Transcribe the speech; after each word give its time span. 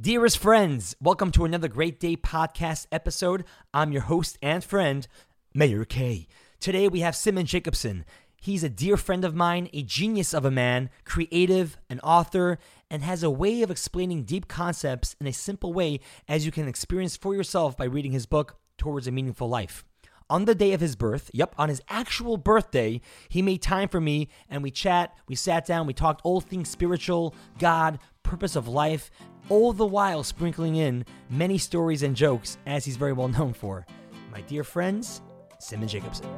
Dearest 0.00 0.38
friends, 0.38 0.96
welcome 0.98 1.30
to 1.32 1.44
another 1.44 1.68
Great 1.68 2.00
Day 2.00 2.16
podcast 2.16 2.86
episode. 2.90 3.44
I'm 3.74 3.92
your 3.92 4.00
host 4.00 4.38
and 4.40 4.64
friend, 4.64 5.06
Mayor 5.52 5.84
K. 5.84 6.26
Today 6.58 6.88
we 6.88 7.00
have 7.00 7.14
Simon 7.14 7.44
Jacobson. 7.44 8.06
He's 8.40 8.64
a 8.64 8.70
dear 8.70 8.96
friend 8.96 9.26
of 9.26 9.34
mine, 9.34 9.68
a 9.74 9.82
genius 9.82 10.32
of 10.32 10.46
a 10.46 10.50
man, 10.50 10.88
creative, 11.04 11.76
an 11.90 12.00
author, 12.00 12.58
and 12.90 13.02
has 13.02 13.22
a 13.22 13.28
way 13.28 13.60
of 13.60 13.70
explaining 13.70 14.24
deep 14.24 14.48
concepts 14.48 15.16
in 15.20 15.26
a 15.26 15.34
simple 15.34 15.74
way 15.74 16.00
as 16.26 16.46
you 16.46 16.52
can 16.52 16.66
experience 16.66 17.18
for 17.18 17.34
yourself 17.34 17.76
by 17.76 17.84
reading 17.84 18.12
his 18.12 18.24
book, 18.24 18.56
Towards 18.78 19.06
a 19.06 19.12
Meaningful 19.12 19.50
Life. 19.50 19.84
On 20.30 20.44
the 20.44 20.54
day 20.54 20.72
of 20.72 20.80
his 20.80 20.94
birth, 20.94 21.28
yep, 21.34 21.56
on 21.58 21.68
his 21.68 21.82
actual 21.88 22.36
birthday, 22.36 23.00
he 23.28 23.42
made 23.42 23.60
time 23.60 23.88
for 23.88 24.00
me 24.00 24.28
and 24.48 24.62
we 24.62 24.70
chat, 24.70 25.12
we 25.26 25.34
sat 25.34 25.66
down, 25.66 25.88
we 25.88 25.92
talked 25.92 26.20
all 26.22 26.40
things 26.40 26.68
spiritual, 26.68 27.34
God, 27.58 27.98
purpose 28.22 28.54
of 28.54 28.68
life, 28.68 29.10
all 29.48 29.72
the 29.72 29.84
while 29.84 30.22
sprinkling 30.22 30.76
in 30.76 31.04
many 31.28 31.58
stories 31.58 32.04
and 32.04 32.14
jokes 32.14 32.58
as 32.64 32.84
he's 32.84 32.96
very 32.96 33.12
well 33.12 33.26
known 33.28 33.52
for. 33.52 33.84
My 34.30 34.40
dear 34.42 34.62
friends, 34.62 35.20
Simon 35.58 35.88
Jacobson. 35.88 36.28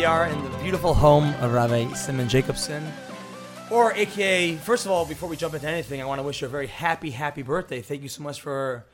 We 0.00 0.06
are 0.06 0.28
in 0.28 0.42
the 0.42 0.58
beautiful 0.60 0.94
home 0.94 1.24
of 1.42 1.52
Rabbi 1.52 1.92
Simon 1.92 2.26
Jacobson, 2.26 2.82
or 3.70 3.92
AKA, 3.92 4.56
first 4.56 4.86
of 4.86 4.92
all, 4.92 5.04
before 5.04 5.28
we 5.28 5.36
jump 5.36 5.52
into 5.52 5.68
anything, 5.68 6.00
I 6.00 6.06
want 6.06 6.20
to 6.20 6.22
wish 6.22 6.40
you 6.40 6.46
a 6.46 6.50
very 6.50 6.68
happy, 6.68 7.10
happy 7.10 7.42
birthday. 7.42 7.82
Thank 7.82 8.00
you 8.02 8.08
so 8.08 8.22
much 8.22 8.40
for 8.40 8.86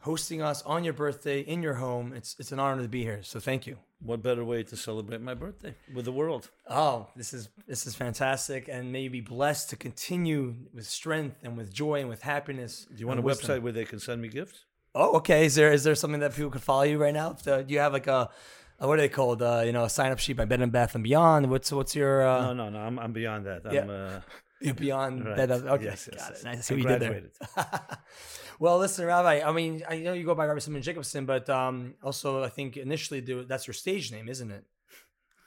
hosting 0.00 0.42
us 0.42 0.60
on 0.64 0.84
your 0.84 0.92
birthday 0.92 1.40
in 1.40 1.62
your 1.62 1.72
home. 1.72 2.12
It's, 2.12 2.36
it's 2.38 2.52
an 2.52 2.60
honor 2.60 2.82
to 2.82 2.88
be 2.88 3.02
here, 3.02 3.22
so 3.22 3.40
thank 3.40 3.66
you. 3.66 3.78
What 4.00 4.22
better 4.22 4.44
way 4.44 4.62
to 4.64 4.76
celebrate 4.76 5.22
my 5.22 5.32
birthday 5.32 5.74
with 5.94 6.04
the 6.04 6.12
world? 6.12 6.50
Oh, 6.68 7.06
this 7.16 7.32
is 7.32 7.48
this 7.66 7.86
is 7.86 7.94
fantastic, 7.94 8.68
and 8.68 8.92
may 8.92 9.04
you 9.04 9.10
be 9.10 9.22
blessed 9.22 9.70
to 9.70 9.76
continue 9.76 10.56
with 10.74 10.86
strength 10.86 11.38
and 11.42 11.56
with 11.56 11.72
joy 11.72 12.00
and 12.00 12.10
with 12.10 12.20
happiness. 12.20 12.86
Do 12.94 13.00
you 13.00 13.06
want 13.06 13.18
a 13.18 13.22
wisdom. 13.22 13.48
website 13.48 13.62
where 13.62 13.72
they 13.72 13.86
can 13.86 13.98
send 13.98 14.20
me 14.20 14.28
gifts? 14.28 14.66
Oh, 14.94 15.16
okay. 15.16 15.46
Is 15.46 15.54
there 15.54 15.72
is 15.72 15.84
there 15.84 15.94
something 15.94 16.20
that 16.20 16.34
people 16.34 16.50
can 16.50 16.60
follow 16.60 16.82
you 16.82 16.98
right 16.98 17.14
now? 17.14 17.32
Do 17.32 17.64
you 17.66 17.78
have 17.78 17.94
like 17.94 18.08
a 18.08 18.28
what 18.88 18.98
are 18.98 19.02
they 19.02 19.08
called? 19.08 19.42
Uh, 19.42 19.62
you 19.64 19.72
know, 19.72 19.84
a 19.84 19.90
sign 19.90 20.10
up 20.10 20.18
sheet 20.18 20.36
by 20.36 20.46
Bed 20.46 20.60
and 20.62 20.72
Bath 20.72 20.94
and 20.94 21.04
Beyond. 21.04 21.50
What's 21.50 21.70
what's 21.72 21.94
your 21.94 22.26
uh, 22.26 22.46
no, 22.46 22.54
no, 22.54 22.70
no. 22.70 22.78
I'm, 22.78 22.98
I'm 22.98 23.12
beyond 23.12 23.46
that. 23.46 23.66
I'm, 23.66 23.74
yeah. 23.74 23.80
uh, 23.82 24.20
you're 24.60 24.74
beyond 24.74 25.24
right. 25.24 25.36
Bed. 25.36 25.50
Okay, 25.50 25.84
Yes, 25.84 26.08
yes, 26.10 26.22
got 26.22 26.30
yes. 26.30 26.42
it. 26.42 26.46
I 26.46 26.56
see 26.56 26.74
what 26.74 26.82
you 26.82 26.88
did 26.88 27.00
there. 27.00 27.66
well, 28.58 28.78
listen, 28.78 29.06
Rabbi. 29.06 29.42
I 29.44 29.52
mean, 29.52 29.82
I 29.88 29.98
know 29.98 30.12
you 30.14 30.24
go 30.24 30.34
by 30.34 30.46
Rabbi 30.46 30.60
Simon 30.60 30.82
Jacobson, 30.82 31.26
but 31.26 31.48
um, 31.50 31.94
also 32.02 32.42
I 32.42 32.48
think 32.48 32.76
initially 32.76 33.20
that's 33.20 33.66
your 33.66 33.74
stage 33.74 34.10
name, 34.12 34.28
isn't 34.28 34.50
it? 34.50 34.64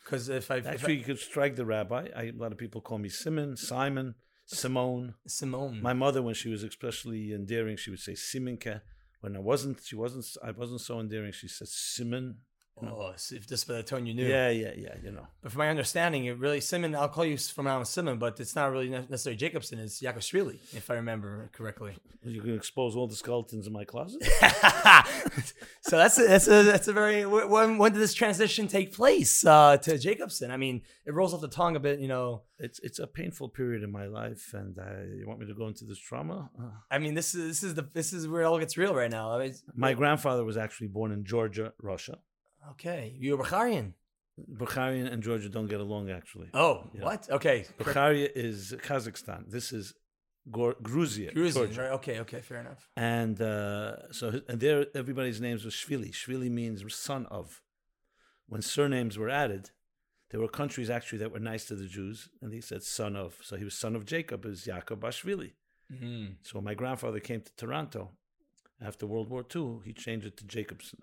Because 0.03 0.29
if 0.29 0.51
I 0.51 0.57
if 0.57 0.67
Actually, 0.67 0.93
I, 0.93 0.97
you 0.97 1.03
could 1.03 1.19
strike 1.19 1.55
the 1.55 1.65
rabbi. 1.65 2.09
I, 2.15 2.23
a 2.23 2.31
lot 2.33 2.51
of 2.51 2.57
people 2.57 2.81
call 2.81 2.97
me 2.97 3.09
Simon, 3.09 3.55
Simon, 3.55 4.15
Simone. 4.45 5.15
Simone. 5.25 5.81
My 5.81 5.93
mother, 5.93 6.21
when 6.21 6.35
she 6.35 6.49
was 6.49 6.63
especially 6.63 7.33
endearing, 7.33 7.77
she 7.77 7.89
would 7.89 7.99
say 7.99 8.13
Simonke. 8.13 8.81
When 9.21 9.35
I 9.35 9.39
wasn't, 9.39 9.79
she 9.83 9.95
wasn't. 9.95 10.25
I 10.43 10.51
wasn't 10.51 10.81
so 10.81 10.99
endearing. 10.99 11.31
She 11.31 11.47
said 11.47 11.69
Simon. 11.69 12.37
Oh, 12.89 13.13
if 13.31 13.47
just 13.47 13.67
by 13.67 13.75
the 13.75 13.83
tone 13.83 14.05
you 14.05 14.13
knew. 14.13 14.27
Yeah, 14.27 14.49
yeah, 14.49 14.71
yeah. 14.75 14.95
You 15.03 15.11
know. 15.11 15.27
But 15.41 15.51
from 15.51 15.59
my 15.59 15.69
understanding, 15.69 16.25
it 16.25 16.37
really 16.37 16.61
Simon. 16.61 16.95
I'll 16.95 17.09
call 17.09 17.25
you 17.25 17.37
from 17.37 17.65
now 17.65 17.79
on 17.79 17.85
Simon, 17.85 18.17
but 18.17 18.39
it's 18.39 18.55
not 18.55 18.71
really 18.71 18.89
ne- 18.89 19.05
necessarily 19.09 19.37
Jacobson. 19.37 19.79
It's 19.79 20.01
Yakovshvili, 20.01 20.59
if 20.75 20.89
I 20.89 20.95
remember 20.95 21.49
correctly. 21.53 21.95
You 22.23 22.41
can 22.41 22.55
expose 22.55 22.95
all 22.95 23.07
the 23.07 23.15
skeletons 23.15 23.67
in 23.67 23.73
my 23.73 23.83
closet. 23.83 24.23
so 25.81 25.97
that's 25.97 26.17
a, 26.17 26.27
that's 26.27 26.47
a 26.47 26.63
that's 26.63 26.87
a 26.87 26.93
very 26.93 27.25
when 27.25 27.77
when 27.77 27.91
did 27.93 28.01
this 28.01 28.13
transition 28.13 28.67
take 28.67 28.93
place 28.93 29.45
uh, 29.45 29.77
to 29.77 29.97
Jacobson? 29.97 30.51
I 30.51 30.57
mean, 30.57 30.81
it 31.05 31.13
rolls 31.13 31.33
off 31.33 31.41
the 31.41 31.47
tongue 31.47 31.75
a 31.75 31.79
bit, 31.79 31.99
you 31.99 32.07
know. 32.07 32.43
it's 32.59 32.79
it's 32.79 32.99
a 32.99 33.07
painful 33.07 33.49
period 33.49 33.83
in 33.83 33.91
my 33.91 34.07
life, 34.07 34.53
and 34.53 34.77
uh, 34.79 35.03
you 35.17 35.25
want 35.27 35.39
me 35.39 35.45
to 35.47 35.53
go 35.53 35.67
into 35.67 35.85
this 35.85 35.99
trauma? 35.99 36.49
Uh, 36.59 36.69
I 36.89 36.99
mean, 36.99 37.13
this 37.13 37.35
is 37.35 37.47
this 37.47 37.63
is 37.63 37.75
the 37.75 37.89
this 37.93 38.13
is 38.13 38.27
where 38.27 38.43
it 38.43 38.45
all 38.45 38.59
gets 38.59 38.77
real 38.77 38.95
right 38.95 39.11
now. 39.11 39.33
I 39.33 39.43
mean, 39.43 39.55
my 39.75 39.93
grandfather 39.93 40.43
was 40.45 40.57
actually 40.57 40.87
born 40.87 41.11
in 41.11 41.25
Georgia, 41.25 41.73
Russia. 41.81 42.17
Okay, 42.71 43.15
you're 43.19 43.37
Bukharian. 43.37 43.93
Bukharian 44.51 45.11
and 45.11 45.21
Georgia 45.21 45.49
don't 45.49 45.67
get 45.67 45.79
along, 45.79 46.09
actually. 46.09 46.49
Oh, 46.53 46.89
Yeah. 46.93 47.03
what? 47.03 47.29
Okay, 47.29 47.65
Bukharia 47.77 48.29
is 48.35 48.73
Kazakhstan. 48.81 49.49
This 49.51 49.71
is 49.71 49.93
Gor- 50.51 50.75
Gruzia, 50.81 51.31
Gruzian, 51.33 51.53
Georgia. 51.53 51.81
right? 51.81 51.91
Okay, 51.91 52.19
okay, 52.21 52.41
fair 52.41 52.59
enough. 52.61 52.89
And 52.97 53.39
uh, 53.41 54.11
so, 54.11 54.41
and 54.49 54.59
there, 54.59 54.87
everybody's 54.95 55.39
names 55.39 55.63
was 55.63 55.73
Shvili. 55.75 56.11
Shvili 56.11 56.49
means 56.49 56.83
son 56.95 57.25
of. 57.27 57.61
When 58.47 58.61
surnames 58.61 59.17
were 59.17 59.29
added, 59.29 59.69
there 60.31 60.39
were 60.41 60.49
countries 60.49 60.89
actually 60.89 61.19
that 61.19 61.31
were 61.31 61.39
nice 61.39 61.65
to 61.65 61.75
the 61.75 61.87
Jews, 61.87 62.27
and 62.41 62.51
they 62.51 62.59
said 62.59 62.83
son 62.83 63.15
of. 63.15 63.37
So 63.41 63.55
he 63.55 63.63
was 63.63 63.75
son 63.75 63.95
of 63.95 64.05
Jacob, 64.05 64.45
is 64.45 64.65
Yaakov 64.65 64.97
Bashvili. 64.99 65.51
Mm. 65.93 66.35
So 66.41 66.55
when 66.57 66.65
my 66.65 66.73
grandfather 66.73 67.19
came 67.19 67.41
to 67.41 67.51
Toronto 67.55 68.11
after 68.81 69.05
World 69.05 69.29
War 69.29 69.45
II, 69.55 69.79
he 69.85 69.93
changed 69.93 70.25
it 70.25 70.35
to 70.37 70.43
Jacobson. 70.45 70.99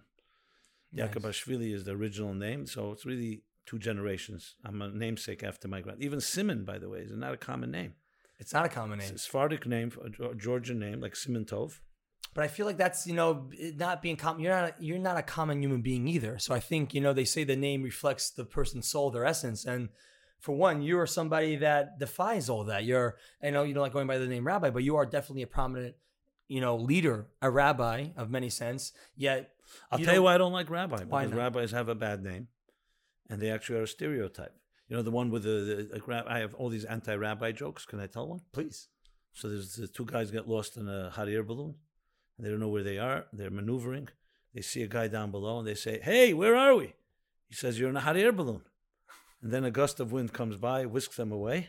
Nice. 0.92 1.10
Yakubashvili 1.10 1.72
is 1.74 1.84
the 1.84 1.92
original 1.92 2.34
name, 2.34 2.66
so 2.66 2.92
it's 2.92 3.06
really 3.06 3.42
two 3.66 3.78
generations. 3.78 4.56
I'm 4.64 4.82
a 4.82 4.88
namesake 4.88 5.42
after 5.42 5.68
my 5.68 5.80
grand. 5.80 6.02
Even 6.02 6.20
Simon, 6.20 6.64
by 6.64 6.78
the 6.78 6.88
way, 6.88 7.00
is 7.00 7.12
not 7.16 7.32
a 7.32 7.36
common 7.36 7.70
name. 7.70 7.94
It's 8.38 8.52
not 8.52 8.64
a 8.64 8.68
common 8.70 8.98
name, 8.98 9.10
It's 9.12 9.22
a 9.22 9.24
Sephardic 9.26 9.66
name, 9.66 9.92
a 10.02 10.34
Georgian 10.34 10.78
name, 10.78 11.00
like 11.00 11.14
Simon 11.14 11.44
Tov. 11.44 11.78
but 12.34 12.42
I 12.42 12.48
feel 12.48 12.64
like 12.64 12.78
that's 12.78 13.06
you 13.06 13.12
know 13.12 13.50
not 13.76 14.00
being 14.02 14.16
common. 14.16 14.42
You're 14.42 14.58
not 14.58 14.82
you're 14.82 14.98
not 14.98 15.18
a 15.18 15.22
common 15.22 15.62
human 15.62 15.82
being 15.82 16.08
either. 16.08 16.38
So 16.38 16.54
I 16.54 16.60
think 16.60 16.94
you 16.94 17.00
know 17.00 17.12
they 17.12 17.24
say 17.24 17.44
the 17.44 17.56
name 17.56 17.82
reflects 17.82 18.30
the 18.30 18.44
person's 18.44 18.88
soul, 18.88 19.10
their 19.10 19.26
essence, 19.26 19.66
and 19.66 19.90
for 20.40 20.56
one, 20.56 20.80
you 20.80 20.98
are 20.98 21.06
somebody 21.06 21.56
that 21.56 21.98
defies 21.98 22.48
all 22.48 22.64
that. 22.64 22.84
You're 22.84 23.16
I 23.42 23.50
know 23.50 23.62
you 23.62 23.74
don't 23.74 23.82
like 23.82 23.92
going 23.92 24.06
by 24.06 24.18
the 24.18 24.26
name 24.26 24.46
rabbi, 24.46 24.70
but 24.70 24.82
you 24.82 24.96
are 24.96 25.04
definitely 25.06 25.42
a 25.42 25.46
prominent 25.46 25.96
you 26.48 26.60
know 26.62 26.76
leader, 26.76 27.28
a 27.42 27.50
rabbi 27.50 28.08
of 28.16 28.30
many 28.30 28.48
sense. 28.48 28.92
Yet 29.16 29.50
I'll 29.90 29.98
You 30.00 30.06
tell 30.06 30.14
you 30.14 30.22
why 30.22 30.34
I 30.34 30.38
don't 30.38 30.52
like 30.52 30.70
rabbi. 30.70 31.04
Why 31.04 31.22
Because 31.24 31.30
not? 31.36 31.38
rabbis 31.38 31.70
have 31.72 31.88
a 31.88 31.94
bad 31.94 32.22
name, 32.22 32.48
and 33.28 33.40
they 33.40 33.50
actually 33.50 33.78
are 33.78 33.82
a 33.84 33.88
stereotype. 33.88 34.54
You 34.88 34.96
know, 34.96 35.02
the 35.02 35.10
one 35.10 35.30
with 35.30 35.44
the, 35.44 35.88
the 35.92 36.02
like, 36.06 36.26
I 36.26 36.38
have 36.40 36.54
all 36.54 36.68
these 36.68 36.84
anti-rabbi 36.84 37.52
jokes. 37.52 37.84
Can 37.86 38.00
I 38.00 38.06
tell 38.08 38.26
one? 38.28 38.40
please, 38.52 38.88
So 39.32 39.48
there's 39.48 39.76
the 39.76 39.86
two 39.86 40.04
guys 40.04 40.30
get 40.32 40.48
lost 40.48 40.76
in 40.76 40.88
a 40.88 41.10
hot 41.10 41.28
air 41.28 41.44
balloon. 41.44 41.76
And 42.36 42.46
they 42.46 42.50
don't 42.50 42.58
know 42.58 42.68
where 42.68 42.82
they 42.82 42.98
are. 42.98 43.26
They're 43.32 43.50
maneuvering. 43.50 44.08
They 44.54 44.62
see 44.62 44.82
a 44.82 44.88
guy 44.88 45.06
down 45.08 45.30
below 45.30 45.58
and 45.60 45.68
they 45.68 45.74
say, 45.76 46.00
Hey, 46.02 46.32
where 46.34 46.56
are 46.56 46.74
we? 46.74 46.94
He 47.48 47.54
says, 47.54 47.78
You're 47.78 47.90
in 47.90 47.96
a 47.96 48.00
hot 48.00 48.16
air 48.16 48.32
balloon. 48.32 48.62
And 49.42 49.52
then 49.52 49.64
a 49.64 49.70
gust 49.70 50.00
of 50.00 50.10
wind 50.10 50.32
comes 50.32 50.56
by, 50.56 50.86
whisks 50.86 51.16
them 51.16 51.30
away. 51.30 51.68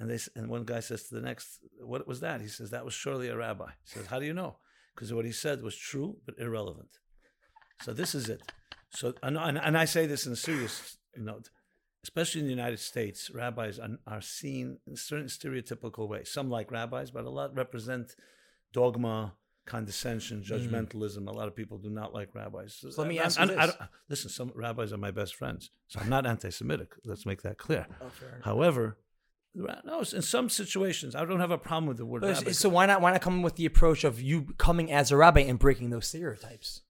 And 0.00 0.10
they 0.10 0.18
and 0.34 0.48
one 0.48 0.64
guy 0.64 0.80
says 0.80 1.04
to 1.04 1.14
the 1.14 1.20
next, 1.20 1.60
What 1.80 2.08
was 2.08 2.18
that? 2.20 2.40
He 2.40 2.48
says, 2.48 2.70
That 2.70 2.84
was 2.84 2.94
surely 2.94 3.28
a 3.28 3.36
rabbi. 3.36 3.66
He 3.84 3.90
says, 3.98 4.06
How 4.06 4.18
do 4.18 4.26
you 4.26 4.34
know? 4.34 4.56
Because 4.94 5.12
what 5.14 5.24
he 5.26 5.32
said 5.32 5.62
was 5.62 5.76
true 5.76 6.16
but 6.26 6.38
irrelevant. 6.38 6.98
So 7.82 7.92
this 7.92 8.14
is 8.14 8.28
it. 8.28 8.42
So 8.90 9.14
and, 9.22 9.36
and, 9.36 9.58
and 9.58 9.76
I 9.76 9.84
say 9.84 10.06
this 10.06 10.26
in 10.26 10.32
a 10.32 10.36
serious 10.36 10.98
note, 11.16 11.50
especially 12.04 12.40
in 12.40 12.46
the 12.46 12.52
United 12.52 12.80
States, 12.80 13.30
rabbis 13.34 13.78
are, 13.78 13.98
are 14.06 14.20
seen 14.20 14.78
in 14.86 14.96
certain 14.96 15.26
stereotypical 15.26 16.08
ways. 16.08 16.30
Some 16.30 16.50
like 16.50 16.70
rabbis, 16.70 17.10
but 17.10 17.24
a 17.24 17.30
lot 17.30 17.54
represent 17.54 18.14
dogma, 18.72 19.34
condescension, 19.66 20.42
judgmentalism. 20.42 21.28
A 21.28 21.32
lot 21.32 21.48
of 21.48 21.54
people 21.54 21.78
do 21.78 21.90
not 21.90 22.14
like 22.14 22.34
rabbis. 22.34 22.82
Mm. 22.84 22.92
So 22.92 23.02
let 23.02 23.08
me 23.08 23.18
I- 23.18 23.24
ask 23.24 23.38
I- 23.38 23.44
you 23.44 23.56
I 23.58 23.66
this. 23.66 23.74
don't- 23.76 23.90
listen, 24.08 24.30
some 24.30 24.52
rabbis 24.54 24.92
are 24.92 24.96
my 24.98 25.10
best 25.10 25.34
friends, 25.36 25.70
so 25.88 26.00
I'm 26.00 26.08
not 26.08 26.26
anti-Semitic. 26.26 26.94
Let's 27.04 27.26
make 27.26 27.42
that 27.42 27.58
clear. 27.58 27.86
oh. 28.00 28.10
However, 28.42 28.98
no, 29.54 30.00
in 30.00 30.22
some 30.22 30.48
situations, 30.48 31.14
I 31.14 31.24
don't 31.24 31.40
have 31.40 31.50
a 31.50 31.58
problem 31.58 31.86
with 31.86 31.96
the 31.96 32.06
word 32.06 32.22
But 32.22 32.54
so 32.54 32.68
why 32.68 32.86
not 32.86 33.00
why 33.00 33.12
not 33.12 33.20
come 33.20 33.42
with 33.42 33.56
the 33.56 33.66
approach 33.66 34.04
of 34.04 34.20
you 34.20 34.54
coming 34.56 34.90
as 34.92 35.10
a 35.10 35.16
rabbi 35.16 35.40
and 35.40 35.58
breaking 35.58 35.90
those 35.90 36.06
stereotypes? 36.06 36.82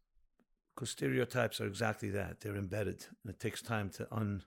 Because 0.78 0.90
stereotypes 0.90 1.60
are 1.60 1.66
exactly 1.66 2.08
that. 2.10 2.40
They're 2.40 2.54
embedded 2.56 3.04
and 3.24 3.34
it 3.34 3.40
takes 3.40 3.60
time 3.60 3.90
to 3.90 4.06
un 4.12 4.44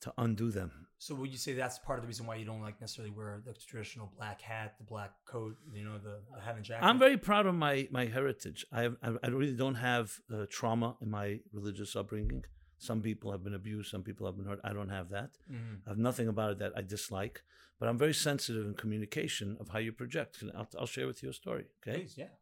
to 0.00 0.12
undo 0.16 0.50
them. 0.50 0.70
So 0.98 1.14
would 1.16 1.30
you 1.30 1.36
say 1.36 1.52
that's 1.52 1.78
part 1.78 1.98
of 1.98 2.02
the 2.04 2.06
reason 2.08 2.24
why 2.26 2.36
you 2.36 2.46
don't 2.46 2.62
like 2.62 2.80
necessarily 2.80 3.12
wear 3.14 3.42
the 3.44 3.52
traditional 3.52 4.10
black 4.16 4.40
hat, 4.40 4.74
the 4.78 4.84
black 4.84 5.12
coat, 5.26 5.56
you 5.72 5.84
know, 5.84 5.98
the, 5.98 6.20
the 6.34 6.40
hat 6.40 6.56
and 6.56 6.64
jacket? 6.64 6.84
i'm 6.86 6.98
very 6.98 7.18
proud 7.18 7.44
of 7.46 7.54
my 7.54 7.86
my 7.90 8.06
heritage. 8.06 8.64
I 8.72 8.82
have, 8.82 8.96
I- 9.02 9.28
really 9.28 9.52
don't 9.64 9.80
have 9.92 10.06
uh, 10.32 10.46
trauma 10.56 10.96
in 11.02 11.10
my 11.10 11.40
religious 11.52 11.94
upbringing. 11.94 12.44
Some 12.78 13.02
people 13.02 13.30
have 13.34 13.42
been 13.44 13.54
abused 13.62 13.90
some 13.90 14.02
people 14.08 14.24
have 14.26 14.36
been 14.38 14.46
hurt. 14.46 14.60
I 14.64 14.72
don't 14.78 14.94
have 14.98 15.08
that. 15.16 15.30
Mhm. 15.52 15.74
i 15.86 15.88
have 15.92 15.98
nothing 16.08 16.28
about 16.34 16.50
it 16.54 16.58
that 16.62 16.72
i 16.80 16.82
dislike 16.96 17.36
but 17.78 17.86
i'm 17.88 17.98
very 18.06 18.16
sensitive 18.30 18.64
in 18.68 18.74
communication 18.84 19.48
of 19.60 19.66
how 19.72 19.80
you 19.86 19.92
project. 20.02 20.32
And 20.42 20.48
i'll, 20.58 20.70
I'll 20.80 20.92
share 20.96 21.06
with 21.10 21.18
you 21.22 21.28
a 21.34 21.36
story 21.42 21.64
okay? 21.78 21.98
Please, 22.00 22.14
yeah. 22.22 22.32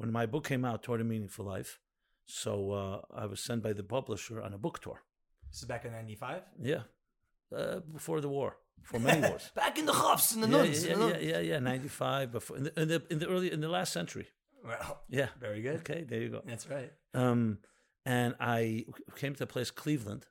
when 0.00 0.10
my 0.20 0.24
book 0.32 0.44
came 0.52 0.64
out 0.70 0.78
toward 0.82 1.00
a 1.06 1.08
meaningful 1.14 1.44
life 1.56 1.72
so 2.26 2.72
uh, 2.72 3.00
i 3.14 3.24
was 3.26 3.40
sent 3.40 3.62
by 3.62 3.72
the 3.72 3.82
publisher 3.82 4.42
on 4.42 4.52
a 4.52 4.58
book 4.58 4.80
tour 4.80 4.98
This 5.50 5.62
is 5.62 5.68
back 5.68 5.84
in 5.84 5.92
'95. 5.92 6.42
yeah 6.62 6.82
uh, 7.56 7.80
before 7.92 8.20
the 8.20 8.28
war 8.28 8.56
for 8.82 8.98
many 8.98 9.20
wars 9.28 9.50
back 9.54 9.78
in 9.78 9.86
the 9.86 9.92
Chofs 9.92 10.34
and 10.34 10.42
the 10.44 10.48
yeah, 10.48 10.56
nuns. 10.62 10.84
yeah, 10.86 10.94
know? 10.96 11.08
yeah, 11.08 11.18
yeah, 11.18 11.38
yeah, 11.40 11.58
95 11.58 12.32
before 12.32 12.56
in 12.58 12.64
the, 12.64 12.80
in 12.80 12.88
the 12.88 13.02
in 13.10 13.18
the 13.20 13.28
early 13.28 13.50
in 13.52 13.60
the 13.60 13.68
last 13.68 13.92
century 13.92 14.26
Well, 14.64 15.02
Yeah. 15.08 15.28
very 15.40 15.60
good. 15.62 15.76
Okay, 15.84 16.02
there 16.10 16.20
you 16.24 16.30
go. 16.36 16.40
That's 16.44 16.66
right. 16.68 16.90
Um, 17.14 17.58
and 18.04 18.34
I 18.40 18.84
came 19.20 19.34
to 19.36 19.44
a 19.44 19.46
place, 19.54 19.70
Cleveland. 19.82 20.26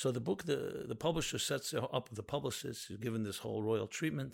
So 0.00 0.06
the 0.12 0.20
book, 0.28 0.40
the, 0.44 0.60
the 0.92 0.94
publisher 1.06 1.38
sets 1.50 1.74
up 1.98 2.06
the 2.20 2.22
publicist. 2.36 2.88
You're 2.88 3.04
given 3.06 3.22
this 3.24 3.38
whole 3.44 3.60
royal 3.70 3.88
treatment. 3.98 4.32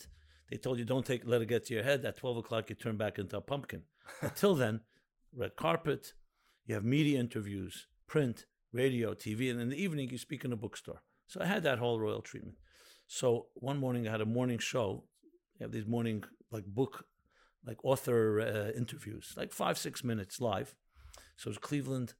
They 0.50 0.58
told 0.58 0.78
you 0.78 0.84
don't 0.92 1.06
take 1.10 1.22
let 1.32 1.40
it 1.42 1.48
get 1.54 1.62
to 1.66 1.74
your 1.76 1.84
head. 1.90 2.04
At 2.04 2.16
twelve 2.22 2.36
o'clock, 2.42 2.64
you 2.70 2.76
turn 2.76 2.96
back 3.04 3.18
into 3.18 3.36
a 3.36 3.44
pumpkin. 3.52 3.82
Until 4.28 4.54
then, 4.62 4.74
red 5.42 5.54
carpet. 5.64 6.02
You 6.70 6.74
have 6.74 6.84
media 6.84 7.18
interviews, 7.18 7.88
print, 8.06 8.46
radio, 8.72 9.12
TV, 9.12 9.50
and 9.50 9.60
in 9.60 9.70
the 9.70 9.82
evening 9.82 10.08
you 10.08 10.18
speak 10.18 10.44
in 10.44 10.52
a 10.52 10.56
bookstore. 10.56 11.02
So 11.26 11.40
I 11.40 11.46
had 11.46 11.64
that 11.64 11.80
whole 11.80 11.98
royal 11.98 12.22
treatment. 12.22 12.58
So 13.08 13.46
one 13.54 13.76
morning 13.78 14.06
I 14.06 14.12
had 14.12 14.20
a 14.20 14.24
morning 14.24 14.60
show. 14.60 15.02
You 15.58 15.64
have 15.64 15.72
these 15.72 15.88
morning 15.88 16.22
like 16.52 16.64
book, 16.66 17.06
like 17.66 17.84
author 17.84 18.40
uh, 18.40 18.78
interviews, 18.78 19.34
like 19.36 19.50
five 19.52 19.78
six 19.78 20.04
minutes 20.04 20.40
live. 20.40 20.76
So 21.36 21.48
it 21.48 21.54
was 21.54 21.58
Cleveland, 21.58 22.14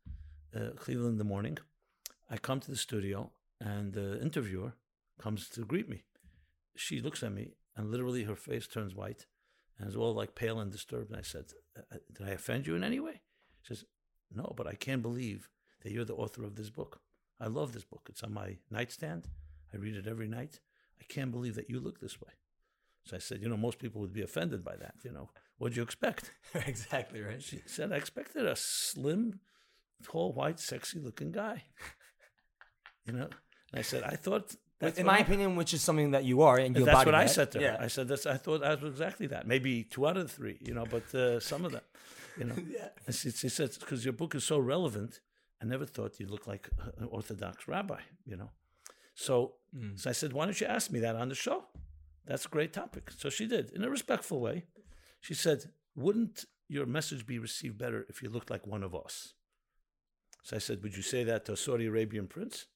uh, 0.52 0.70
Cleveland 0.74 1.12
in 1.12 1.18
the 1.18 1.32
morning. 1.34 1.58
I 2.28 2.36
come 2.36 2.58
to 2.58 2.72
the 2.72 2.76
studio, 2.76 3.30
and 3.60 3.92
the 3.92 4.20
interviewer 4.20 4.72
comes 5.20 5.48
to 5.50 5.60
greet 5.60 5.88
me. 5.88 6.02
She 6.74 7.00
looks 7.00 7.22
at 7.22 7.30
me, 7.30 7.54
and 7.76 7.88
literally 7.88 8.24
her 8.24 8.34
face 8.34 8.66
turns 8.66 8.96
white, 8.96 9.26
and 9.78 9.88
is 9.88 9.94
all 9.94 10.12
like 10.12 10.34
pale 10.34 10.58
and 10.58 10.72
disturbed. 10.72 11.10
And 11.10 11.20
I 11.20 11.22
said, 11.22 11.44
"Uh, 11.78 11.98
"Did 12.12 12.26
I 12.26 12.32
offend 12.32 12.66
you 12.66 12.74
in 12.74 12.82
any 12.82 12.98
way?" 12.98 13.22
She 13.62 13.74
says, 13.74 13.84
"No, 14.34 14.52
but 14.56 14.66
I 14.66 14.74
can't 14.74 15.02
believe 15.02 15.48
that 15.82 15.92
you're 15.92 16.04
the 16.04 16.14
author 16.14 16.44
of 16.44 16.56
this 16.56 16.70
book. 16.70 17.00
I 17.40 17.46
love 17.46 17.72
this 17.72 17.84
book. 17.84 18.06
It's 18.08 18.22
on 18.22 18.32
my 18.34 18.58
nightstand. 18.70 19.28
I 19.72 19.76
read 19.78 19.96
it 19.96 20.06
every 20.06 20.28
night. 20.28 20.60
I 21.00 21.04
can't 21.04 21.30
believe 21.32 21.54
that 21.54 21.70
you 21.70 21.80
look 21.80 22.00
this 22.00 22.20
way." 22.20 22.32
So 23.04 23.16
I 23.16 23.18
said, 23.20 23.40
"You 23.42 23.48
know, 23.48 23.56
most 23.56 23.78
people 23.78 24.00
would 24.00 24.12
be 24.12 24.22
offended 24.22 24.64
by 24.64 24.76
that. 24.76 24.94
You 25.02 25.12
know, 25.12 25.30
what'd 25.58 25.76
you 25.76 25.82
expect?" 25.82 26.32
exactly 26.54 27.20
right. 27.22 27.42
She 27.42 27.62
said, 27.66 27.92
I 27.92 27.96
expected 27.96 28.46
a 28.46 28.56
slim, 28.56 29.40
tall, 30.02 30.32
white, 30.32 30.60
sexy 30.60 30.98
looking 30.98 31.32
guy. 31.32 31.64
You 33.06 33.14
know? 33.14 33.30
And 33.72 33.78
I 33.78 33.82
said, 33.82 34.02
I 34.04 34.14
thought 34.14 34.54
that's 34.78 34.98
in 34.98 35.06
my 35.06 35.16
I- 35.16 35.20
opinion, 35.20 35.56
which 35.56 35.74
is 35.74 35.82
something 35.82 36.12
that 36.12 36.24
you 36.24 36.42
are, 36.42 36.58
and 36.58 36.74
that's 36.74 37.04
what 37.06 37.14
I 37.14 37.26
said 37.26 37.50
to 37.52 37.58
her. 37.58 37.64
Yeah. 37.64 37.76
I 37.80 37.88
said 37.88 38.08
that's 38.08 38.26
I 38.26 38.36
thought 38.36 38.62
I 38.62 38.74
was 38.74 38.92
exactly 38.92 39.26
that. 39.28 39.46
Maybe 39.46 39.84
two 39.84 40.06
out 40.06 40.16
of 40.16 40.28
the 40.28 40.32
three, 40.32 40.58
you 40.60 40.74
know, 40.74 40.84
but 40.84 41.12
uh, 41.14 41.40
some 41.40 41.64
of 41.64 41.72
them, 41.72 41.82
you 42.40 42.46
know. 42.46 42.56
Yeah. 42.78 42.88
And 43.06 43.14
she, 43.14 43.30
she 43.30 43.48
said, 43.48 43.70
because 43.78 44.04
your 44.04 44.12
book 44.20 44.34
is 44.34 44.44
so 44.44 44.58
relevant, 44.58 45.20
I 45.62 45.66
never 45.66 45.86
thought 45.86 46.18
you'd 46.18 46.30
look 46.30 46.46
like 46.46 46.68
an 46.98 47.06
Orthodox 47.10 47.68
rabbi, 47.68 48.00
you 48.24 48.36
know. 48.36 48.50
So, 49.14 49.54
Mm. 49.76 49.96
so 50.00 50.10
I 50.10 50.14
said, 50.14 50.32
why 50.32 50.46
don't 50.46 50.60
you 50.60 50.66
ask 50.66 50.90
me 50.90 50.98
that 51.00 51.14
on 51.14 51.28
the 51.28 51.34
show? 51.46 51.58
That's 52.26 52.46
a 52.46 52.48
great 52.48 52.72
topic. 52.72 53.04
So 53.16 53.30
she 53.30 53.46
did 53.46 53.70
in 53.70 53.84
a 53.84 53.90
respectful 53.90 54.40
way. 54.40 54.64
She 55.20 55.34
said, 55.34 55.58
wouldn't 55.94 56.44
your 56.68 56.86
message 56.86 57.24
be 57.24 57.38
received 57.38 57.78
better 57.78 58.04
if 58.08 58.20
you 58.22 58.28
looked 58.30 58.50
like 58.50 58.66
one 58.66 58.82
of 58.82 58.94
us? 58.96 59.34
So 60.42 60.56
I 60.56 60.58
said, 60.58 60.82
would 60.82 60.96
you 60.96 61.02
say 61.04 61.22
that 61.24 61.44
to 61.44 61.52
a 61.52 61.56
Saudi 61.56 61.86
Arabian 61.86 62.26
prince 62.26 62.66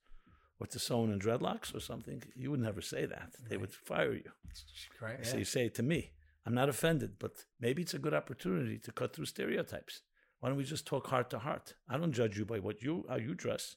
or 0.61 0.67
to 0.69 0.79
someone 0.79 1.11
in 1.13 1.19
dreadlocks 1.19 1.75
or 1.75 1.81
something? 1.81 2.23
You 2.37 2.51
would 2.53 2.61
never 2.61 2.81
say 2.81 3.07
that. 3.07 3.31
They 3.49 3.57
would 3.57 3.73
fire 3.73 4.13
you. 4.15 4.31
Correct. 4.99 5.27
So 5.27 5.33
yeah. 5.33 5.39
you 5.41 5.45
say 5.45 5.67
it 5.67 5.75
to 5.77 5.83
me. 5.83 6.13
I'm 6.47 6.55
not 6.55 6.69
offended, 6.69 7.13
but 7.19 7.45
maybe 7.59 7.83
it's 7.83 7.95
a 7.95 7.99
good 7.99 8.15
opportunity 8.15 8.79
to 8.79 8.93
cut 8.93 9.15
through 9.15 9.27
stereotypes. 9.27 10.03
Why 10.41 10.49
don't 10.51 10.59
we 10.59 10.65
just 10.65 10.87
talk 10.87 11.07
heart 11.07 11.31
to 11.31 11.39
heart? 11.39 11.75
I 11.89 11.97
don't 11.97 12.13
judge 12.13 12.37
you 12.39 12.45
by 12.45 12.59
what 12.59 12.83
you 12.83 13.05
how 13.09 13.17
you 13.17 13.35
dress. 13.35 13.77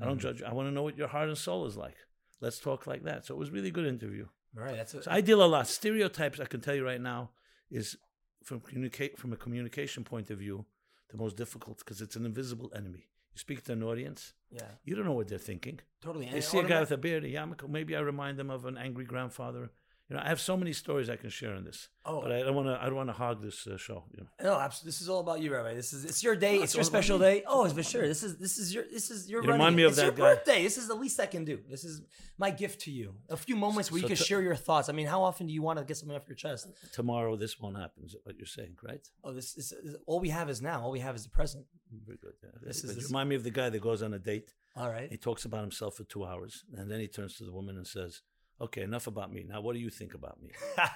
I 0.00 0.04
Mm. 0.04 0.08
don't 0.08 0.18
judge. 0.20 0.42
I 0.42 0.52
want 0.52 0.68
to 0.68 0.72
know 0.72 0.82
what 0.84 0.96
your 0.96 1.08
heart 1.08 1.28
and 1.28 1.36
soul 1.36 1.66
is 1.66 1.76
like. 1.76 1.96
Let's 2.40 2.60
talk 2.60 2.86
like 2.86 3.02
that. 3.04 3.26
So 3.26 3.34
it 3.34 3.38
was 3.38 3.48
a 3.50 3.52
really 3.52 3.70
good 3.70 3.86
interview. 3.86 4.26
Right. 4.54 4.76
That's 4.76 4.94
a, 4.94 5.02
So 5.02 5.10
I 5.10 5.20
deal 5.20 5.42
a 5.42 5.46
lot. 5.46 5.66
Stereotypes, 5.66 6.40
I 6.40 6.46
can 6.46 6.60
tell 6.60 6.74
you 6.74 6.84
right 6.84 7.00
now, 7.00 7.30
is 7.70 7.96
from 8.44 8.60
communicate 8.60 9.18
from 9.18 9.32
a 9.32 9.36
communication 9.36 10.04
point 10.04 10.30
of 10.30 10.38
view, 10.38 10.64
the 11.10 11.16
most 11.18 11.36
difficult 11.36 11.78
because 11.80 12.00
it's 12.00 12.16
an 12.16 12.24
invisible 12.24 12.70
enemy. 12.74 13.08
You 13.34 13.38
speak 13.38 13.64
to 13.64 13.72
an 13.72 13.82
audience, 13.82 14.32
yeah. 14.50 14.62
you 14.84 14.94
don't 14.96 15.04
know 15.04 15.12
what 15.12 15.28
they're 15.28 15.38
thinking. 15.38 15.80
Totally. 16.00 16.28
They 16.30 16.40
see 16.40 16.58
a 16.58 16.62
guy 16.64 16.80
with 16.80 16.92
a 16.92 16.96
beard, 16.96 17.24
a 17.24 17.28
yarmulke. 17.28 17.68
Maybe 17.68 17.94
I 17.94 18.00
remind 18.00 18.38
them 18.38 18.50
of 18.50 18.64
an 18.64 18.78
angry 18.78 19.04
grandfather. 19.04 19.70
You 20.10 20.16
know, 20.16 20.22
I 20.24 20.28
have 20.28 20.40
so 20.40 20.56
many 20.56 20.72
stories 20.72 21.10
I 21.10 21.16
can 21.16 21.28
share 21.28 21.52
on 21.54 21.64
this, 21.64 21.90
Oh. 22.06 22.22
but 22.22 22.32
I 22.32 22.38
don't 22.40 22.54
want 22.54 22.66
to. 22.68 22.82
I 22.82 22.86
don't 22.86 22.94
want 22.96 23.10
to 23.10 23.12
hog 23.12 23.42
this 23.42 23.66
uh, 23.66 23.76
show. 23.76 24.04
You 24.16 24.22
know, 24.22 24.28
No, 24.54 24.58
absolutely. 24.58 24.88
This 24.88 25.02
is 25.02 25.08
all 25.10 25.20
about 25.20 25.40
you, 25.42 25.52
Rabbi. 25.52 25.74
This 25.74 25.92
is 25.92 26.06
it's 26.06 26.22
your 26.22 26.34
day. 26.34 26.56
No, 26.56 26.62
it's 26.62 26.70
it's 26.72 26.76
your 26.76 26.84
special 26.84 27.18
day. 27.18 27.42
Oh, 27.46 27.68
for 27.68 27.82
sure. 27.82 28.08
This 28.08 28.22
is 28.22 28.38
this 28.38 28.56
is 28.56 28.72
your 28.74 28.84
this 28.90 29.10
is 29.10 29.28
your. 29.28 29.44
You 29.44 29.52
remind 29.52 29.76
me 29.76 29.82
of 29.82 29.90
it's 29.90 29.98
that 29.98 30.04
your 30.06 30.12
guy. 30.12 30.22
birthday. 30.36 30.62
This 30.62 30.78
is 30.78 30.88
the 30.88 30.94
least 30.94 31.20
I 31.20 31.26
can 31.26 31.44
do. 31.44 31.58
This 31.68 31.84
is 31.84 32.00
my 32.38 32.50
gift 32.50 32.80
to 32.86 32.90
you. 32.90 33.16
A 33.28 33.36
few 33.36 33.54
moments 33.54 33.92
where 33.92 34.00
So 34.00 34.04
you 34.06 34.08
can 34.08 34.16
to- 34.16 34.24
share 34.24 34.40
your 34.40 34.56
thoughts. 34.56 34.88
I 34.88 34.92
mean, 34.92 35.06
how 35.06 35.22
often 35.22 35.46
do 35.46 35.52
you 35.52 35.60
want 35.60 35.78
to 35.78 35.84
get 35.84 35.98
something 35.98 36.16
off 36.16 36.26
your 36.26 36.36
chest? 36.36 36.68
tomorrow 36.94 37.36
this 37.36 37.60
won't 37.60 37.76
happen. 37.76 38.04
Is 38.06 38.16
what 38.22 38.34
you're 38.38 38.46
saying, 38.46 38.76
right? 38.82 39.06
Oh, 39.22 39.34
this 39.34 39.58
is 39.58 39.74
all 40.06 40.20
we 40.20 40.30
have 40.30 40.48
is 40.48 40.62
now. 40.62 40.80
All 40.84 40.90
we 40.90 41.00
have 41.00 41.16
is 41.16 41.24
the 41.24 41.30
present. 41.40 41.66
Very 42.06 42.16
good. 42.16 42.32
Yeah. 42.42 42.48
This 42.62 42.80
But 42.80 42.92
is- 42.92 42.96
you 42.96 43.06
remind 43.08 43.28
me 43.28 43.34
of 43.36 43.44
the 43.44 43.50
guy 43.50 43.68
that 43.68 43.82
goes 43.82 44.00
on 44.02 44.14
a 44.14 44.18
date. 44.18 44.54
All 44.74 44.88
right. 44.88 45.10
He 45.10 45.18
talks 45.18 45.44
about 45.44 45.60
himself 45.60 45.96
for 45.96 46.04
two 46.04 46.24
hours, 46.24 46.64
and 46.74 46.90
then 46.90 46.98
he 47.00 47.08
turns 47.08 47.36
to 47.36 47.44
the 47.44 47.52
woman 47.52 47.76
and 47.76 47.86
says, 47.86 48.22
"Okay, 48.60 48.82
enough 48.82 49.06
about 49.06 49.32
me. 49.32 49.44
Now, 49.48 49.60
what 49.60 49.74
do 49.74 49.80
you 49.80 49.90
think 49.90 50.14
about 50.14 50.40
me?" 50.42 50.50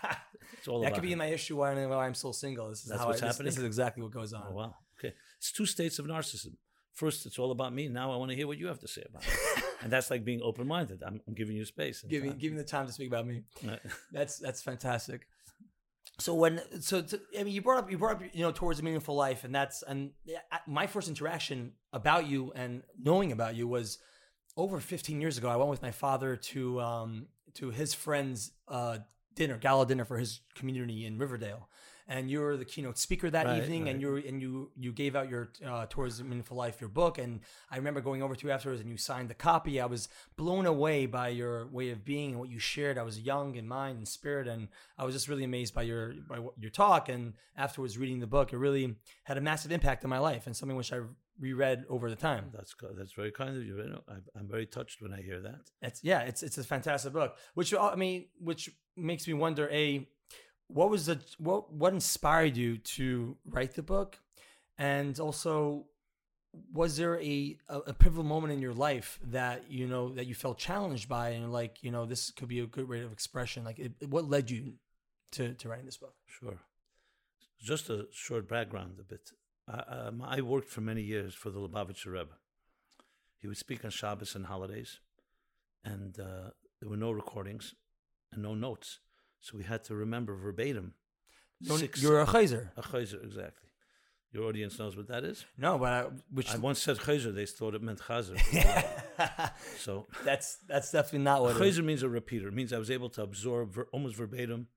It's 0.58 0.68
all 0.68 0.80
that 0.80 0.88
about 0.88 0.94
could 1.00 1.08
be 1.08 1.14
my 1.14 1.26
issue 1.26 1.56
why, 1.56 1.72
I'm- 1.72 1.88
why 1.88 2.06
I'm 2.06 2.14
still 2.14 2.32
single. 2.32 2.68
This 2.68 2.80
is 2.80 2.86
That's 2.90 3.00
how 3.00 3.08
what's 3.08 3.22
I, 3.22 3.26
this, 3.26 3.36
happening? 3.36 3.50
This 3.50 3.58
is 3.58 3.64
exactly 3.64 4.02
what 4.02 4.12
goes 4.12 4.32
on. 4.32 4.44
Oh 4.50 4.54
wow. 4.54 4.74
Okay. 4.98 5.14
It's 5.38 5.50
two 5.52 5.66
states 5.66 5.98
of 5.98 6.06
narcissism. 6.06 6.54
First, 6.92 7.24
it's 7.26 7.38
all 7.38 7.50
about 7.52 7.72
me. 7.72 7.88
Now, 7.88 8.12
I 8.12 8.16
want 8.16 8.30
to 8.32 8.36
hear 8.36 8.46
what 8.46 8.58
you 8.58 8.66
have 8.66 8.78
to 8.80 8.88
say 8.88 9.02
about 9.08 9.22
it. 9.26 9.64
and 9.82 9.90
that's 9.90 10.10
like 10.10 10.24
being 10.24 10.42
open-minded. 10.42 11.02
I'm, 11.06 11.20
I'm 11.26 11.34
giving 11.34 11.56
you 11.56 11.64
space. 11.64 12.02
and 12.02 12.10
Give 12.10 12.22
me 12.22 12.28
time. 12.30 12.38
give 12.38 12.52
me 12.52 12.58
the 12.58 12.64
time 12.64 12.86
to 12.86 12.92
speak 12.92 13.08
about 13.08 13.26
me. 13.26 13.42
That's 14.12 14.38
that's 14.38 14.60
fantastic. 14.62 15.26
So 16.18 16.34
when 16.34 16.60
so 16.82 17.00
to, 17.02 17.20
I 17.38 17.42
mean 17.44 17.54
you 17.54 17.62
brought 17.62 17.78
up 17.78 17.90
you 17.90 17.96
brought 17.98 18.16
up 18.16 18.22
you 18.34 18.42
know 18.42 18.52
towards 18.52 18.78
a 18.78 18.82
meaningful 18.82 19.14
life 19.14 19.44
and 19.44 19.54
that's 19.54 19.82
and 19.82 20.10
my 20.66 20.86
first 20.86 21.08
interaction 21.08 21.72
about 21.92 22.26
you 22.26 22.52
and 22.54 22.82
knowing 23.00 23.32
about 23.32 23.56
you 23.56 23.66
was 23.66 23.98
over 24.56 24.78
15 24.78 25.20
years 25.20 25.38
ago. 25.38 25.48
I 25.48 25.56
went 25.56 25.70
with 25.70 25.82
my 25.82 25.90
father 25.92 26.36
to 26.36 26.80
um 26.80 27.26
to 27.54 27.70
his 27.70 27.94
friend's 27.94 28.52
uh 28.68 28.98
dinner 29.34 29.56
gala 29.56 29.86
dinner 29.86 30.04
for 30.04 30.18
his 30.18 30.40
community 30.54 31.06
in 31.06 31.18
Riverdale. 31.18 31.68
And 32.08 32.28
you 32.30 32.40
were 32.40 32.56
the 32.56 32.64
keynote 32.64 32.98
speaker 32.98 33.30
that 33.30 33.46
Right, 33.46 33.62
evening, 33.62 33.88
and 33.88 34.00
you 34.00 34.08
were, 34.08 34.18
and 34.18 34.42
you 34.42 34.70
you 34.76 34.92
gave 34.92 35.14
out 35.14 35.30
your 35.30 35.52
uh, 35.64 35.86
towards 35.88 36.18
a 36.18 36.24
meaningful 36.24 36.56
life 36.56 36.80
your 36.80 36.90
book, 36.90 37.16
and 37.16 37.40
I 37.70 37.76
remember 37.76 38.00
going 38.00 38.22
over 38.22 38.34
to 38.34 38.46
you 38.46 38.52
afterwards, 38.52 38.80
and 38.80 38.90
you 38.90 38.96
signed 38.96 39.30
the 39.30 39.34
copy. 39.34 39.80
I 39.80 39.86
was 39.86 40.08
blown 40.36 40.66
away 40.66 41.06
by 41.06 41.28
your 41.28 41.68
way 41.68 41.90
of 41.90 42.04
being 42.04 42.32
and 42.32 42.40
what 42.40 42.50
you 42.50 42.58
shared. 42.58 42.98
I 42.98 43.02
was 43.02 43.20
young 43.20 43.54
in 43.54 43.68
mind 43.68 43.98
and 43.98 44.08
spirit, 44.08 44.48
and 44.48 44.68
I 44.98 45.04
was 45.04 45.14
just 45.14 45.28
really 45.28 45.44
amazed 45.44 45.74
by 45.74 45.82
your 45.82 46.12
by 46.28 46.40
your 46.58 46.70
talk. 46.70 47.08
And 47.08 47.34
afterwards, 47.56 47.96
reading 47.96 48.18
the 48.18 48.26
book, 48.26 48.52
it 48.52 48.58
really 48.58 48.96
had 49.22 49.38
a 49.38 49.40
massive 49.40 49.70
impact 49.70 50.04
on 50.04 50.10
my 50.10 50.18
life, 50.18 50.46
and 50.46 50.56
something 50.56 50.76
which 50.76 50.92
I 50.92 51.02
reread 51.38 51.84
over 51.88 52.10
the 52.10 52.16
time. 52.16 52.50
that's 52.52 52.74
that's 52.96 53.12
very 53.12 53.30
kind 53.30 53.56
of 53.56 53.64
you. 53.64 53.76
you 53.76 53.90
know, 53.90 54.02
I, 54.08 54.14
I'm 54.38 54.48
very 54.48 54.66
touched 54.66 55.02
when 55.02 55.12
I 55.12 55.22
hear 55.22 55.40
that. 55.40 55.70
It's 55.80 56.02
yeah, 56.02 56.20
it's 56.20 56.42
it's 56.42 56.58
a 56.58 56.64
fantastic 56.64 57.12
book. 57.12 57.36
Which 57.54 57.72
uh, 57.74 57.90
I 57.92 57.96
mean, 57.96 58.26
which 58.38 58.70
makes 58.96 59.26
me 59.26 59.34
wonder: 59.34 59.68
a, 59.70 60.06
what 60.68 60.90
was 60.90 61.06
the 61.06 61.20
what 61.38 61.72
what 61.72 61.92
inspired 61.92 62.56
you 62.56 62.78
to 62.78 63.36
write 63.44 63.74
the 63.74 63.82
book, 63.82 64.18
and 64.78 65.18
also, 65.18 65.86
was 66.72 66.96
there 66.96 67.20
a 67.20 67.58
a, 67.68 67.78
a 67.78 67.94
pivotal 67.94 68.24
moment 68.24 68.52
in 68.52 68.60
your 68.60 68.74
life 68.74 69.18
that 69.24 69.70
you 69.70 69.86
know 69.86 70.10
that 70.14 70.26
you 70.26 70.34
felt 70.34 70.58
challenged 70.58 71.08
by, 71.08 71.30
and 71.30 71.52
like, 71.52 71.82
you 71.82 71.90
know, 71.90 72.06
this 72.06 72.30
could 72.30 72.48
be 72.48 72.60
a 72.60 72.66
good 72.66 72.88
rate 72.88 73.04
of 73.04 73.12
expression. 73.12 73.64
Like, 73.64 73.78
it, 73.78 73.92
what 74.08 74.28
led 74.28 74.50
you 74.50 74.74
to 75.32 75.54
to 75.54 75.68
writing 75.68 75.86
this 75.86 75.96
book? 75.96 76.14
Sure. 76.26 76.58
Just 77.60 77.90
a 77.90 78.06
short 78.12 78.48
background 78.48 78.96
a 78.98 79.04
bit. 79.04 79.30
I, 79.68 79.78
um, 80.08 80.22
I 80.22 80.40
worked 80.40 80.68
for 80.68 80.80
many 80.80 81.02
years 81.02 81.34
for 81.34 81.50
the 81.50 81.60
Lubavitcher 81.60 82.06
Rebbe. 82.12 82.36
He 83.38 83.48
would 83.48 83.56
speak 83.56 83.84
on 83.84 83.90
Shabbos 83.90 84.34
and 84.34 84.46
holidays, 84.46 85.00
and 85.84 86.18
uh, 86.18 86.50
there 86.80 86.88
were 86.88 86.96
no 86.96 87.10
recordings 87.10 87.74
and 88.32 88.42
no 88.42 88.54
notes. 88.54 89.00
So 89.40 89.58
we 89.58 89.64
had 89.64 89.82
to 89.84 89.94
remember 89.94 90.34
verbatim. 90.36 90.94
No, 91.60 91.76
six- 91.76 92.00
You're 92.02 92.20
a 92.22 92.26
chayzer. 92.26 92.70
a 92.76 92.82
chayzer, 92.82 93.22
exactly. 93.24 93.68
Your 94.32 94.44
audience 94.48 94.78
knows 94.78 94.96
what 94.96 95.08
that 95.08 95.24
is. 95.24 95.44
No, 95.58 95.76
but 95.78 95.92
I, 95.92 96.06
which 96.32 96.50
I 96.54 96.56
once 96.56 96.80
said 96.80 96.96
chayzer, 96.98 97.34
they 97.34 97.44
thought 97.44 97.74
it 97.74 97.82
meant 97.82 97.98
chazer. 98.00 98.38
so 99.78 100.06
that's 100.24 100.56
that's 100.66 100.90
definitely 100.90 101.18
not 101.24 101.42
what. 101.42 101.56
Chayzer 101.56 101.84
means 101.84 102.02
a 102.02 102.08
repeater. 102.08 102.48
It 102.48 102.54
means 102.54 102.72
I 102.72 102.78
was 102.78 102.90
able 102.90 103.10
to 103.10 103.22
absorb 103.22 103.72
ver- 103.74 103.88
almost 103.92 104.16
verbatim 104.16 104.68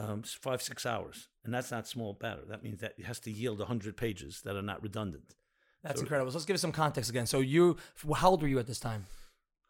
um, 0.00 0.22
five, 0.22 0.62
six 0.62 0.86
hours. 0.86 1.28
And 1.44 1.52
that's 1.52 1.70
not 1.70 1.86
small 1.86 2.18
matter. 2.22 2.42
That 2.48 2.62
means 2.62 2.80
that 2.80 2.94
it 2.98 3.04
has 3.04 3.20
to 3.20 3.30
yield 3.30 3.58
100 3.58 3.96
pages 3.96 4.42
that 4.44 4.56
are 4.56 4.62
not 4.62 4.82
redundant. 4.82 5.34
That's 5.82 6.00
incredible. 6.00 6.30
So 6.30 6.38
let's 6.38 6.46
give 6.46 6.54
us 6.54 6.60
some 6.60 6.72
context 6.72 7.10
again. 7.10 7.26
So 7.26 7.40
you, 7.40 7.76
how 8.16 8.30
old 8.30 8.42
were 8.42 8.48
you 8.48 8.58
at 8.58 8.66
this 8.66 8.80
time? 8.80 9.06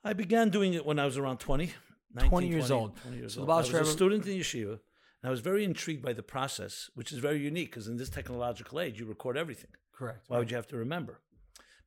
I 0.03 0.13
began 0.13 0.51
doing 0.51 0.75
it 0.75 0.85
when 0.85 0.99
I 0.99 1.05
was 1.05 1.17
around 1.19 1.39
20. 1.39 1.73
19, 2.13 2.31
20 2.31 2.49
years 2.49 2.71
old. 2.71 2.97
20 3.03 3.17
years 3.19 3.35
So 3.35 3.43
old. 3.43 3.51
I 3.51 3.57
was 3.57 3.73
a 3.73 3.85
student 3.85 4.27
in 4.27 4.37
yeshiva, 4.37 4.73
and 4.73 5.25
I 5.25 5.31
was 5.31 5.41
very 5.41 5.65
intrigued 5.65 6.03
by 6.03 6.13
the 6.13 6.23
process, 6.23 6.91
which 6.95 7.13
is 7.13 7.19
very 7.19 7.39
unique 7.39 7.71
because 7.71 7.87
in 7.87 7.97
this 7.99 8.11
technological 8.11 8.81
age, 8.81 8.99
you 8.99 9.07
record 9.07 9.37
everything. 9.37 9.71
Correct. 9.95 10.25
Why 10.29 10.39
would 10.39 10.51
you 10.51 10.57
have 10.57 10.67
to 10.69 10.77
remember? 10.77 11.21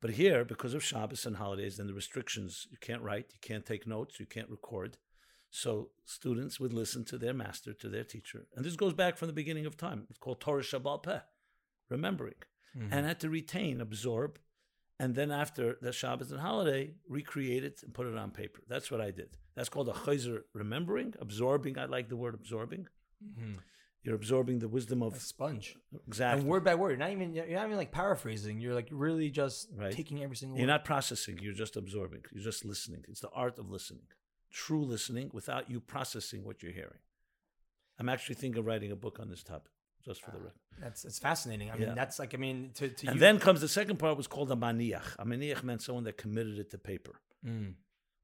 But 0.00 0.12
here, 0.12 0.44
because 0.44 0.72
of 0.72 0.82
Shabbos 0.84 1.26
and 1.26 1.36
holidays 1.36 1.78
and 1.78 1.88
the 1.88 1.94
restrictions, 1.94 2.66
you 2.70 2.78
can't 2.80 3.02
write, 3.02 3.26
you 3.32 3.38
can't 3.42 3.66
take 3.66 3.86
notes, 3.86 4.20
you 4.20 4.26
can't 4.26 4.48
record. 4.48 4.96
So 5.56 5.90
students 6.04 6.58
would 6.58 6.72
listen 6.72 7.04
to 7.04 7.16
their 7.16 7.32
master, 7.32 7.72
to 7.74 7.88
their 7.88 8.02
teacher. 8.02 8.40
And 8.56 8.64
this 8.64 8.74
goes 8.74 8.92
back 8.92 9.16
from 9.16 9.28
the 9.28 9.32
beginning 9.42 9.66
of 9.66 9.76
time. 9.76 10.00
It's 10.10 10.18
called 10.18 10.40
Torah 10.40 10.62
Sheba'al 10.64 11.00
Peh. 11.04 11.20
remembering, 11.90 12.40
Mhm. 12.76 12.88
and 12.92 13.06
had 13.06 13.20
to 13.20 13.28
retain, 13.30 13.80
absorb, 13.80 14.38
and 14.98 15.14
then 15.14 15.30
after 15.30 15.76
the 15.82 15.92
Shabbos 15.92 16.32
and 16.32 16.40
holiday, 16.40 16.94
recreate 17.06 17.62
it 17.62 17.82
and 17.84 17.92
put 17.94 18.06
it 18.06 18.16
on 18.16 18.30
paper. 18.32 18.62
That's 18.66 18.90
what 18.90 19.00
I 19.02 19.10
did. 19.12 19.36
That's 19.54 19.68
called 19.68 19.88
a 19.90 19.92
chayzer 19.92 20.44
remembering, 20.54 21.14
absorbing. 21.20 21.78
I 21.78 21.84
like 21.84 22.08
the 22.08 22.16
word 22.16 22.34
absorbing. 22.34 22.88
Mhm. 23.22 23.58
You're 24.02 24.16
absorbing 24.16 24.58
the 24.60 24.68
wisdom 24.68 25.02
of 25.02 25.14
a 25.14 25.20
sponge. 25.20 25.76
exactly. 26.08 26.40
And 26.40 26.48
word 26.50 26.64
by 26.64 26.74
word, 26.74 26.90
you're 26.92 26.98
not 27.06 27.12
even 27.12 27.32
you're 27.34 27.46
not 27.60 27.66
even 27.66 27.76
like 27.76 27.92
paraphrasing. 27.92 28.58
You're 28.60 28.74
like 28.74 28.88
really 28.90 29.30
just 29.30 29.70
Right. 29.72 29.92
taking 29.92 30.22
every 30.24 30.36
single. 30.36 30.56
You're 30.58 30.66
word. 30.66 30.78
not 30.78 30.84
processing, 30.84 31.38
you're 31.38 31.52
just 31.64 31.76
absorbing. 31.76 32.24
You're 32.32 32.42
just 32.42 32.64
listening. 32.64 33.04
It's 33.08 33.20
the 33.20 33.30
art 33.30 33.58
of 33.58 33.70
listening. 33.70 34.08
True 34.54 34.84
listening 34.84 35.30
without 35.32 35.68
you 35.70 35.80
processing 35.80 36.44
what 36.44 36.62
you're 36.62 36.72
hearing. 36.72 37.00
I'm 37.98 38.08
actually 38.08 38.36
thinking 38.36 38.58
of 38.60 38.66
writing 38.66 38.90
a 38.92 38.96
book 39.04 39.18
on 39.20 39.28
this 39.28 39.42
topic, 39.42 39.72
just 40.04 40.22
for 40.22 40.30
the 40.30 40.38
record. 40.38 40.60
That's 40.80 41.04
it's 41.04 41.18
fascinating. 41.18 41.70
I 41.70 41.74
mean, 41.74 41.88
Yeah. 41.88 41.94
that's 41.94 42.18
like 42.20 42.32
I 42.34 42.38
mean 42.46 42.70
to 42.78 42.88
to 42.88 43.06
And 43.08 43.16
you. 43.16 43.20
then 43.20 43.38
comes 43.46 43.60
the 43.60 43.68
second 43.80 43.96
part, 43.98 44.16
was 44.16 44.26
called 44.34 44.50
a 44.52 44.56
maniach. 44.56 45.08
A 45.18 45.24
maniach 45.24 45.62
meant 45.64 45.82
someone 45.82 46.04
that 46.04 46.16
committed 46.24 46.56
it 46.62 46.70
to 46.70 46.78
paper, 46.78 47.14
Mm. 47.44 47.74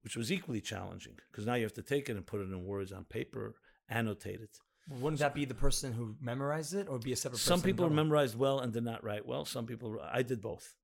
which 0.04 0.16
was 0.16 0.30
equally 0.36 0.60
challenging 0.60 1.16
because 1.30 1.44
now 1.46 1.54
you 1.54 1.64
have 1.64 1.74
to 1.74 1.82
take 1.82 2.08
it 2.08 2.16
and 2.16 2.24
put 2.26 2.40
it 2.40 2.44
in 2.44 2.64
words 2.64 2.90
on 2.92 3.04
paper, 3.18 3.44
annotate 3.88 4.40
it. 4.40 4.56
Wouldn't 4.88 5.20
that 5.20 5.34
be 5.34 5.44
the 5.44 5.54
person 5.66 5.92
who 5.92 6.16
memorized 6.20 6.74
it, 6.74 6.88
or 6.88 6.98
be 6.98 7.12
a 7.12 7.16
separate? 7.16 7.38
person 7.38 7.48
Some 7.58 7.62
people 7.62 7.90
memorized 7.90 8.36
well 8.36 8.58
and 8.60 8.72
did 8.72 8.82
not 8.84 9.04
write 9.04 9.24
well. 9.26 9.44
Some 9.44 9.66
people, 9.66 10.00
I 10.02 10.22
did 10.22 10.40
both. 10.40 10.74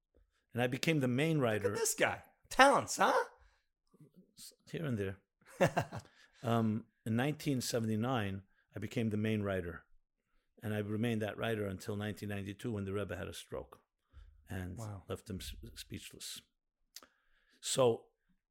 And 0.53 0.63
I 0.63 0.69
became 0.69 1.01
the 1.01 1.09
main 1.09 1.39
writer 1.41 1.73
at 1.73 1.79
this 1.79 1.95
guy, 1.95 2.23
talents, 2.51 2.97
huh? 2.99 3.13
here 4.71 4.85
and 4.85 4.97
there. 4.99 5.17
Um, 6.43 6.85
in 7.05 7.17
1979, 7.17 8.43
I 8.75 8.79
became 8.79 9.11
the 9.11 9.17
main 9.17 9.43
writer, 9.43 9.83
and 10.63 10.73
I 10.75 10.79
remained 10.79 11.23
that 11.23 11.37
writer 11.39 11.65
until 11.67 11.97
1992 11.97 12.71
when 12.71 12.85
the 12.85 12.93
Rebbe 12.93 13.17
had 13.17 13.27
a 13.27 13.33
stroke 13.33 13.81
and 14.49 14.77
Wow. 14.79 15.03
left 15.09 15.29
him 15.29 15.39
s- 15.41 15.55
speechless. 15.75 16.41
So 17.61 18.03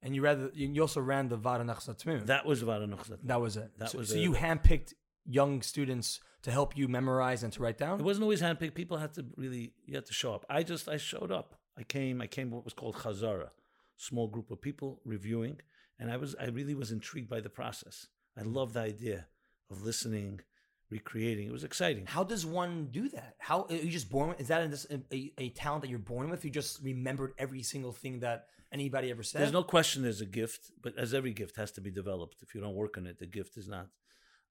and 0.02 0.14
you 0.16 0.22
rather 0.22 0.52
you 0.54 0.82
also 0.82 1.00
ran 1.00 1.30
the 1.30 1.38
Varanach 1.38 1.82
Satmim. 1.88 2.26
that 2.26 2.46
was 2.46 2.64
Varanuch. 2.64 3.18
That 3.24 3.40
was 3.42 3.56
it. 3.58 3.72
That 3.80 3.92
so, 3.92 4.00
was 4.00 4.10
so 4.10 4.16
a- 4.16 4.20
you 4.20 4.34
handpicked 4.34 4.94
young 5.26 5.62
students 5.62 6.20
to 6.44 6.52
help 6.52 6.78
you 6.78 6.88
memorize 6.88 7.44
and 7.44 7.54
to 7.54 7.62
write 7.64 7.78
down. 7.78 8.00
It 8.00 8.04
wasn't 8.04 8.24
always 8.24 8.42
handpicked. 8.42 8.76
People 8.76 8.98
had 8.98 9.14
to 9.14 9.26
really, 9.38 9.74
you 9.86 9.96
had 9.96 10.06
to 10.08 10.14
show 10.14 10.34
up. 10.34 10.46
I 10.50 10.64
just, 10.64 10.88
I 10.90 10.98
showed 10.98 11.32
up. 11.32 11.56
I 11.78 11.84
came, 11.84 12.22
I 12.22 12.28
came 12.28 12.52
what 12.52 12.64
was 12.66 12.74
called 12.74 12.96
Chazara, 12.96 13.50
small 13.98 14.28
group 14.28 14.52
of 14.52 14.62
people 14.62 15.02
reviewing, 15.06 15.60
and 16.00 16.12
I 16.12 16.18
was, 16.18 16.36
I 16.40 16.46
really 16.46 16.76
was 16.76 16.92
intrigued 16.92 17.30
by 17.30 17.42
the 17.42 17.50
process. 17.50 18.08
I 18.38 18.44
loved 18.44 18.74
the 18.74 18.82
idea 18.82 19.28
of 19.72 19.84
listening, 19.84 20.42
recreating. 20.90 21.48
It 21.48 21.54
was 21.54 21.64
exciting. 21.64 22.06
How 22.06 22.24
does 22.24 22.46
one 22.46 22.90
do 22.92 23.10
that? 23.10 23.36
How 23.40 23.66
are 23.70 23.76
you 23.76 23.90
just 23.90 24.10
born? 24.10 24.30
With, 24.30 24.42
is 24.42 24.48
that 24.50 24.62
a, 24.62 25.16
a, 25.16 25.34
a 25.38 25.50
talent 25.50 25.84
that 25.84 25.90
you're 25.90 26.00
born 26.00 26.30
with? 26.30 26.44
You 26.44 26.52
just 26.52 26.82
remembered 26.84 27.34
every 27.38 27.64
single 27.64 27.92
thing 27.92 28.20
that 28.20 28.48
anybody 28.72 29.10
ever 29.10 29.24
said. 29.24 29.42
There's 29.42 29.54
no 29.54 29.64
question 29.64 30.04
there's 30.04 30.22
a 30.22 30.26
gift, 30.26 30.72
but 30.82 30.98
as 30.98 31.14
every 31.14 31.34
gift 31.34 31.56
has 31.56 31.72
to 31.74 31.82
be 31.82 31.92
developed. 31.92 32.38
If 32.42 32.54
you 32.54 32.62
don't 32.62 32.76
work 32.76 32.98
on 32.98 33.08
it, 33.08 33.20
the 33.20 33.26
gift 33.26 33.58
is 33.58 33.68
not. 33.68 33.88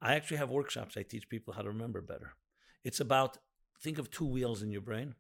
I 0.01 0.15
actually 0.15 0.39
have 0.39 0.51
workshops. 0.51 0.97
I 0.97 1.03
teach 1.03 1.29
people 1.29 1.55
how 1.55 1.63
to 1.63 1.69
remember 1.69 2.01
better. 2.01 2.33
It's 2.83 3.01
about 3.01 3.39
think 3.81 3.99
of 3.99 4.11
two 4.11 4.27
wheels 4.27 4.63
in 4.63 4.71
your 4.71 4.81
brain. 4.81 5.15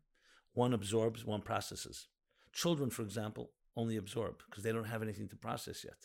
One 0.52 0.72
absorbs, 0.72 1.24
one 1.24 1.42
processes. 1.42 2.08
Children, 2.52 2.90
for 2.90 3.02
example, 3.02 3.50
only 3.76 3.96
absorb 3.96 4.42
because 4.48 4.62
they 4.62 4.72
don't 4.72 4.84
have 4.84 5.02
anything 5.02 5.28
to 5.28 5.36
process 5.36 5.84
yet. 5.84 5.96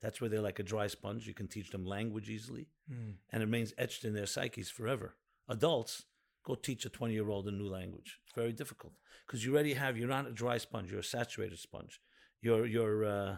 That's 0.00 0.20
where 0.20 0.30
they're 0.30 0.40
like 0.40 0.58
a 0.58 0.62
dry 0.62 0.86
sponge. 0.86 1.26
You 1.26 1.34
can 1.34 1.46
teach 1.48 1.70
them 1.70 1.84
language 1.84 2.28
easily, 2.30 2.68
Mm. 2.90 3.14
and 3.30 3.42
it 3.42 3.46
remains 3.46 3.74
etched 3.76 4.04
in 4.04 4.14
their 4.14 4.26
psyches 4.26 4.70
forever. 4.70 5.16
Adults, 5.48 6.04
go 6.44 6.54
teach 6.54 6.84
a 6.86 6.88
20 6.88 7.12
year 7.14 7.28
old 7.28 7.46
a 7.48 7.50
new 7.50 7.68
language. 7.68 8.18
It's 8.24 8.34
very 8.34 8.52
difficult 8.52 8.94
because 9.26 9.44
you 9.44 9.52
already 9.54 9.74
have, 9.74 9.96
you're 9.98 10.08
not 10.08 10.26
a 10.26 10.32
dry 10.32 10.58
sponge, 10.58 10.90
you're 10.90 11.00
a 11.00 11.04
saturated 11.04 11.58
sponge. 11.58 12.00
You're, 12.40 12.64
you're, 12.66 13.04
uh, 13.04 13.36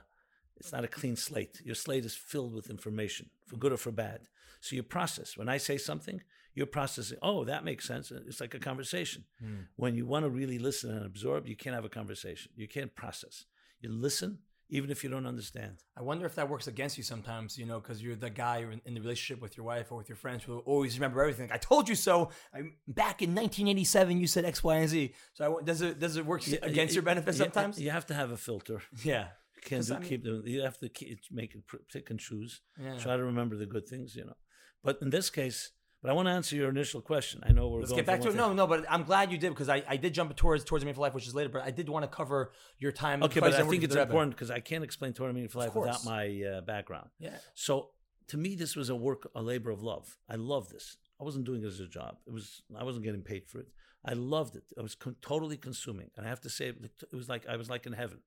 it's 0.56 0.70
not 0.72 0.84
a 0.84 0.88
clean 0.88 1.16
slate. 1.16 1.60
Your 1.64 1.74
slate 1.74 2.04
is 2.04 2.14
filled 2.14 2.54
with 2.54 2.70
information, 2.70 3.30
for 3.46 3.56
good 3.56 3.72
or 3.72 3.76
for 3.76 3.90
bad. 3.90 4.28
So 4.60 4.76
you 4.76 4.82
process. 4.84 5.36
When 5.36 5.48
I 5.48 5.56
say 5.56 5.76
something, 5.76 6.22
you're 6.54 6.66
processing, 6.66 7.18
oh, 7.22 7.44
that 7.44 7.64
makes 7.64 7.84
sense. 7.86 8.12
It's 8.12 8.40
like 8.40 8.54
a 8.54 8.60
conversation. 8.60 9.24
Mm. 9.42 9.66
When 9.76 9.96
you 9.96 10.06
want 10.06 10.24
to 10.24 10.30
really 10.30 10.58
listen 10.60 10.90
and 10.96 11.04
absorb, 11.04 11.48
you 11.48 11.56
can't 11.56 11.74
have 11.74 11.84
a 11.84 11.88
conversation. 11.88 12.52
You 12.54 12.68
can't 12.68 12.94
process. 12.94 13.46
You 13.80 13.90
listen, 13.90 14.38
even 14.76 14.90
if 14.90 15.04
you 15.04 15.10
don't 15.10 15.26
understand. 15.26 15.74
I 15.96 16.02
wonder 16.02 16.24
if 16.24 16.34
that 16.36 16.48
works 16.48 16.66
against 16.66 16.96
you 16.96 17.04
sometimes, 17.04 17.58
you 17.58 17.66
know, 17.66 17.78
because 17.78 18.02
you're 18.02 18.16
the 18.16 18.30
guy 18.30 18.58
in, 18.72 18.80
in 18.86 18.94
the 18.94 19.00
relationship 19.00 19.40
with 19.42 19.54
your 19.56 19.66
wife 19.66 19.92
or 19.92 19.96
with 19.98 20.08
your 20.08 20.16
friends 20.16 20.42
who 20.44 20.58
always 20.60 20.92
remember 20.98 21.20
everything. 21.20 21.48
Like, 21.50 21.56
I 21.56 21.58
told 21.58 21.88
you 21.90 21.94
so. 21.94 22.30
I, 22.54 22.58
back 22.88 23.20
in 23.20 23.30
1987, 23.34 24.18
you 24.18 24.26
said 24.26 24.44
X, 24.46 24.64
Y, 24.64 24.76
and 24.76 24.88
Z. 24.88 25.12
So 25.34 25.40
I 25.60 25.62
does 25.62 25.82
it 25.82 25.98
does 26.00 26.16
it 26.16 26.24
work 26.24 26.42
against 26.70 26.94
your 26.94 27.02
benefit 27.02 27.34
sometimes? 27.34 27.78
You 27.80 27.90
have 27.90 28.06
to 28.06 28.14
have 28.14 28.30
a 28.32 28.36
filter. 28.48 28.80
Yeah. 29.04 29.28
You 29.56 29.62
can't 29.68 29.78
'Cause 29.80 29.88
do, 29.88 29.94
I 29.94 29.98
mean- 30.00 30.08
keep 30.08 30.24
doing. 30.24 30.42
You 30.46 30.62
have 30.62 30.78
to 30.78 30.88
keep, 30.88 31.18
make 31.30 31.54
it 31.54 31.62
pick 31.92 32.10
and 32.10 32.18
choose. 32.18 32.62
Yeah. 32.82 32.96
Try 32.98 33.16
to 33.18 33.24
remember 33.24 33.56
the 33.56 33.66
good 33.66 33.86
things, 33.86 34.16
you 34.16 34.24
know. 34.24 34.36
But 34.82 34.98
in 35.02 35.10
this 35.10 35.28
case, 35.30 35.70
but 36.02 36.10
I 36.10 36.14
want 36.14 36.26
to 36.26 36.32
answer 36.32 36.56
your 36.56 36.68
initial 36.68 37.00
question. 37.00 37.42
I 37.46 37.52
know 37.52 37.68
we're 37.68 37.80
Let's 37.80 37.92
get 37.92 38.06
back 38.06 38.20
to 38.22 38.28
it. 38.28 38.34
No, 38.34 38.52
no, 38.52 38.66
but 38.66 38.84
I'm 38.90 39.04
glad 39.04 39.30
you 39.30 39.38
did 39.38 39.50
because 39.50 39.68
I, 39.68 39.84
I 39.88 39.96
did 39.96 40.12
jump 40.12 40.34
towards 40.34 40.64
towards 40.64 40.82
the 40.82 40.86
meaning 40.86 40.96
for 40.96 41.02
life, 41.02 41.14
which 41.14 41.28
is 41.28 41.34
later. 41.34 41.48
But 41.48 41.62
I 41.62 41.70
did 41.70 41.88
want 41.88 42.02
to 42.02 42.08
cover 42.08 42.50
your 42.78 42.90
time. 42.90 43.22
Okay, 43.22 43.38
but 43.38 43.54
I 43.54 43.62
think 43.62 43.84
it's 43.84 43.94
important 43.94 44.32
because 44.32 44.50
I 44.50 44.58
can't 44.58 44.82
explain 44.82 45.12
Torah 45.12 45.32
meaning 45.32 45.48
for 45.48 45.60
life 45.60 45.74
without 45.74 46.04
my 46.04 46.42
uh, 46.42 46.60
background. 46.62 47.10
Yeah. 47.20 47.36
So 47.54 47.90
to 48.28 48.36
me, 48.36 48.56
this 48.56 48.74
was 48.74 48.88
a 48.88 48.96
work, 48.96 49.30
a 49.34 49.42
labor 49.42 49.70
of 49.70 49.82
love. 49.82 50.16
I 50.28 50.34
love 50.34 50.70
this. 50.70 50.96
I 51.20 51.24
wasn't 51.24 51.44
doing 51.44 51.62
it 51.62 51.66
as 51.66 51.78
a 51.78 51.86
job. 51.86 52.16
It 52.26 52.32
was. 52.32 52.62
I 52.76 52.82
wasn't 52.82 53.04
getting 53.04 53.22
paid 53.22 53.46
for 53.46 53.60
it. 53.60 53.68
I 54.04 54.14
loved 54.14 54.56
it. 54.56 54.64
I 54.76 54.82
was 54.82 54.96
con- 54.96 55.16
totally 55.22 55.56
consuming, 55.56 56.10
and 56.16 56.26
I 56.26 56.28
have 56.28 56.40
to 56.40 56.50
say, 56.50 56.66
it 56.66 57.14
was 57.14 57.28
like 57.28 57.46
I 57.48 57.54
was 57.54 57.70
like 57.70 57.86
in 57.86 57.92
heaven. 57.92 58.18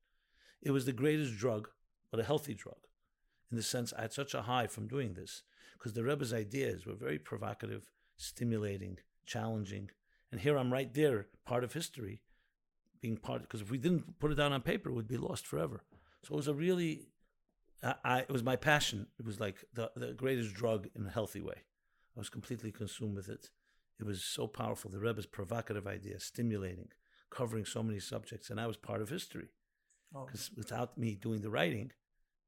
It 0.61 0.71
was 0.71 0.85
the 0.85 0.93
greatest 0.93 1.35
drug, 1.35 1.67
but 2.09 2.21
a 2.21 2.23
healthy 2.23 2.53
drug, 2.53 2.77
in 3.51 3.57
the 3.57 3.63
sense 3.63 3.91
I 3.91 4.03
had 4.03 4.13
such 4.13 4.33
a 4.33 4.43
high 4.43 4.67
from 4.67 4.87
doing 4.87 5.13
this 5.13 5.43
because 5.77 5.93
the 5.93 6.03
Rebbe's 6.03 6.33
ideas 6.33 6.85
were 6.85 6.95
very 6.95 7.19
provocative, 7.19 7.89
stimulating, 8.17 8.97
challenging, 9.25 9.89
and 10.31 10.41
here 10.41 10.57
I'm 10.57 10.73
right 10.73 10.93
there, 10.93 11.27
part 11.45 11.63
of 11.63 11.73
history, 11.73 12.21
being 13.01 13.17
part. 13.17 13.41
Because 13.41 13.61
if 13.61 13.69
we 13.69 13.77
didn't 13.77 14.19
put 14.19 14.31
it 14.31 14.35
down 14.35 14.53
on 14.53 14.61
paper, 14.61 14.89
it 14.89 14.93
would 14.93 15.07
be 15.07 15.17
lost 15.17 15.45
forever. 15.45 15.83
So 16.23 16.33
it 16.33 16.37
was 16.37 16.47
a 16.47 16.53
really 16.53 17.07
I, 17.83 17.95
I 18.03 18.19
it 18.19 18.31
was 18.31 18.43
my 18.43 18.55
passion. 18.55 19.07
It 19.19 19.25
was 19.25 19.39
like 19.39 19.63
the 19.73 19.91
the 19.95 20.13
greatest 20.13 20.53
drug 20.53 20.87
in 20.95 21.05
a 21.05 21.11
healthy 21.11 21.41
way. 21.41 21.63
I 22.15 22.19
was 22.19 22.29
completely 22.29 22.71
consumed 22.71 23.15
with 23.15 23.29
it. 23.29 23.49
It 23.99 24.05
was 24.05 24.23
so 24.23 24.47
powerful. 24.47 24.91
The 24.91 24.99
Rebbe's 24.99 25.25
provocative 25.25 25.87
ideas, 25.87 26.23
stimulating, 26.23 26.89
covering 27.29 27.65
so 27.65 27.83
many 27.83 27.99
subjects, 27.99 28.49
and 28.49 28.59
I 28.59 28.67
was 28.67 28.77
part 28.77 29.01
of 29.01 29.09
history. 29.09 29.49
Oh. 30.13 30.25
Because 30.25 30.51
without 30.55 30.97
me 30.97 31.15
doing 31.15 31.41
the 31.41 31.49
writing, 31.49 31.91
it 31.91 32.04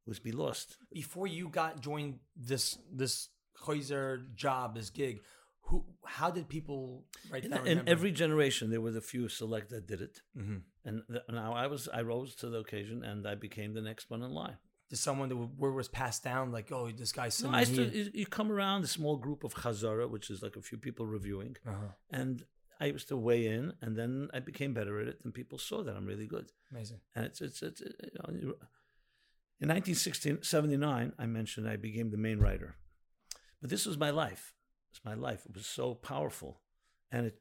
was 0.07 0.19
be 0.19 0.31
lost. 0.31 0.77
Before 0.91 1.27
you 1.27 1.49
got 1.49 1.81
joined 1.81 2.19
this 2.35 2.77
this 2.91 3.29
Khoizer 3.63 4.33
job, 4.35 4.75
this 4.75 4.89
gig, 4.89 5.21
who 5.61 5.83
how 6.05 6.29
did 6.31 6.47
people 6.47 7.05
write 7.31 7.45
In, 7.45 7.51
down? 7.51 7.67
in 7.67 7.87
every 7.89 8.11
generation, 8.11 8.69
there 8.69 8.81
were 8.81 8.91
the 8.91 9.01
few 9.01 9.27
select 9.29 9.69
that 9.71 9.87
did 9.87 10.01
it, 10.01 10.21
Mhm. 10.37 10.61
and 10.85 11.01
th- 11.09 11.23
now 11.29 11.53
I 11.53 11.67
was 11.67 11.87
I 11.89 12.01
rose 12.01 12.35
to 12.35 12.49
the 12.49 12.59
occasion, 12.59 13.03
and 13.03 13.27
I 13.27 13.35
became 13.35 13.73
the 13.73 13.81
next 13.81 14.09
one 14.09 14.21
in 14.23 14.31
line. 14.31 14.57
Did 14.89 14.99
someone 14.99 15.27
that 15.29 15.35
word 15.35 15.73
was 15.73 15.89
passed 15.89 16.23
down 16.23 16.51
like, 16.53 16.71
oh, 16.71 16.89
this 16.91 17.11
guy's 17.11 17.43
No. 17.43 17.49
I 17.49 17.65
still, 17.65 17.89
you, 17.93 18.25
come 18.25 18.49
around 18.53 18.85
a 18.85 18.87
small 18.87 19.17
group 19.17 19.43
of 19.43 19.53
Chazara, 19.53 20.09
which 20.09 20.29
is 20.29 20.41
like 20.41 20.55
a 20.55 20.61
few 20.61 20.77
people 20.77 21.05
reviewing, 21.05 21.57
Uh-huh. 21.65 21.89
and 22.09 22.45
I 22.79 22.85
used 22.85 23.07
to 23.09 23.17
weigh 23.17 23.47
in, 23.47 23.73
and 23.81 23.97
then 23.97 24.29
I 24.33 24.39
became 24.39 24.73
better 24.73 25.01
at 25.01 25.07
it, 25.09 25.17
and 25.25 25.33
people 25.33 25.57
saw 25.57 25.83
that 25.83 25.95
I'm 25.97 26.05
really 26.05 26.27
good. 26.27 26.53
Amazing. 26.71 27.01
And 27.15 27.25
it's 27.25 27.41
it's 27.41 27.61
it's 27.61 27.81
it, 27.81 27.95
you 28.13 28.19
know, 28.47 28.53
in 29.59 29.69
1979, 29.69 31.13
I 31.17 31.25
mentioned 31.25 31.67
I 31.67 31.75
became 31.77 32.11
the 32.11 32.17
main 32.17 32.39
writer, 32.39 32.75
but 33.61 33.69
this 33.69 33.85
was 33.85 33.97
my 33.97 34.09
life. 34.09 34.53
It's 34.91 35.03
my 35.03 35.13
life. 35.13 35.45
It 35.45 35.55
was 35.55 35.65
so 35.65 35.93
powerful, 35.95 36.61
and 37.11 37.25
it 37.27 37.39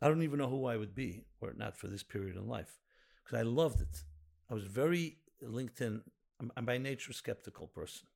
I 0.00 0.08
don't 0.08 0.22
even 0.22 0.38
know 0.38 0.48
who 0.48 0.66
I 0.66 0.76
would 0.76 0.94
be 0.94 1.24
were 1.40 1.50
it 1.50 1.58
not 1.58 1.76
for 1.76 1.86
this 1.88 2.02
period 2.02 2.36
in 2.36 2.48
life, 2.48 2.80
because 3.22 3.38
I 3.38 3.42
loved 3.42 3.80
it. 3.80 4.02
I 4.50 4.54
was 4.54 4.64
very 4.64 5.18
linked 5.40 5.80
in. 5.80 6.02
I'm, 6.40 6.50
I'm 6.56 6.64
by 6.64 6.78
nature 6.78 7.10
a 7.10 7.14
skeptical 7.14 7.66
person, 7.68 8.08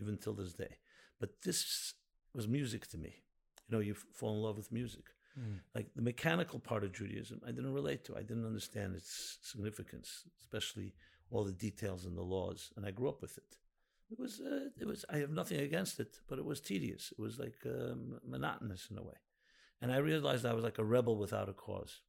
even 0.00 0.16
till 0.16 0.34
this 0.34 0.54
day. 0.54 0.78
But 1.20 1.42
this 1.42 1.94
was 2.34 2.48
music 2.48 2.88
to 2.88 2.98
me. 2.98 3.22
You 3.68 3.76
know, 3.76 3.80
you 3.80 3.92
f- 3.92 4.04
fall 4.14 4.34
in 4.34 4.42
love 4.42 4.56
with 4.56 4.72
music 4.72 5.04
Mm. 5.38 5.60
like 5.72 5.86
the 5.94 6.02
mechanical 6.02 6.58
part 6.58 6.82
of 6.82 6.92
Judaism, 6.92 7.40
I 7.46 7.52
didn't 7.52 7.72
relate 7.72 8.02
to. 8.06 8.16
I 8.16 8.22
didn't 8.22 8.46
understand 8.46 8.96
its 8.96 9.38
significance, 9.42 10.24
especially 10.40 10.94
all 11.30 11.44
the 11.44 11.52
details 11.52 12.04
and 12.04 12.16
the 12.16 12.22
laws. 12.22 12.70
And 12.76 12.86
I 12.86 12.90
grew 12.90 13.08
up 13.08 13.20
with 13.22 13.36
it. 13.38 13.56
It 14.10 14.18
was, 14.18 14.40
uh, 14.40 14.70
it 14.80 14.86
was. 14.86 15.04
I 15.10 15.18
have 15.18 15.30
nothing 15.30 15.60
against 15.60 16.00
it, 16.00 16.20
but 16.28 16.38
it 16.38 16.44
was 16.44 16.60
tedious. 16.60 17.12
It 17.16 17.20
was 17.20 17.38
like 17.38 17.56
um, 17.66 18.18
monotonous 18.26 18.88
in 18.90 18.96
a 18.96 19.02
way. 19.02 19.16
And 19.82 19.92
I 19.92 19.98
realized 19.98 20.46
I 20.46 20.54
was 20.54 20.64
like 20.64 20.78
a 20.78 20.84
rebel 20.84 21.16
without 21.16 21.48
a 21.48 21.52
cause. 21.52 22.00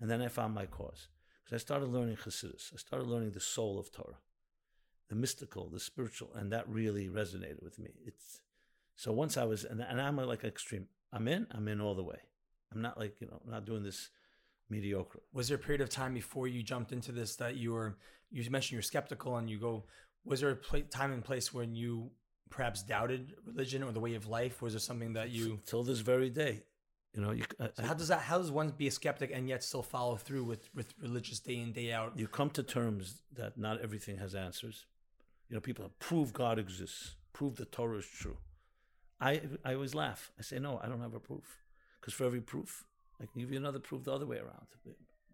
And 0.00 0.10
then 0.10 0.20
I 0.20 0.28
found 0.28 0.54
my 0.54 0.66
cause 0.66 1.08
because 1.42 1.60
I 1.60 1.64
started 1.64 1.88
learning 1.88 2.16
Hasidus. 2.16 2.72
I 2.74 2.76
started 2.76 3.08
learning 3.08 3.32
the 3.32 3.40
soul 3.40 3.78
of 3.78 3.90
Torah, 3.90 4.18
the 5.08 5.14
mystical, 5.14 5.68
the 5.70 5.80
spiritual, 5.80 6.30
and 6.34 6.52
that 6.52 6.68
really 6.68 7.08
resonated 7.08 7.62
with 7.62 7.78
me. 7.78 7.90
It's 8.06 8.40
so 8.96 9.12
once 9.12 9.36
I 9.36 9.44
was, 9.44 9.64
and, 9.64 9.80
and 9.80 10.00
I'm 10.00 10.16
like 10.16 10.44
extreme. 10.44 10.86
I'm 11.12 11.28
in. 11.28 11.46
I'm 11.52 11.68
in 11.68 11.80
all 11.80 11.94
the 11.94 12.02
way. 12.02 12.18
I'm 12.72 12.82
not 12.82 12.98
like 12.98 13.20
you 13.20 13.26
know, 13.28 13.40
I'm 13.44 13.50
not 13.50 13.64
doing 13.64 13.82
this 13.82 14.10
mediocre. 14.68 15.22
Was 15.32 15.48
there 15.48 15.56
a 15.56 15.60
period 15.60 15.80
of 15.80 15.88
time 15.88 16.14
before 16.14 16.48
you 16.48 16.62
jumped 16.62 16.92
into 16.92 17.12
this 17.12 17.36
that 17.36 17.56
you 17.56 17.72
were 17.72 17.96
you 18.34 18.50
mentioned 18.50 18.72
you're 18.72 18.82
skeptical 18.82 19.36
and 19.36 19.48
you 19.48 19.58
go 19.58 19.84
was 20.24 20.40
there 20.40 20.50
a 20.50 20.56
pla 20.56 20.80
time 20.90 21.12
and 21.12 21.24
place 21.24 21.52
when 21.52 21.74
you 21.74 22.10
perhaps 22.50 22.82
doubted 22.82 23.34
religion 23.46 23.82
or 23.82 23.92
the 23.92 24.00
way 24.00 24.14
of 24.14 24.26
life? 24.26 24.62
Was 24.62 24.72
there 24.72 24.80
something 24.80 25.14
that 25.14 25.30
you 25.30 25.60
till 25.66 25.82
this 25.84 26.00
very 26.00 26.30
day? 26.30 26.62
You 27.14 27.22
know, 27.22 27.30
you, 27.30 27.44
uh, 27.60 27.64
I, 27.64 27.70
so 27.74 27.82
how 27.86 27.94
does 27.94 28.08
that 28.08 28.20
how 28.20 28.38
does 28.38 28.50
one 28.50 28.70
be 28.76 28.88
a 28.88 28.90
skeptic 28.90 29.30
and 29.32 29.48
yet 29.48 29.62
still 29.62 29.82
follow 29.82 30.16
through 30.16 30.44
with 30.44 30.68
with 30.74 30.94
religious 31.00 31.40
day 31.40 31.58
in 31.60 31.72
day 31.72 31.92
out? 31.92 32.12
you 32.16 32.26
come 32.26 32.50
to 32.50 32.62
terms 32.62 33.22
that 33.34 33.56
not 33.56 33.80
everything 33.80 34.18
has 34.18 34.34
answers. 34.34 34.86
You 35.48 35.54
know, 35.54 35.60
people 35.60 35.84
have, 35.84 35.98
prove 35.98 36.32
God 36.32 36.58
exists, 36.58 37.16
prove 37.32 37.56
the 37.56 37.66
Torah 37.66 37.98
is 37.98 38.06
true. 38.06 38.38
I 39.20 39.42
I 39.64 39.74
always 39.74 39.94
laugh. 39.94 40.32
I 40.38 40.42
say, 40.42 40.58
no, 40.58 40.80
I 40.82 40.88
don't 40.88 41.02
have 41.02 41.14
a 41.14 41.20
proof, 41.20 41.58
because 42.00 42.14
for 42.14 42.24
every 42.24 42.40
proof, 42.40 42.84
I 43.20 43.26
can 43.26 43.40
give 43.40 43.52
you 43.52 43.58
another 43.58 43.78
proof 43.78 44.04
the 44.04 44.12
other 44.12 44.26
way 44.26 44.38
around. 44.38 44.66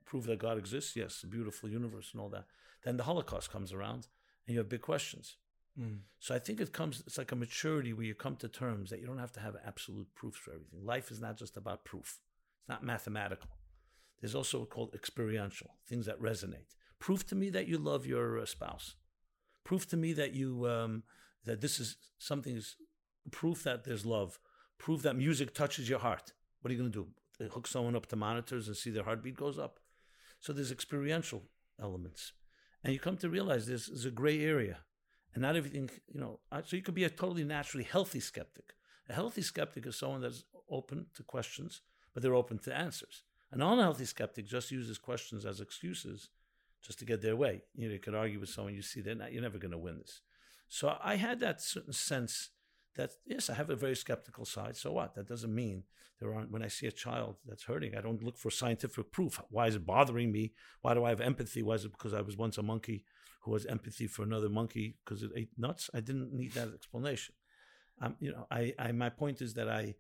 Prove 0.05 0.27
that 0.27 0.39
God 0.39 0.59
exists, 0.59 0.97
yes, 0.97 1.25
beautiful 1.25 1.69
universe 1.69 2.11
and 2.13 2.21
all 2.21 2.29
that. 2.31 2.45
Then 2.85 2.97
the 2.97 3.05
Holocaust 3.05 3.51
comes 3.51 3.73
around, 3.73 4.09
and 4.47 4.55
you 4.55 4.59
have 4.59 4.69
big 4.69 4.83
questions. 4.83 5.37
Mm. 5.79 6.01
So 6.19 6.35
I 6.35 6.39
think 6.39 6.61
it 6.61 6.73
comes. 6.73 7.03
It's 7.07 7.19
like 7.19 7.33
a 7.33 7.37
maturity 7.37 7.93
where 7.93 8.07
you 8.07 8.15
come 8.15 8.37
to 8.37 8.49
terms 8.49 8.91
that 8.91 9.01
you 9.01 9.07
don't 9.07 9.19
have 9.19 9.33
to 9.33 9.41
have 9.41 9.57
absolute 9.65 10.09
proofs 10.15 10.39
for 10.39 10.53
everything. 10.53 10.85
Life 10.85 11.11
is 11.11 11.21
not 11.21 11.37
just 11.37 11.57
about 11.57 11.85
proof. 11.85 12.21
It's 12.61 12.69
not 12.69 12.85
mathematical. 12.85 13.51
There's 14.21 14.35
also 14.35 14.65
called 14.65 14.95
experiential 14.95 15.77
things 15.89 16.07
that 16.07 16.21
resonate. 16.21 16.75
Prove 16.99 17.27
to 17.29 17.35
me 17.35 17.51
that 17.51 17.69
you 17.69 17.79
love 17.79 18.07
your 18.07 18.39
uh, 18.39 18.47
spouse. 18.47 18.97
Prove 19.65 19.87
to 19.89 19.97
me 19.97 20.13
that 20.13 20.35
you 20.35 20.67
um, 20.67 21.03
that 21.45 21.61
this 21.61 21.81
is 21.81 21.97
something 22.19 22.57
is 22.57 22.77
proof 23.31 23.63
that 23.65 23.85
there's 23.85 24.05
love. 24.05 24.39
Prove 24.79 25.03
that 25.03 25.17
music 25.17 25.55
touches 25.55 25.89
your 25.89 25.99
heart. 25.99 26.33
What 26.61 26.71
are 26.71 26.75
you 26.75 26.81
going 26.81 26.93
to 26.93 27.05
do? 27.05 27.49
Hook 27.49 27.67
someone 27.67 27.97
up 27.97 28.07
to 28.07 28.17
monitors 28.17 28.69
and 28.69 28.77
see 28.77 28.91
their 28.91 29.05
heartbeat 29.05 29.37
goes 29.37 29.59
up. 29.59 29.81
So 30.41 30.53
there's 30.53 30.73
experiential 30.73 31.45
elements, 31.81 32.33
and 32.83 32.93
you 32.93 32.99
come 32.99 33.17
to 33.19 33.29
realize 33.29 33.67
this 33.67 33.89
is 33.89 34.05
a 34.05 34.11
gray 34.11 34.41
area 34.41 34.79
and 35.35 35.43
not 35.43 35.57
everything, 35.57 35.91
you 36.13 36.21
know. 36.21 36.41
So 36.65 36.77
you 36.77 36.83
could 36.83 36.95
be 36.95 37.05
a 37.05 37.11
totally 37.11 37.45
naturally 37.45 37.85
healthy 37.85 38.21
skeptic. 38.21 38.75
A 39.09 39.13
healthy 39.13 39.43
skeptic 39.43 39.87
is 39.87 39.97
someone 39.97 40.23
that's 40.23 40.45
open 40.71 41.07
to 41.15 41.23
questions, 41.23 41.83
but 42.15 42.23
they're 42.23 42.35
open 42.35 42.59
to 42.61 42.77
answers. 42.77 43.23
An 43.53 43.61
unhealthy 43.61 44.05
skeptic 44.05 44.47
just 44.47 44.71
uses 44.71 44.99
questions 44.99 45.45
as 45.45 45.61
excuses 45.61 46.31
just 46.83 46.99
to 47.01 47.05
get 47.05 47.21
their 47.21 47.37
way. 47.37 47.63
You 47.75 47.89
know, 47.89 47.95
you 47.95 47.99
could 47.99 48.15
argue 48.15 48.41
with 48.41 48.49
someone, 48.49 48.75
you 48.75 48.83
see, 48.83 49.03
not, 49.03 49.33
you're 49.33 49.43
never 49.43 49.59
going 49.59 49.73
to 49.73 49.79
win 49.79 49.99
this. 49.99 50.21
So 50.69 50.97
I 51.03 51.17
had 51.17 51.41
that 51.41 51.61
certain 51.61 51.93
sense 51.93 52.51
that, 52.97 53.13
yes, 53.25 53.49
I 53.51 53.55
have 53.55 53.71
a 53.71 53.77
very 53.77 53.97
skeptical 53.97 54.45
side. 54.45 54.77
So 54.77 54.93
what? 54.93 55.15
That 55.15 55.29
doesn't 55.29 55.55
mean 55.55 55.85
there 56.19 56.35
aren't, 56.35 56.51
when 56.51 56.63
I 56.63 56.69
see 56.69 56.87
a 56.87 56.93
child 56.93 57.37
that's 57.47 57.65
hurting, 57.65 57.97
I 57.97 58.01
don't 58.01 58.23
look 58.23 58.37
for 58.37 58.51
scientific 58.51 59.13
proof. 59.13 59.41
Why 59.51 59.67
is 59.69 59.77
it 59.77 59.87
bothering 59.87 60.33
me? 60.33 60.53
Why 60.83 60.95
do 60.95 61.05
I 61.05 61.11
have 61.11 61.21
empathy? 61.21 61.63
Why 61.63 61.75
is 61.75 61.85
it 61.85 61.93
because 61.93 62.15
I 62.15 62.21
was 62.21 62.37
once 62.37 62.59
a 62.59 62.63
monkey 62.63 63.05
who 63.43 63.53
has 63.55 63.65
empathy 63.67 64.07
for 64.07 64.23
another 64.23 64.49
monkey 64.49 64.97
because 65.05 65.23
it 65.23 65.31
ate 65.37 65.51
nuts? 65.57 65.89
I 65.95 66.01
didn't 66.01 66.33
need 66.33 66.53
that 66.53 66.75
explanation. 66.75 67.35
Um, 68.03 68.17
you 68.19 68.33
know, 68.33 68.47
I, 68.51 68.75
I, 68.79 68.93
my 68.93 69.11
point 69.11 69.41
is 69.41 69.55
that 69.55 69.69
I, 69.69 69.95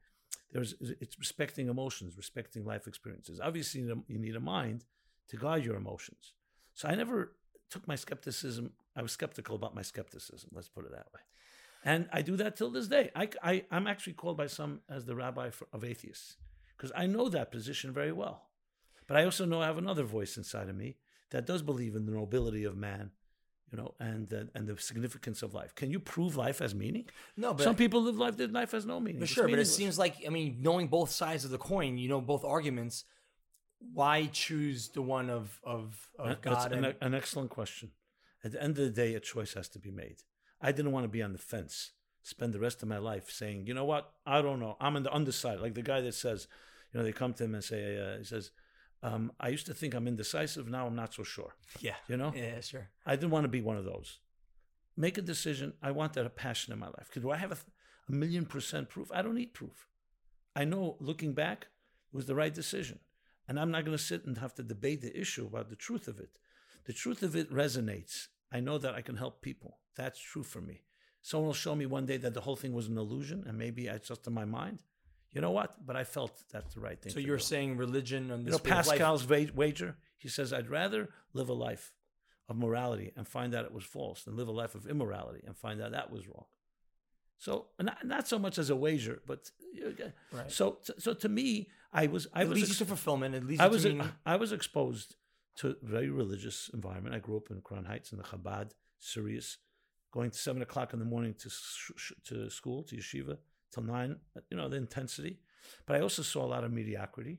there's, 0.52 0.75
it's 0.80 1.18
respecting 1.18 1.68
emotions, 1.68 2.16
respecting 2.16 2.64
life 2.64 2.87
experiences. 2.87 3.40
Obviously, 3.40 3.82
you 3.82 3.87
need 3.87 3.92
a- 3.92 4.12
you 4.12 4.18
need 4.18 4.37
a 4.37 4.40
mind 4.40 4.85
to 5.28 5.37
guide 5.37 5.64
your 5.64 5.76
emotions. 5.76 6.32
So 6.75 6.88
I 6.88 6.94
never 6.94 7.37
took 7.70 7.87
my 7.87 7.94
skepticism. 7.94 8.73
I 8.97 9.02
was 9.02 9.12
skeptical 9.12 9.54
about 9.54 9.75
my 9.75 9.82
skepticism. 9.82 10.50
Let's 10.52 10.68
put 10.68 10.87
it 10.87 10.92
that 10.92 11.06
way. 11.14 11.20
And 11.85 12.09
I 12.13 12.23
do 12.23 12.37
that 12.37 12.57
till 12.57 12.71
this 12.71 12.89
day. 12.89 13.11
I, 13.15 13.29
I, 13.43 13.65
I'm 13.71 13.87
actually 13.87 14.13
called 14.13 14.37
by 14.37 14.47
some 14.47 14.81
as 14.89 15.07
the 15.07 15.15
rabbi 15.15 15.51
for, 15.51 15.67
of 15.73 15.83
atheists 15.85 16.37
because 16.77 16.93
I 16.97 17.07
know 17.07 17.29
that 17.29 17.51
position 17.51 17.93
very 17.93 18.13
well. 18.13 18.49
But 19.07 19.17
I 19.17 19.25
also 19.25 19.45
know 19.45 19.61
I 19.61 19.67
have 19.67 19.79
another 19.79 20.05
voice 20.05 20.37
inside 20.37 20.69
of 20.69 20.77
me 20.77 20.97
that 21.31 21.47
does 21.47 21.63
believe 21.63 21.97
in 21.97 22.07
the 22.07 22.13
nobility 22.13 22.65
of 22.65 22.77
man, 22.77 23.11
you 23.73 23.79
know, 23.79 23.95
and 23.99 24.29
the, 24.29 24.49
and 24.55 24.69
the 24.69 24.79
significance 24.79 25.43
of 25.43 25.55
life. 25.55 25.75
Can 25.75 25.90
you 25.90 25.99
prove 25.99 26.37
life 26.37 26.59
has 26.59 26.75
meaning? 26.75 27.07
No, 27.37 27.55
but 27.55 27.64
Some 27.64 27.77
people 27.77 28.03
live 28.03 28.19
life 28.19 28.37
that 28.37 28.53
life 28.53 28.73
has 28.73 28.87
no 28.87 29.01
meaning. 29.01 29.21
But 29.21 29.29
sure, 29.29 29.49
but 29.49 29.59
it 29.59 29.66
seems 29.66 29.99
like 29.99 30.16
I 30.27 30.31
mean, 30.31 30.59
knowing 30.61 30.88
both 30.88 31.11
sides 31.11 31.45
of 31.45 31.51
the 31.51 31.59
coin, 31.59 31.99
you 31.99 32.09
know 32.09 32.21
both 32.21 32.45
arguments. 32.45 33.05
Why 33.95 34.27
choose 34.27 34.88
the 34.88 35.03
one 35.03 35.31
of 35.31 35.59
of, 35.64 36.11
of 36.19 36.40
That's 36.43 36.64
God? 36.64 36.73
an, 36.73 36.85
and, 36.85 36.95
an 37.01 37.14
excellent 37.14 37.51
question. 37.51 37.90
At 38.45 38.53
the 38.53 38.62
end 38.62 38.79
of 38.79 38.85
the 38.85 38.90
day, 38.90 39.14
a 39.14 39.21
choice 39.21 39.55
has 39.55 39.69
to 39.71 39.79
be 39.79 39.90
made. 39.90 40.23
I 40.61 40.73
didn't 40.73 40.92
want 40.92 41.05
to 41.05 41.09
be 41.09 41.23
on 41.23 41.33
the 41.33 41.38
fence, 41.38 41.92
spend 42.23 42.53
the 42.53 42.61
rest 42.61 42.83
of 42.83 42.88
my 42.88 42.99
life 42.99 43.31
saying, 43.31 43.66
you 43.66 43.75
know 43.75 43.85
what, 43.85 44.12
I 44.27 44.42
don't 44.42 44.61
know. 44.61 44.77
I'm 44.81 44.96
on 44.96 45.03
the 45.03 45.12
underside. 45.12 45.61
Like 45.61 45.75
the 45.75 45.83
guy 45.83 46.01
that 46.01 46.14
says, 46.14 46.46
you 46.92 46.99
know, 46.99 47.05
they 47.05 47.12
come 47.12 47.33
to 47.35 47.44
him 47.44 47.55
and 47.55 47.64
say, 47.64 47.99
uh, 47.99 48.18
he 48.18 48.25
says, 48.25 48.51
um, 49.03 49.33
I 49.40 49.49
used 49.49 49.66
to 49.66 49.75
think 49.75 49.94
I'm 49.94 50.07
indecisive. 50.07 50.68
Now 50.68 50.87
I'm 50.87 50.96
not 50.96 51.14
so 51.14 51.23
sure. 51.23 51.55
yeah, 51.81 51.94
You 52.09 52.16
know, 52.16 52.33
yeah, 52.37 52.61
sure. 52.61 52.90
I 53.07 53.16
didn't 53.16 53.31
want 53.31 53.44
to 53.44 53.49
be 53.49 53.62
one 53.62 53.79
of 53.79 53.85
those. 53.85 54.18
Make 54.96 55.16
a 55.16 55.23
decision. 55.23 55.73
I 55.83 55.92
want 55.92 56.12
that 56.14 56.27
a 56.27 56.31
passion 56.31 56.73
in 56.75 56.79
my 56.79 56.88
life. 56.88 57.07
Because 57.09 57.23
do 57.23 57.31
I 57.31 57.37
have 57.37 57.53
a, 57.53 57.57
a 58.09 58.12
million 58.12 58.44
percent 58.44 58.90
proof? 58.90 59.11
I 59.14 59.23
don't 59.23 59.37
need 59.37 59.55
proof. 59.55 59.87
I 60.55 60.64
know 60.64 60.96
looking 61.01 61.33
back, 61.33 61.68
it 62.12 62.16
was 62.16 62.27
the 62.27 62.35
right 62.35 62.53
decision. 62.53 62.99
And 63.49 63.59
I'm 63.59 63.70
not 63.70 63.85
going 63.85 63.96
to 63.96 64.03
sit 64.03 64.27
and 64.27 64.37
have 64.38 64.55
to 64.57 64.62
debate 64.62 65.01
the 65.01 65.18
issue 65.18 65.46
about 65.46 65.70
the 65.70 65.77
truth 65.77 66.07
of 66.07 66.18
it. 66.20 66.37
The 66.85 66.92
truth 66.92 67.23
of 67.23 67.35
it 67.35 67.51
resonates. 67.51 68.29
I 68.53 68.61
know 68.61 68.79
that 68.79 68.94
I 68.94 69.01
can 69.01 69.16
help 69.16 69.40
people. 69.42 69.79
That's 69.96 70.18
true 70.20 70.42
for 70.42 70.61
me. 70.61 70.83
Someone 71.22 71.46
will 71.48 71.55
show 71.55 71.74
me 71.74 71.87
one 71.87 72.07
day 72.07 72.16
that 72.18 72.33
the 72.35 72.40
whole 72.40 72.57
thing 72.57 72.72
was 72.72 72.87
an 72.88 72.96
illusion 72.96 73.44
and 73.46 73.59
maybe 73.59 73.87
it's 73.88 74.09
just 74.09 74.26
in 74.26 74.33
my 74.33 74.44
mind. 74.44 74.79
You 75.33 75.40
know 75.40 75.50
what? 75.50 75.85
But 75.87 75.96
I 75.96 76.05
felt 76.05 76.42
that's 76.50 76.74
the 76.74 76.81
right 76.81 77.00
thing. 77.00 77.12
So 77.12 77.20
you're 77.20 77.37
do. 77.37 77.42
saying 77.42 77.76
religion 77.76 78.31
and 78.31 78.44
You 78.44 78.50
this 78.53 78.64
know, 78.64 78.70
of 78.79 78.87
life- 78.87 78.98
Pascal's 78.98 79.29
wa- 79.29 79.53
wager. 79.55 79.96
He 80.16 80.29
says, 80.29 80.53
"I'd 80.53 80.68
rather 80.70 81.11
live 81.35 81.48
a 81.48 81.53
life 81.55 81.92
of 82.48 82.57
morality 82.57 83.12
and 83.16 83.29
find 83.29 83.55
out 83.55 83.64
it 83.64 83.72
was 83.72 83.85
false 83.85 84.24
than 84.24 84.37
live 84.37 84.48
a 84.48 84.53
life 84.53 84.74
of 84.74 84.87
immorality 84.87 85.42
and 85.46 85.57
find 85.57 85.81
out 85.81 85.92
that 85.92 86.11
was 86.11 86.26
wrong." 86.26 86.46
So, 87.38 87.68
not, 87.81 88.05
not 88.05 88.29
so 88.29 88.38
much 88.38 88.59
as 88.59 88.68
a 88.70 88.76
wager, 88.76 89.22
but 89.26 89.50
Right. 90.33 90.50
so 90.50 90.81
so 90.98 91.14
to 91.14 91.29
me, 91.29 91.70
I 91.92 92.07
was 92.09 92.26
I 92.33 92.42
it 92.42 92.48
was 92.48 92.57
leads 92.59 92.70
ex- 92.70 92.79
to 92.79 92.87
fulfillment. 92.87 93.35
It 93.35 93.44
leads 93.44 93.61
I 93.61 93.68
was 93.68 93.85
meaning. 93.85 94.11
I 94.26 94.37
was 94.37 94.53
exposed 94.53 95.16
to 95.57 95.70
a 95.70 95.74
very 95.83 96.11
religious 96.11 96.68
environment. 96.74 97.14
I 97.14 97.18
grew 97.20 97.37
up 97.37 97.50
in 97.50 97.61
Crown 97.62 97.85
Heights 97.85 98.12
in 98.12 98.18
the 98.18 98.24
Chabad, 98.24 98.72
Sirius, 98.98 99.59
going 100.12 100.31
to 100.31 100.38
seven 100.38 100.62
o'clock 100.62 100.92
in 100.92 100.99
the 100.99 101.05
morning 101.05 101.35
to 101.35 101.49
sh- 101.51 102.12
to 102.25 102.51
school 102.51 102.83
to 102.85 102.96
yeshiva 102.96 103.38
till 103.73 103.83
nine. 103.83 104.16
You 104.51 104.57
know 104.57 104.68
the 104.68 104.77
intensity, 104.77 105.38
but 105.87 105.96
I 105.96 106.01
also 106.01 106.23
saw 106.23 106.44
a 106.44 106.51
lot 106.55 106.64
of 106.64 106.73
mediocrity. 106.73 107.38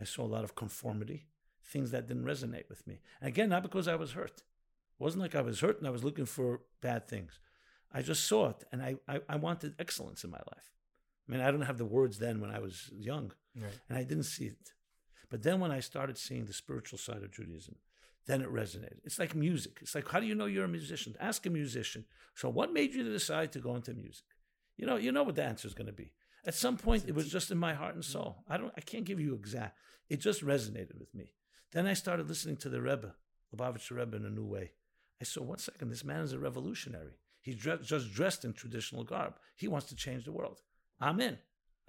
I 0.00 0.04
saw 0.04 0.22
a 0.24 0.32
lot 0.36 0.44
of 0.44 0.54
conformity, 0.54 1.26
things 1.72 1.90
that 1.92 2.06
didn't 2.06 2.24
resonate 2.24 2.68
with 2.68 2.86
me. 2.86 3.00
And 3.20 3.28
again, 3.28 3.48
not 3.48 3.62
because 3.62 3.88
I 3.88 3.94
was 3.96 4.12
hurt. 4.12 4.38
It 4.98 5.02
wasn't 5.02 5.22
like 5.22 5.34
I 5.34 5.40
was 5.42 5.60
hurt 5.60 5.78
and 5.78 5.86
I 5.86 5.90
was 5.90 6.04
looking 6.04 6.26
for 6.26 6.60
bad 6.82 7.06
things. 7.08 7.38
I 7.92 8.02
just 8.02 8.24
saw 8.26 8.50
it, 8.50 8.64
and 8.72 8.82
I, 8.82 8.96
I, 9.08 9.20
I 9.28 9.36
wanted 9.36 9.74
excellence 9.78 10.22
in 10.24 10.30
my 10.30 10.42
life. 10.54 10.72
I 11.28 11.32
mean, 11.32 11.40
I 11.40 11.50
don't 11.50 11.62
have 11.62 11.78
the 11.78 11.84
words 11.86 12.18
then 12.18 12.40
when 12.40 12.50
I 12.50 12.58
was 12.58 12.90
young, 12.96 13.32
Right. 13.58 13.72
and 13.88 13.96
I 13.98 14.02
didn't 14.04 14.24
see 14.24 14.46
it. 14.46 14.72
But 15.30 15.42
then 15.42 15.60
when 15.60 15.70
I 15.70 15.80
started 15.80 16.18
seeing 16.18 16.44
the 16.44 16.52
spiritual 16.52 16.98
side 16.98 17.22
of 17.22 17.30
Judaism, 17.32 17.76
then 18.26 18.42
it 18.42 18.52
resonated. 18.52 18.98
It's 19.04 19.18
like 19.18 19.34
music. 19.34 19.78
It's 19.80 19.94
like, 19.94 20.08
how 20.08 20.20
do 20.20 20.26
you 20.26 20.34
know 20.34 20.46
you're 20.46 20.64
a 20.64 20.68
musician? 20.68 21.14
Ask 21.20 21.46
a 21.46 21.50
musician. 21.50 22.04
So 22.34 22.48
what 22.48 22.72
made 22.72 22.94
you 22.94 23.04
decide 23.04 23.52
to 23.52 23.60
go 23.60 23.76
into 23.76 23.94
music? 23.94 24.24
You 24.76 24.86
know, 24.86 24.96
you 24.96 25.12
know 25.12 25.22
what 25.22 25.36
the 25.36 25.44
answer 25.44 25.66
is 25.66 25.74
going 25.74 25.86
to 25.86 25.92
be. 25.92 26.12
At 26.44 26.54
some 26.54 26.76
point, 26.76 27.04
it 27.06 27.14
was 27.14 27.30
just 27.30 27.50
in 27.50 27.58
my 27.58 27.74
heart 27.74 27.94
and 27.94 28.04
mm-hmm. 28.04 28.12
soul. 28.12 28.44
I 28.48 28.56
don't, 28.56 28.72
I 28.76 28.80
can't 28.80 29.04
give 29.04 29.20
you 29.20 29.34
exact. 29.34 29.78
It 30.08 30.20
just 30.20 30.44
resonated 30.44 30.98
with 30.98 31.14
me. 31.14 31.32
Then 31.72 31.86
I 31.86 31.94
started 31.94 32.28
listening 32.28 32.56
to 32.58 32.68
the 32.68 32.80
Rebbe, 32.80 33.14
Lubavitcher 33.54 33.96
Rebbe, 33.96 34.16
in 34.16 34.24
a 34.24 34.30
new 34.30 34.44
way. 34.44 34.72
I 35.20 35.24
saw, 35.24 35.42
one 35.42 35.58
second, 35.58 35.88
this 35.88 36.04
man 36.04 36.20
is 36.20 36.32
a 36.32 36.38
revolutionary. 36.38 37.14
He's 37.40 37.56
dre- 37.56 37.82
just 37.82 38.12
dressed 38.12 38.44
in 38.44 38.52
traditional 38.52 39.02
garb. 39.02 39.34
He 39.56 39.66
wants 39.66 39.86
to 39.88 39.96
change 39.96 40.24
the 40.24 40.32
world. 40.32 40.60
I'm 41.00 41.20
in. 41.20 41.38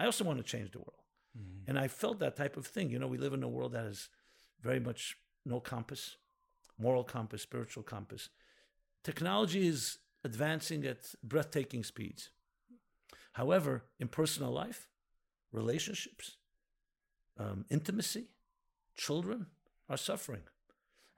I 0.00 0.06
also 0.06 0.24
want 0.24 0.38
to 0.38 0.44
change 0.44 0.72
the 0.72 0.78
world. 0.78 1.02
Mm-hmm. 1.36 1.70
And 1.70 1.78
I 1.78 1.88
felt 1.88 2.20
that 2.20 2.36
type 2.36 2.56
of 2.56 2.66
thing. 2.66 2.90
You 2.90 2.98
know, 2.98 3.06
we 3.06 3.18
live 3.18 3.32
in 3.32 3.42
a 3.42 3.48
world 3.48 3.72
that 3.72 3.86
is 3.86 4.08
very 4.60 4.80
much 4.80 5.16
no 5.44 5.60
compass, 5.60 6.16
moral 6.78 7.04
compass, 7.04 7.42
spiritual 7.42 7.82
compass. 7.82 8.28
Technology 9.04 9.66
is 9.66 9.98
advancing 10.24 10.84
at 10.84 11.14
breathtaking 11.22 11.84
speeds. 11.84 12.30
However, 13.32 13.84
in 13.98 14.08
personal 14.08 14.50
life, 14.50 14.88
relationships, 15.52 16.36
um, 17.38 17.64
intimacy, 17.70 18.28
children 18.96 19.46
are 19.88 19.96
suffering. 19.96 20.42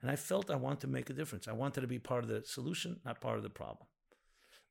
And 0.01 0.09
I 0.09 0.15
felt 0.15 0.49
I 0.49 0.55
wanted 0.55 0.81
to 0.81 0.87
make 0.87 1.09
a 1.09 1.13
difference. 1.13 1.47
I 1.47 1.53
wanted 1.53 1.81
to 1.81 1.87
be 1.87 1.99
part 1.99 2.23
of 2.23 2.29
the 2.29 2.43
solution, 2.45 2.99
not 3.05 3.21
part 3.21 3.37
of 3.37 3.43
the 3.43 3.49
problem. 3.49 3.87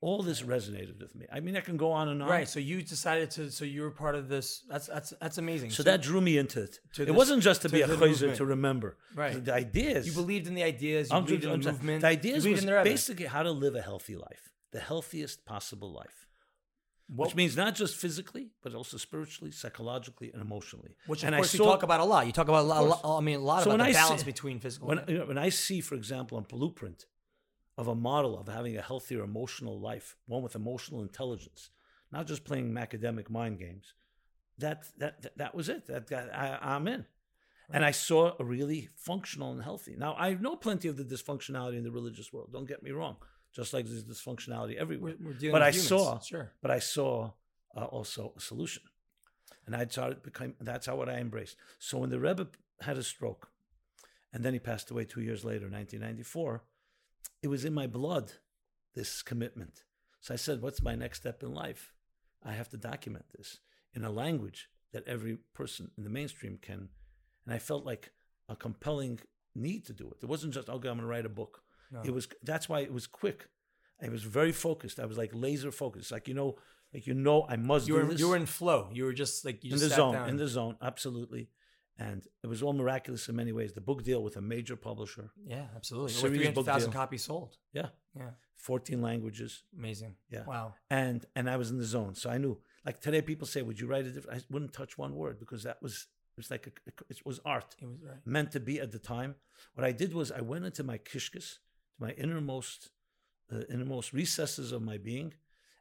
All 0.02 0.22
this 0.22 0.40
resonated 0.40 0.98
with 0.98 1.14
me. 1.14 1.26
I 1.30 1.40
mean, 1.40 1.58
I 1.58 1.60
can 1.60 1.76
go 1.76 1.92
on 1.92 2.08
and 2.08 2.22
on. 2.22 2.28
Right. 2.28 2.48
So 2.48 2.58
you 2.58 2.80
decided 2.82 3.30
to. 3.32 3.50
So 3.50 3.66
you 3.66 3.82
were 3.82 3.90
part 3.90 4.14
of 4.14 4.28
this. 4.30 4.64
That's 4.66 4.86
that's 4.86 5.12
that's 5.20 5.36
amazing. 5.36 5.70
So 5.72 5.82
that 5.82 6.00
drew 6.00 6.22
me 6.22 6.38
into 6.38 6.62
it. 6.62 6.80
it 6.98 7.04
this- 7.04 7.10
wasn't 7.14 7.42
just 7.42 7.60
to, 7.62 7.68
to 7.68 7.74
be 7.74 7.82
a 7.82 7.88
chayzer 7.88 8.34
to 8.36 8.46
remember. 8.46 8.96
Right. 9.14 9.44
The, 9.44 9.52
ideas. 9.52 10.06
you 10.06 10.12
believed 10.14 10.46
in 10.46 10.54
the 10.54 10.62
ideas. 10.62 11.10
You 11.10 11.16
I'm 11.16 11.24
believed 11.26 11.44
in 11.44 11.50
I'm 11.50 11.60
the 11.60 11.72
movement. 11.72 12.00
The 12.00 12.06
ideas 12.08 12.46
was 12.48 12.60
in 12.60 12.66
the 12.66 12.72
Rebbe. 12.76 12.84
basically 12.84 13.26
how 13.26 13.42
to 13.42 13.50
live 13.50 13.74
a 13.74 13.82
healthy 13.82 14.16
life, 14.16 14.50
the 14.72 14.80
healthiest 14.80 15.44
possible 15.44 15.92
life. 15.92 16.26
What- 17.08 17.26
which 17.26 17.34
means 17.36 17.54
not 17.56 17.74
just 17.74 17.94
physically, 17.96 18.52
but 18.62 18.72
also 18.74 18.96
spiritually, 18.96 19.50
psychologically, 19.50 20.30
and 20.32 20.40
emotionally. 20.40 20.92
Which 21.08 21.22
of 21.24 21.26
and 21.26 21.36
course 21.36 21.54
I 21.54 21.58
you 21.58 21.64
talk 21.64 21.82
about 21.82 22.00
a 22.00 22.04
lot. 22.04 22.24
You 22.26 22.32
talk 22.32 22.48
about 22.48 22.64
a 22.64 22.68
lot. 22.68 22.82
a 22.84 22.86
lot- 22.86 23.18
I 23.18 23.20
mean, 23.20 23.36
a 23.36 23.40
lot 23.40 23.64
So 23.64 23.72
about 23.72 23.84
the 23.84 23.90
I 23.90 23.92
balance 23.92 24.22
see- 24.22 24.26
between 24.32 24.60
physical. 24.60 24.88
when 24.88 25.04
you 25.08 25.18
know, 25.18 25.26
when 25.26 25.36
I 25.36 25.50
see, 25.50 25.80
for 25.82 25.94
example, 25.96 26.38
on 26.38 26.44
blueprint 26.44 27.04
of 27.81 27.88
a 27.88 27.95
model 27.95 28.38
of 28.38 28.47
having 28.47 28.77
a 28.77 28.83
healthier 28.83 29.23
emotional 29.23 29.81
life, 29.81 30.14
one 30.27 30.43
with 30.43 30.55
emotional 30.55 31.01
intelligence, 31.01 31.71
not 32.12 32.27
just 32.27 32.45
playing 32.45 32.77
academic 32.77 33.31
mind 33.31 33.59
games, 33.59 33.95
that 34.59 34.85
that 34.99 35.23
that, 35.23 35.38
that 35.38 35.55
was 35.55 35.71
it. 35.71 35.87
That, 35.87 36.09
that 36.09 36.29
I, 36.37 36.59
I'm 36.75 36.87
in, 36.87 37.07
and 37.73 37.83
I 37.83 37.93
saw 37.93 38.35
a 38.38 38.45
really 38.45 38.90
functional 38.97 39.53
and 39.53 39.62
healthy. 39.62 39.97
Now 39.97 40.14
I 40.19 40.35
know 40.35 40.57
plenty 40.57 40.88
of 40.88 40.99
the 40.99 41.05
dysfunctionality 41.05 41.79
in 41.79 41.85
the 41.85 41.90
religious 41.90 42.31
world. 42.35 42.51
Don't 42.53 42.69
get 42.69 42.83
me 42.83 42.90
wrong. 42.90 43.16
Just 43.57 43.73
like 43.73 43.87
there's 43.87 44.05
dysfunctionality 44.05 44.77
everywhere. 44.77 45.14
we're, 45.19 45.29
we're 45.29 45.38
dealing 45.38 45.53
but 45.53 45.62
I 45.62 45.71
humans. 45.71 45.88
saw 45.88 46.21
sure. 46.21 46.53
but 46.61 46.71
I 46.71 46.81
saw 46.81 47.31
uh, 47.75 47.87
also 47.87 48.35
a 48.37 48.40
solution, 48.40 48.83
and 49.64 49.75
I 49.75 49.87
started 49.87 50.23
become. 50.23 50.53
That's 50.61 50.85
how 50.85 50.97
what 50.97 51.09
I 51.09 51.14
embraced. 51.14 51.57
So 51.79 51.97
when 51.97 52.11
the 52.11 52.21
Rebbe 52.21 52.47
had 52.83 52.99
a 52.99 53.03
stroke, 53.03 53.49
and 54.35 54.45
then 54.45 54.53
he 54.53 54.59
passed 54.59 54.90
away 54.90 55.07
two 55.07 55.23
years 55.23 55.47
later, 55.47 55.64
1994, 55.64 56.62
it 57.42 57.48
was 57.48 57.64
in 57.64 57.74
my 57.74 57.87
blood, 57.87 58.33
this 58.94 59.22
commitment. 59.22 59.85
So 60.20 60.35
I 60.35 60.37
said, 60.37 60.61
"What's 60.61 60.83
my 60.83 60.94
next 60.94 61.20
step 61.20 61.42
in 61.42 61.52
life? 61.52 61.94
I 62.42 62.52
have 62.52 62.68
to 62.70 62.76
document 62.76 63.26
this 63.37 63.61
in 63.94 64.04
a 64.04 64.11
language 64.11 64.68
that 64.92 65.06
every 65.06 65.38
person 65.54 65.90
in 65.96 66.04
the 66.04 66.11
mainstream 66.11 66.59
can." 66.61 66.88
And 67.44 67.54
I 67.54 67.59
felt 67.59 67.85
like 67.85 68.12
a 68.48 68.56
compelling 68.56 69.20
need 69.54 69.87
to 69.87 69.92
do 69.92 70.09
it. 70.11 70.18
It 70.22 70.26
wasn't 70.26 70.54
just, 70.54 70.68
"Okay, 70.68 70.88
I'm 70.88 70.96
going 70.96 70.98
to 70.98 71.06
write 71.06 71.26
a 71.26 71.30
book." 71.30 71.62
No. 71.90 72.02
It 72.04 72.12
was. 72.12 72.28
That's 72.42 72.68
why 72.68 72.80
it 72.80 72.92
was 72.92 73.06
quick. 73.06 73.48
I 74.02 74.09
was 74.09 74.22
very 74.22 74.52
focused. 74.52 74.98
I 74.98 75.06
was 75.06 75.18
like 75.18 75.30
laser 75.33 75.72
focused. 75.72 76.11
Like 76.12 76.28
you 76.28 76.35
know, 76.35 76.56
like 76.92 77.06
you 77.06 77.14
know, 77.14 77.46
I 77.48 77.56
must 77.56 77.87
you 77.88 77.94
do 77.94 78.00
were 78.00 78.06
this 78.06 78.20
you 78.20 78.28
were 78.28 78.37
in 78.37 78.46
flow. 78.46 78.90
You 78.92 79.04
were 79.04 79.12
just 79.12 79.44
like 79.44 79.62
you 79.64 79.74
in 79.74 79.78
the 79.78 79.88
sat 79.88 79.96
zone, 79.96 80.14
down. 80.14 80.28
in 80.28 80.37
the 80.37 80.48
zone, 80.48 80.76
absolutely. 80.80 81.50
And 81.98 82.26
it 82.42 82.46
was 82.46 82.62
all 82.62 82.72
miraculous 82.72 83.29
in 83.29 83.37
many 83.37 83.53
ways. 83.53 83.72
The 83.74 83.83
book 83.83 84.03
deal 84.03 84.22
with 84.22 84.37
a 84.37 84.40
major 84.40 84.74
publisher, 84.76 85.31
yeah, 85.46 85.66
absolutely. 85.76 86.14
Over 86.16 86.29
three 86.35 86.44
hundred 86.44 86.64
thousand 86.64 86.92
copies 86.92 87.24
sold. 87.24 87.59
yeah, 87.74 87.88
Yeah, 88.16 88.31
fourteen 88.57 89.03
languages, 89.03 89.64
amazing. 89.76 90.14
Yeah. 90.31 90.44
Wow. 90.46 90.74
and 90.88 91.26
and 91.37 91.48
I 91.50 91.57
was 91.59 91.70
in 91.70 91.79
the 91.79 91.85
zone, 91.85 92.14
so 92.14 92.31
I 92.31 92.38
knew. 92.38 92.59
Like 92.87 93.00
today, 93.00 93.20
people 93.20 93.46
say, 93.46 93.61
"Would 93.61 93.79
you 93.79 93.87
write 93.87 94.07
a 94.07 94.11
different?" 94.11 94.40
I 94.40 94.44
wouldn't 94.50 94.72
touch 94.72 94.96
one 94.96 95.14
word 95.14 95.38
because 95.38 95.62
that 95.64 95.83
was 95.83 96.07
it 96.35 96.38
was 96.38 96.50
like 96.50 96.66
a, 96.68 96.72
it 97.11 97.20
was 97.26 97.38
art 97.44 97.76
It 97.83 97.87
was 97.87 97.98
right. 98.03 98.16
meant 98.24 98.53
to 98.53 98.61
be 98.61 98.81
at 98.81 98.92
the 98.92 98.98
time. 98.98 99.35
What 99.74 99.85
I 99.85 99.92
did 99.92 100.14
was 100.14 100.33
I 100.33 100.40
went 100.40 100.64
into 100.64 100.83
my 100.83 100.96
kishkas, 100.96 101.59
to 101.96 101.98
my 102.07 102.12
innermost, 102.12 102.92
uh, 103.53 103.61
innermost 103.68 104.14
recesses 104.14 104.72
of 104.72 104.81
my 104.81 104.96
being, 104.96 105.35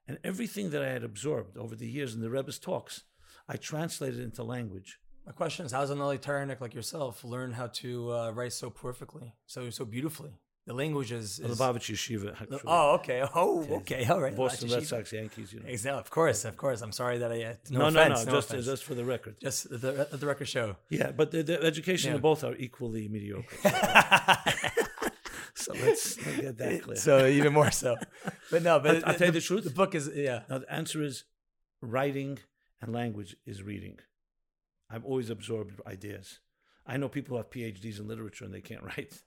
and 0.05 0.17
everything 0.23 0.71
that 0.71 0.81
I 0.81 0.89
had 0.89 1.03
absorbed 1.05 1.55
over 1.57 1.75
the 1.77 1.87
years 1.87 2.13
in 2.13 2.19
the 2.19 2.29
Rebbe's 2.29 2.59
talks, 2.59 3.03
I 3.47 3.55
translated 3.55 4.19
into 4.19 4.43
language. 4.43 4.99
My 5.29 5.33
question 5.33 5.63
is, 5.67 5.71
how 5.71 5.81
does 5.81 5.91
an 5.91 5.99
Eli 5.99 6.17
Taranik 6.17 6.59
like 6.59 6.73
yourself 6.73 7.23
learn 7.23 7.51
how 7.51 7.67
to 7.67 8.11
uh, 8.11 8.31
write 8.31 8.51
so 8.51 8.71
perfectly, 8.71 9.31
so 9.45 9.69
so 9.69 9.85
beautifully? 9.85 10.31
The 10.65 10.73
language 10.73 11.11
is. 11.11 11.37
is 11.39 11.59
Lubavitch 11.59 11.93
Yeshiva. 11.93 12.31
actually. 12.41 12.59
oh, 12.65 12.95
okay. 12.95 13.23
Oh, 13.35 13.63
okay. 13.81 14.05
All 14.07 14.19
right. 14.19 14.35
Boston 14.35 14.71
Red 14.71 14.87
Sox, 14.87 15.13
Yankees. 15.13 15.53
You 15.53 15.59
know. 15.59 15.67
Exactly. 15.67 15.99
Of 15.99 16.09
course, 16.09 16.45
of 16.45 16.57
course. 16.57 16.81
I'm 16.81 16.91
sorry 16.91 17.19
that 17.19 17.31
I. 17.31 17.43
Uh, 17.43 17.53
no, 17.69 17.79
No, 17.79 17.89
no, 17.89 18.01
offense, 18.01 18.25
no, 18.25 18.31
no 18.31 18.37
just 18.39 18.49
offense. 18.49 18.65
just 18.65 18.83
for 18.83 18.95
the 18.95 19.05
record. 19.05 19.35
Just 19.39 19.69
the, 19.69 20.07
the 20.11 20.25
record 20.25 20.47
show. 20.47 20.77
Yeah, 20.89 21.11
but 21.11 21.29
the, 21.29 21.43
the 21.43 21.61
education 21.63 22.09
Yeah. 22.09 22.15
of 22.15 22.23
both 22.23 22.43
are 22.43 22.55
equally 22.55 23.07
mediocre. 23.07 23.55
so 25.53 25.73
let's 25.73 26.15
get 26.15 26.57
that 26.57 26.81
clear. 26.81 26.95
so 26.97 27.27
even 27.27 27.53
more 27.53 27.69
so. 27.69 27.97
But 28.49 28.63
no, 28.63 28.79
but 28.79 28.95
I'll- 28.95 29.03
I'll 29.09 29.13
tell 29.13 29.27
you 29.27 29.33
the 29.33 29.41
truth. 29.41 29.63
The 29.63 29.69
book 29.69 29.93
is 29.93 30.09
yeah. 30.11 30.41
now 30.49 30.57
the 30.57 30.73
answer 30.73 31.03
is 31.03 31.25
writing 31.81 32.39
and 32.81 32.91
language 32.93 33.35
is 33.45 33.61
reading. 33.61 33.99
I've 34.89 35.05
always 35.05 35.29
absorbed 35.29 35.79
ideas. 35.85 36.39
I 36.85 36.97
know 36.97 37.07
people 37.09 37.31
who 37.35 37.37
have 37.37 37.49
PhDs 37.49 37.99
in 37.99 38.07
literature 38.07 38.45
and 38.45 38.53
they 38.53 38.61
can't 38.61 38.83
write. 38.91 39.21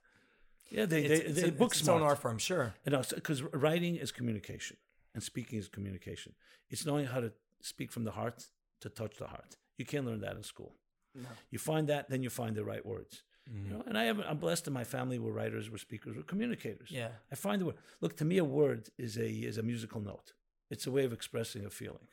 Yeah, 0.71 0.87
they 0.87 1.03
It's, 1.05 1.09
they, 1.09 1.27
it's, 1.27 1.41
they 1.43 1.49
a- 1.49 1.53
book 1.53 1.73
it's 1.73 1.81
smart. 1.81 2.03
art 2.03 2.19
form, 2.19 2.39
sure. 2.39 2.75
You 2.85 2.93
know, 2.93 3.03
because 3.15 3.43
writing 3.43 3.97
is 3.97 4.11
communication 4.13 4.77
and 5.15 5.23
speaking 5.23 5.59
is 5.59 5.69
communication. 5.69 6.33
It's 6.71 6.87
knowing 6.87 7.07
how 7.07 7.21
to 7.21 7.33
speak 7.61 7.93
from 7.93 8.05
the 8.05 8.13
heart 8.13 8.47
to 8.81 8.89
touch 8.89 9.17
the 9.19 9.27
heart. 9.27 9.57
You 9.79 9.85
can't 9.85 10.07
learn 10.07 10.21
that 10.21 10.37
in 10.37 10.43
school. 10.43 10.73
No. 11.15 11.29
You 11.51 11.59
find 11.59 11.89
that, 11.89 12.09
then 12.09 12.23
you 12.23 12.31
find 12.31 12.57
the 12.57 12.65
right 12.65 12.85
words. 12.85 13.23
Mm-hmm. 13.51 13.67
You 13.67 13.73
know, 13.77 13.85
and 13.87 13.99
I 13.99 14.05
have, 14.05 14.21
I'm 14.21 14.39
blessed 14.39 14.67
in 14.67 14.73
my 14.73 14.85
family 14.85 15.19
were 15.19 15.33
writers, 15.33 15.69
were 15.71 15.79
speakers, 15.79 16.17
were 16.17 16.23
communicators. 16.23 16.91
Yeah. 16.91 17.09
I 17.31 17.35
find 17.35 17.61
the 17.61 17.67
word. 17.67 17.75
Look, 18.01 18.17
to 18.19 18.25
me, 18.25 18.39
a 18.39 18.45
word 18.45 18.89
is 18.99 19.17
a 19.19 19.29
is 19.29 19.59
a 19.59 19.63
musical 19.63 20.01
note. 20.01 20.33
It's 20.71 20.87
a 20.87 20.91
way 20.91 21.05
of 21.05 21.13
expressing 21.13 21.67
a 21.67 21.71
feeling. 21.71 22.07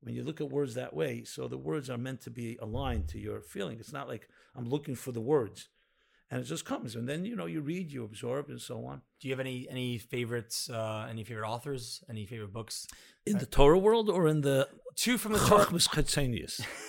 When 0.00 0.14
you 0.14 0.22
look 0.22 0.40
at 0.40 0.50
words 0.50 0.74
that 0.74 0.94
way, 0.94 1.24
so 1.24 1.48
the 1.48 1.58
words 1.58 1.90
are 1.90 1.98
meant 1.98 2.20
to 2.22 2.30
be 2.30 2.56
aligned 2.60 3.08
to 3.08 3.18
your 3.18 3.40
feeling. 3.40 3.78
It's 3.80 3.92
not 3.92 4.08
like 4.08 4.28
I'm 4.54 4.68
looking 4.68 4.94
for 4.94 5.12
the 5.12 5.20
words, 5.20 5.68
and 6.30 6.40
it 6.40 6.44
just 6.44 6.64
comes. 6.64 6.94
And 6.94 7.08
then 7.08 7.24
you 7.24 7.34
know 7.34 7.46
you 7.46 7.60
read, 7.60 7.90
you 7.92 8.04
absorb, 8.04 8.48
and 8.48 8.60
so 8.60 8.86
on. 8.86 9.02
Do 9.20 9.28
you 9.28 9.32
have 9.34 9.40
any 9.40 9.66
any 9.68 9.98
favorites? 9.98 10.70
Uh, 10.70 11.06
any 11.10 11.24
favorite 11.24 11.48
authors? 11.48 12.02
Any 12.08 12.26
favorite 12.26 12.52
books? 12.52 12.86
In 13.26 13.38
the 13.38 13.46
Torah 13.46 13.78
world 13.78 14.08
or 14.08 14.28
in 14.28 14.42
the 14.42 14.68
Two 14.98 15.16
from 15.16 15.32
the 15.32 15.38
Torah, 15.38 15.64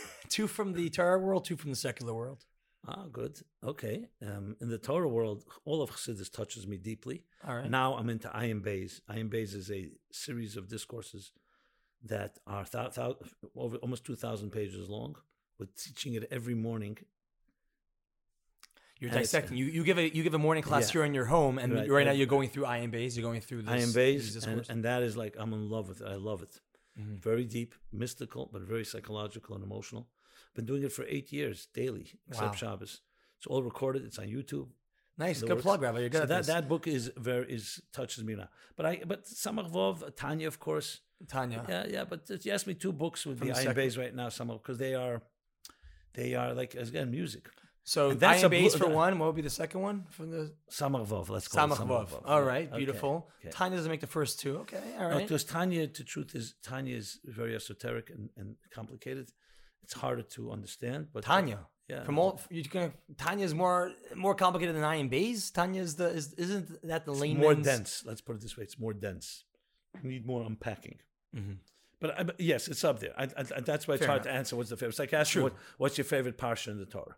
two 0.30 0.48
from 0.48 0.74
the 0.74 0.90
Torah 0.90 1.20
world, 1.20 1.46
two 1.46 1.56
from 1.56 1.70
the 1.70 1.76
secular 1.76 2.12
world. 2.12 2.44
Ah, 2.88 3.06
good. 3.12 3.38
Okay. 3.64 4.08
Um, 4.26 4.56
in 4.60 4.70
the 4.70 4.80
Torah 4.80 5.08
world, 5.08 5.44
all 5.64 5.84
of 5.84 5.92
Chassidus 5.92 6.32
touches 6.32 6.66
me 6.66 6.78
deeply. 6.78 7.24
All 7.48 7.56
right. 7.56 7.70
Now 7.70 7.94
I'm 7.98 8.10
into 8.10 8.28
Ayin 8.30 8.64
Bays. 8.64 9.02
Ayin 9.12 9.30
Bays 9.30 9.54
is 9.54 9.70
a 9.70 9.92
series 10.12 10.58
of 10.58 10.68
discourses 10.68 11.34
that 12.04 12.40
are 12.48 12.66
thou- 12.66 12.90
thou- 12.90 13.18
over 13.56 13.78
almost 13.78 14.06
2,000 14.06 14.52
pages 14.52 14.90
long. 14.90 15.16
We're 15.58 15.68
teaching 15.76 16.14
it 16.14 16.28
every 16.32 16.56
morning. 16.56 16.98
You're 19.00 19.12
and 19.12 19.20
dissecting. 19.20 19.56
You 19.58 19.66
you 19.66 19.84
give 19.84 19.98
a 19.98 20.14
you 20.14 20.24
give 20.24 20.34
a 20.34 20.38
morning 20.38 20.62
class 20.64 20.88
Yeah. 20.90 20.94
here 20.94 21.04
in 21.06 21.14
your 21.14 21.26
home, 21.26 21.58
and 21.58 21.74
Right, 21.74 21.90
right, 21.90 22.06
now 22.06 22.12
you're 22.12 22.28
going 22.28 22.50
through 22.50 22.64
Ayin 22.64 22.92
Bays. 22.92 23.16
You're 23.16 23.24
going 23.30 23.40
through 23.42 23.62
this, 23.64 23.86
these 23.86 23.94
Bays, 23.94 24.46
and, 24.46 24.70
and 24.70 24.84
that 24.84 25.04
is 25.04 25.16
like, 25.16 25.36
I'm 25.38 25.54
in 25.54 25.70
love 25.70 25.88
with 25.88 26.02
it. 26.02 26.08
I 26.08 26.16
love 26.16 26.42
it. 26.42 26.60
Mhm. 27.00 27.18
Very 27.18 27.46
deep, 27.46 27.76
mystical, 27.94 28.50
but 28.52 28.62
very 28.64 28.84
psychological 28.84 29.56
and 29.56 29.64
emotional. 29.64 30.10
Been 30.54 30.66
doing 30.66 30.84
it 30.84 30.92
for 30.92 31.06
eight 31.08 31.32
years 31.32 31.68
daily, 31.74 32.12
except 32.28 32.48
Wow. 32.50 32.54
Shabbos. 32.56 33.02
It's 33.38 33.48
all 33.48 33.64
recorded. 33.64 34.04
It's 34.04 34.20
on 34.20 34.28
YouTube. 34.28 34.70
Nice, 35.20 35.42
good 35.42 35.50
works. 35.52 35.64
plug, 35.64 35.82
Rabbi. 35.82 36.00
You're 36.00 36.10
good 36.10 36.18
So 36.20 36.24
at 36.24 36.30
that, 36.30 36.38
this. 36.38 36.48
that 36.48 36.70
book 36.70 36.88
is 36.88 37.12
very 37.18 37.46
is 37.58 37.66
touches 37.94 38.24
me 38.24 38.34
now. 38.36 38.50
But 38.78 38.86
I 38.86 39.02
but 39.06 39.26
Samach 39.26 39.70
Vov, 39.76 39.96
Tanya, 40.16 40.48
of 40.48 40.58
course. 40.60 40.90
Tanya. 41.28 41.66
Yeah, 41.68 41.86
yeah. 41.96 42.04
But 42.12 42.22
you 42.46 42.52
ask 42.54 42.66
me 42.66 42.74
two 42.74 42.94
books 42.94 43.26
would 43.26 43.40
be 43.40 43.48
the 43.48 43.54
Ayin 43.54 43.76
Bays 43.76 43.98
right 43.98 44.16
now, 44.16 44.28
Samach, 44.30 44.62
because 44.62 44.78
they 44.78 44.96
are 44.96 45.22
they 46.14 46.30
are 46.36 46.54
like 46.54 46.74
again 46.76 47.12
music. 47.12 47.44
So 47.84 48.12
And 48.12 48.20
that's 48.20 48.42
Ayin 48.42 48.46
a 48.46 48.50
Bays 48.50 48.76
for 48.76 48.88
one. 48.88 49.20
What 49.20 49.26
would 49.28 49.36
be 49.36 49.48
the 49.52 49.58
second 49.64 49.82
one 49.82 50.06
from 50.10 50.28
the 50.32 50.44
Samach 50.72 51.06
Vov, 51.08 51.28
let's 51.30 51.48
call 51.50 51.68
Samach? 51.68 51.88
Vov. 51.88 52.22
All 52.24 52.44
right, 52.54 52.72
beautiful. 52.82 53.16
okay. 53.42 53.52
Tanya 53.52 53.76
doesn't 53.78 53.92
make 53.92 54.00
the 54.08 54.14
first 54.20 54.40
two. 54.40 54.54
Okay, 54.60 54.82
all 55.00 55.10
No, 55.10 55.18
because 55.18 55.44
Tanya, 55.44 55.88
the 55.88 56.04
truth 56.14 56.32
is, 56.36 56.46
Tanya 56.64 56.96
is 56.96 57.20
very 57.26 57.54
esoteric 57.56 58.10
and, 58.16 58.30
and 58.38 58.56
complicated. 58.72 59.28
It's 59.84 59.94
harder 59.94 60.22
to 60.36 60.52
understand. 60.52 61.08
But 61.14 61.24
Tanya. 61.24 61.60
Yeah, 61.90 62.04
From 62.04 62.20
all 62.20 62.40
you 62.52 62.64
can 62.64 62.94
Tanya 63.18 63.46
is 63.46 63.54
more 63.56 63.92
more 64.16 64.36
complicated 64.36 64.76
than 64.76 64.84
Ayin 64.84 65.10
Bays. 65.10 65.50
Tanya 65.50 65.82
is 65.82 65.96
the 65.96 66.10
is 66.10 66.34
isn't 66.34 66.88
that 66.88 67.06
the 67.06 67.12
layman's 67.14 67.42
more 67.42 67.56
dense. 67.56 68.04
Let's 68.06 68.22
put 68.22 68.36
it 68.36 68.42
this 68.42 68.56
way: 68.56 68.64
it's 68.64 68.80
more 68.80 68.94
dense. 68.94 69.44
You 70.04 70.10
need 70.12 70.26
more 70.26 70.44
unpacking. 70.44 71.00
Mhm. 71.36 71.58
But, 72.02 72.18
I, 72.20 72.24
but 72.24 72.40
yes, 72.40 72.68
it's 72.70 72.84
up 72.84 73.00
there. 73.00 73.14
I, 73.18 73.24
I, 73.24 73.60
that's 73.60 73.86
why 73.88 73.96
it's 73.96 74.02
Fair 74.02 74.08
hard 74.08 74.22
enough. 74.22 74.34
to 74.34 74.38
answer. 74.38 74.56
What's 74.56 74.70
the 74.70 74.78
favorite? 74.78 74.90
It's 74.92 75.00
like 75.00 75.14
asking 75.14 75.42
what, 75.44 75.54
what's 75.78 75.98
your 75.98 76.06
favorite 76.06 76.38
parsha 76.38 76.70
in 76.70 76.78
the 76.80 76.86
Torah. 76.86 77.16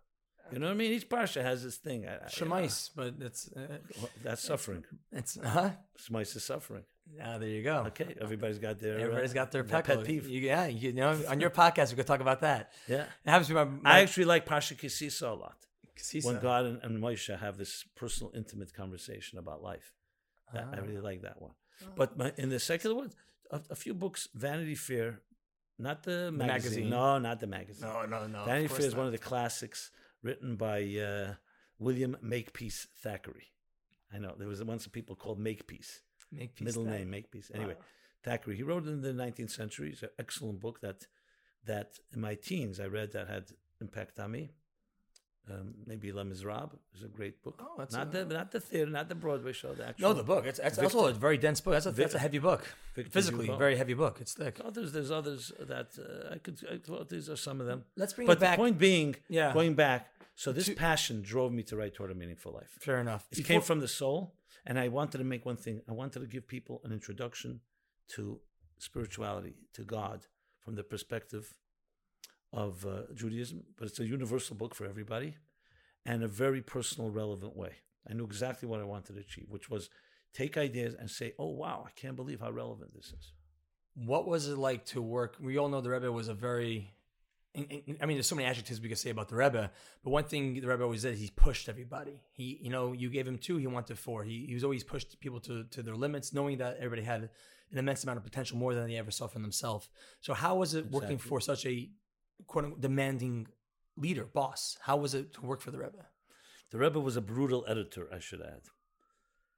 You 0.51 0.59
know 0.59 0.65
what 0.67 0.71
I 0.73 0.75
mean? 0.75 0.91
Each 0.93 1.07
parsha 1.07 1.41
has 1.43 1.63
this 1.63 1.77
thing. 1.77 2.07
I, 2.07 2.15
I- 2.15 2.27
Shemais, 2.29 2.89
but 2.95 3.13
it's 3.19 3.49
uh, 3.55 3.77
well, 3.99 4.09
that's 4.23 4.41
suffering. 4.41 4.83
it's 5.11 5.37
huh? 5.43 5.71
Shemais 5.99 6.35
is 6.35 6.43
suffering. 6.43 6.83
Ah, 7.23 7.37
there 7.37 7.49
you 7.49 7.63
go. 7.63 7.85
Okay, 7.87 8.15
everybody's 8.21 8.59
got 8.59 8.79
their 8.79 8.97
uh, 8.97 9.01
Everybody's 9.01 9.33
got 9.33 9.51
their, 9.51 9.63
their 9.63 9.81
pet 9.81 10.03
peeve. 10.05 10.27
You- 10.27 10.41
yeah, 10.41 10.67
you 10.67 10.93
know, 10.93 11.19
on 11.27 11.39
your 11.43 11.49
podcast 11.49 11.89
we 11.91 11.95
could 11.97 12.07
talk 12.07 12.21
about 12.21 12.41
that. 12.41 12.71
Yeah, 12.87 13.05
It 13.25 13.29
happens 13.29 13.47
to 13.47 13.53
my, 13.53 13.63
my 13.65 13.91
I 13.91 13.99
actually 14.01 14.25
like 14.25 14.45
Parsha 14.45 14.75
Kisisa 14.77 15.29
a 15.31 15.33
lot. 15.33 15.55
Sisa. 15.97 16.27
When 16.27 16.39
God 16.39 16.65
and, 16.65 16.79
and 16.83 16.97
Moshe 17.03 17.37
have 17.37 17.57
this 17.57 17.83
personal, 17.95 18.31
intimate 18.35 18.73
conversation 18.73 19.37
about 19.37 19.61
life. 19.61 19.93
That, 20.53 20.65
I 20.73 20.77
Ah. 20.77 20.81
really 20.81 20.99
like 21.01 21.21
that 21.23 21.39
one. 21.41 21.51
But 21.95 22.17
my, 22.17 22.31
in 22.37 22.49
the 22.49 22.59
secular 22.59 22.95
one, 22.95 23.11
a, 23.51 23.61
a 23.69 23.75
few 23.75 23.93
books, 23.93 24.27
Vanity 24.33 24.75
Fair, 24.75 25.21
not 25.77 26.03
the 26.03 26.31
magazine. 26.31 26.47
magazine. 26.47 26.89
No, 26.89 27.19
not 27.19 27.39
the 27.39 27.47
magazine. 27.47 27.87
No, 27.87 28.05
no, 28.05 28.25
no. 28.27 28.45
Vanity 28.45 28.67
Fair 28.67 28.85
is 28.85 28.93
not. 28.93 28.97
one 28.99 29.05
of 29.07 29.11
the 29.11 29.17
classics 29.19 29.91
written 30.23 30.55
by 30.55 30.81
uh, 30.95 31.33
William 31.77 32.17
Makepeace 32.21 32.87
Thackeray. 33.03 33.47
I 34.13 34.17
know 34.17 34.33
there 34.37 34.47
was 34.47 34.63
once 34.63 34.85
a 34.85 34.89
people 34.89 35.15
called 35.15 35.39
Makepeace, 35.39 36.01
Make 36.31 36.55
peace 36.55 36.65
middle 36.65 36.83
that. 36.85 36.91
name 36.91 37.09
Makepeace. 37.11 37.51
Anyway, 37.53 37.73
Wow. 37.75 37.85
Thackeray. 38.23 38.55
He 38.55 38.63
wrote 38.63 38.85
in 38.87 39.01
the 39.01 39.13
19th 39.13 39.49
century. 39.51 39.89
It's 39.91 40.03
an 40.03 40.09
excellent 40.19 40.59
book 40.59 40.79
that 40.81 41.07
that 41.65 41.97
in 42.13 42.21
my 42.21 42.35
teens 42.35 42.79
I 42.79 42.85
read 42.85 43.11
that 43.13 43.27
had 43.27 43.45
impact 43.81 44.19
on 44.19 44.31
me. 44.31 44.51
Um, 45.49 45.73
maybe 45.87 46.11
Les 46.11 46.23
Miserables 46.23 46.77
is 46.95 47.03
a 47.03 47.07
great 47.07 47.41
book. 47.43 47.59
Oh, 47.59 47.73
that's 47.77 47.95
not 47.95 48.13
a- 48.15 48.25
the 48.25 48.33
not 48.33 48.51
the 48.51 48.59
theater, 48.59 48.89
not 48.91 49.09
the 49.09 49.15
Broadway 49.15 49.53
show. 49.53 49.73
The 49.73 49.87
actual. 49.87 50.09
No, 50.09 50.13
the 50.13 50.23
book. 50.23 50.45
It's, 50.45 50.59
it's 50.59 50.77
Victor- 50.77 50.97
also 50.97 51.09
a 51.09 51.13
very 51.13 51.37
dense 51.39 51.59
book. 51.61 51.73
That's 51.73 51.87
a, 51.87 51.91
that's 51.91 52.13
a 52.13 52.19
heavy 52.19 52.37
book. 52.37 52.63
Victor 52.95 53.11
Physically, 53.11 53.45
Hugo. 53.47 53.57
very 53.57 53.75
heavy 53.75 53.95
book. 53.95 54.19
It's 54.21 54.33
thick. 54.33 54.59
Others, 54.63 54.93
there's 54.93 55.09
others 55.09 55.51
that 55.59 55.89
uh, 55.97 56.35
I 56.35 56.37
could. 56.37 56.59
I, 56.71 56.79
well, 56.87 57.05
these 57.09 57.27
are 57.27 57.35
some 57.35 57.59
of 57.59 57.65
them. 57.65 57.85
Let's 57.97 58.13
bring 58.13 58.27
But 58.27 58.37
it 58.37 58.41
back. 58.41 58.57
the 58.57 58.61
point 58.61 58.77
being, 58.77 59.15
Yeah. 59.29 59.51
going 59.51 59.73
back. 59.73 60.07
So 60.35 60.51
this 60.51 60.67
To- 60.67 60.75
passion 60.75 61.23
drove 61.23 61.51
me 61.51 61.63
to 61.63 61.75
write 61.75 61.95
toward 61.95 62.11
a 62.11 62.15
meaningful 62.15 62.51
life. 62.53 62.69
Fair 62.79 62.99
enough. 63.01 63.27
It 63.31 63.43
came 63.43 63.61
from 63.61 63.79
the 63.79 63.87
soul, 63.87 64.35
and 64.65 64.79
I 64.79 64.87
wanted 64.87 65.17
to 65.19 65.23
make 65.23 65.45
one 65.45 65.57
thing. 65.57 65.81
I 65.89 65.91
wanted 65.91 66.19
to 66.19 66.27
give 66.27 66.47
people 66.47 66.81
an 66.83 66.91
introduction 66.91 67.61
to 68.15 68.39
spirituality, 68.77 69.55
to 69.73 69.83
God, 69.83 70.27
from 70.59 70.75
the 70.75 70.83
perspective 70.83 71.53
of 72.53 72.85
uh, 72.85 73.13
Judaism. 73.13 73.63
But 73.77 73.87
it's 73.87 73.99
a 73.99 74.05
universal 74.05 74.55
book 74.55 74.75
for 74.75 74.85
everybody, 74.85 75.35
and 76.05 76.23
a 76.23 76.27
very 76.27 76.61
personal, 76.61 77.09
relevant 77.09 77.55
way. 77.55 77.75
I 78.09 78.13
knew 78.13 78.25
exactly 78.25 78.67
what 78.67 78.79
I 78.79 78.85
wanted 78.85 79.13
to 79.13 79.19
achieve, 79.19 79.45
which 79.49 79.69
was 79.69 79.89
take 80.33 80.57
ideas 80.57 80.95
and 80.97 81.09
say, 81.09 81.33
"Oh 81.37 81.49
wow, 81.49 81.85
I 81.87 81.91
can't 81.91 82.15
believe 82.15 82.39
how 82.39 82.51
relevant 82.51 82.93
this 82.93 83.07
is." 83.07 83.33
What 83.93 84.27
was 84.27 84.47
it 84.47 84.57
like 84.57 84.85
to 84.87 85.01
work? 85.01 85.35
We 85.39 85.57
all 85.57 85.69
know 85.69 85.81
the 85.81 85.89
Rebbe 85.89 86.11
was 86.11 86.27
a 86.27 86.33
very. 86.33 86.93
And- 87.53 87.71
and- 87.87 87.97
I 88.01 88.05
mean, 88.05 88.17
there's 88.17 88.27
so 88.27 88.35
many 88.35 88.47
adjectives 88.47 88.79
we 88.79 88.87
could 88.89 88.97
say 88.97 89.09
about 89.09 89.27
the 89.29 89.35
Rebbe, 89.35 89.71
but 90.03 90.09
one 90.09 90.23
thing 90.23 90.53
the 90.53 90.67
Rebbe 90.67 90.83
always 90.83 91.01
did, 91.01 91.17
he 91.17 91.29
pushed 91.35 91.67
everybody. 91.67 92.21
He, 92.31 92.59
you 92.61 92.69
know, 92.69 92.93
you 92.93 93.09
gave 93.09 93.27
him 93.27 93.37
two, 93.37 93.57
he 93.57 93.67
wanted 93.67 93.99
four. 93.99 94.23
He, 94.23 94.45
he 94.47 94.53
was 94.53 94.63
always 94.63 94.83
pushed 94.83 95.19
people 95.19 95.39
to, 95.41 95.65
to 95.65 95.83
their 95.83 95.95
limits, 95.95 96.33
knowing 96.33 96.57
that 96.59 96.77
everybody 96.77 97.01
had 97.03 97.29
an 97.71 97.77
immense 97.77 98.03
amount 98.03 98.17
of 98.17 98.23
potential, 98.23 98.57
more 98.57 98.73
than 98.73 98.87
they 98.87 98.95
ever 98.97 99.11
saw 99.11 99.27
from 99.27 99.41
themselves. 99.41 99.89
So, 100.21 100.33
how 100.33 100.55
was 100.55 100.73
it 100.75 100.91
working 100.91 101.17
for 101.17 101.39
such 101.41 101.65
a 101.65 101.89
quote 102.47 102.65
unquote 102.65 102.81
demanding 102.81 103.47
leader, 103.97 104.25
boss? 104.25 104.77
How 104.81 104.97
was 104.97 105.13
it 105.13 105.33
to 105.33 105.41
work 105.41 105.61
for 105.61 105.71
the 105.71 105.77
Rebbe? 105.79 106.05
The 106.71 106.77
Rebbe 106.77 106.99
was 106.99 107.17
a 107.17 107.21
brutal 107.21 107.65
editor, 107.67 108.07
I 108.13 108.19
should 108.19 108.41
add. 108.41 108.61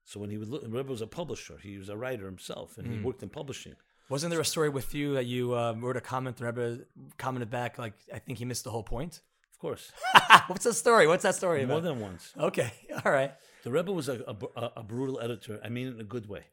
So 0.06 0.20
when 0.20 0.30
he 0.32 0.38
would 0.38 0.50
look, 0.50 0.64
the 0.64 0.70
Rebbe 0.70 0.90
was 0.92 1.02
a 1.02 1.08
publisher. 1.08 1.58
He 1.60 1.78
was 1.78 1.90
a 1.90 1.96
writer 1.96 2.26
himself, 2.26 2.78
and 2.78 2.88
he 2.88 2.98
Mm. 2.98 3.04
worked 3.04 3.24
in 3.24 3.30
publishing. 3.30 3.76
Wasn't 4.14 4.30
there 4.30 4.40
a 4.40 4.46
story 4.46 4.70
with 4.70 4.94
you 4.94 5.16
that 5.16 5.26
you 5.26 5.58
um, 5.58 5.84
wrote 5.84 5.98
a 5.98 6.02
comment, 6.02 6.38
the 6.38 6.46
Rebbe 6.46 6.82
commented 7.18 7.50
back, 7.50 7.80
like, 7.80 7.96
I 8.14 8.20
think 8.20 8.38
he 8.38 8.46
missed 8.46 8.64
the 8.64 8.70
whole 8.70 8.84
point? 8.84 9.22
Of 9.52 9.58
course, 9.58 9.92
What's 10.48 10.66
that 10.66 10.76
story? 10.76 11.08
What's 11.08 11.24
that 11.24 11.34
story 11.34 11.66
more 11.66 11.80
about? 11.80 11.84
than 11.90 12.00
once. 12.00 12.32
Okay, 12.38 12.72
all 13.04 13.12
right. 13.12 13.32
The 13.64 13.72
Rebbe 13.72 13.92
was 13.92 14.10
a, 14.10 14.24
a, 14.56 14.72
a- 14.78 14.84
brutal 14.84 15.20
editor. 15.20 15.60
I 15.66 15.70
mean, 15.70 15.88
it 15.88 15.96
in 15.96 16.00
a 16.00 16.04
good 16.04 16.30
way. 16.30 16.44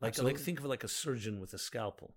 Like, 0.00 0.08
Absolutely. 0.08 0.32
like 0.32 0.42
think 0.42 0.58
of 0.58 0.64
it 0.64 0.68
like 0.68 0.82
a 0.82 0.88
surgeon 0.88 1.38
with 1.38 1.54
a 1.54 1.58
scalpel. 1.58 2.16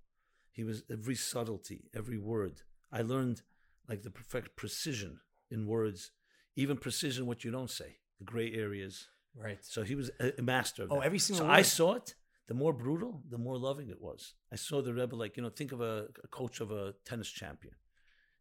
He 0.52 0.64
was 0.64 0.82
every 0.92 1.14
subtlety, 1.14 1.92
every 1.96 2.18
word. 2.18 2.64
I 2.92 3.04
learned 3.04 3.44
like 3.88 4.02
the 4.02 4.10
perfect 4.10 4.56
precision 4.56 5.20
in 5.52 5.68
words, 5.68 6.10
even 6.56 6.78
precision 6.78 7.28
what 7.28 7.44
you 7.44 7.52
don't 7.52 7.70
say, 7.70 7.98
the 8.18 8.26
gray 8.26 8.52
areas. 8.54 9.08
Right. 9.36 9.60
So 9.62 9.84
he 9.84 9.94
was 9.94 10.10
a, 10.20 10.42
master. 10.42 10.82
Of 10.82 10.92
Oh, 10.94 10.96
that. 10.96 11.06
every 11.06 11.20
single 11.20 11.46
So 11.46 11.52
I 11.52 11.62
saw 11.62 11.94
it. 11.94 12.16
The 12.50 12.56
more 12.56 12.74
brutal, 12.74 13.22
the 13.30 13.38
more 13.38 13.60
loving 13.60 13.90
it 13.90 14.02
was. 14.02 14.34
I 14.52 14.56
saw 14.56 14.82
the 14.82 14.92
Rebbe 14.92 15.16
like 15.16 15.38
you 15.38 15.44
know, 15.44 15.52
think 15.52 15.72
of 15.72 15.82
a, 15.82 16.08
a 16.24 16.28
coach 16.30 16.62
of 16.62 16.72
a 16.72 16.96
tennis 17.06 17.30
champion. 17.30 17.76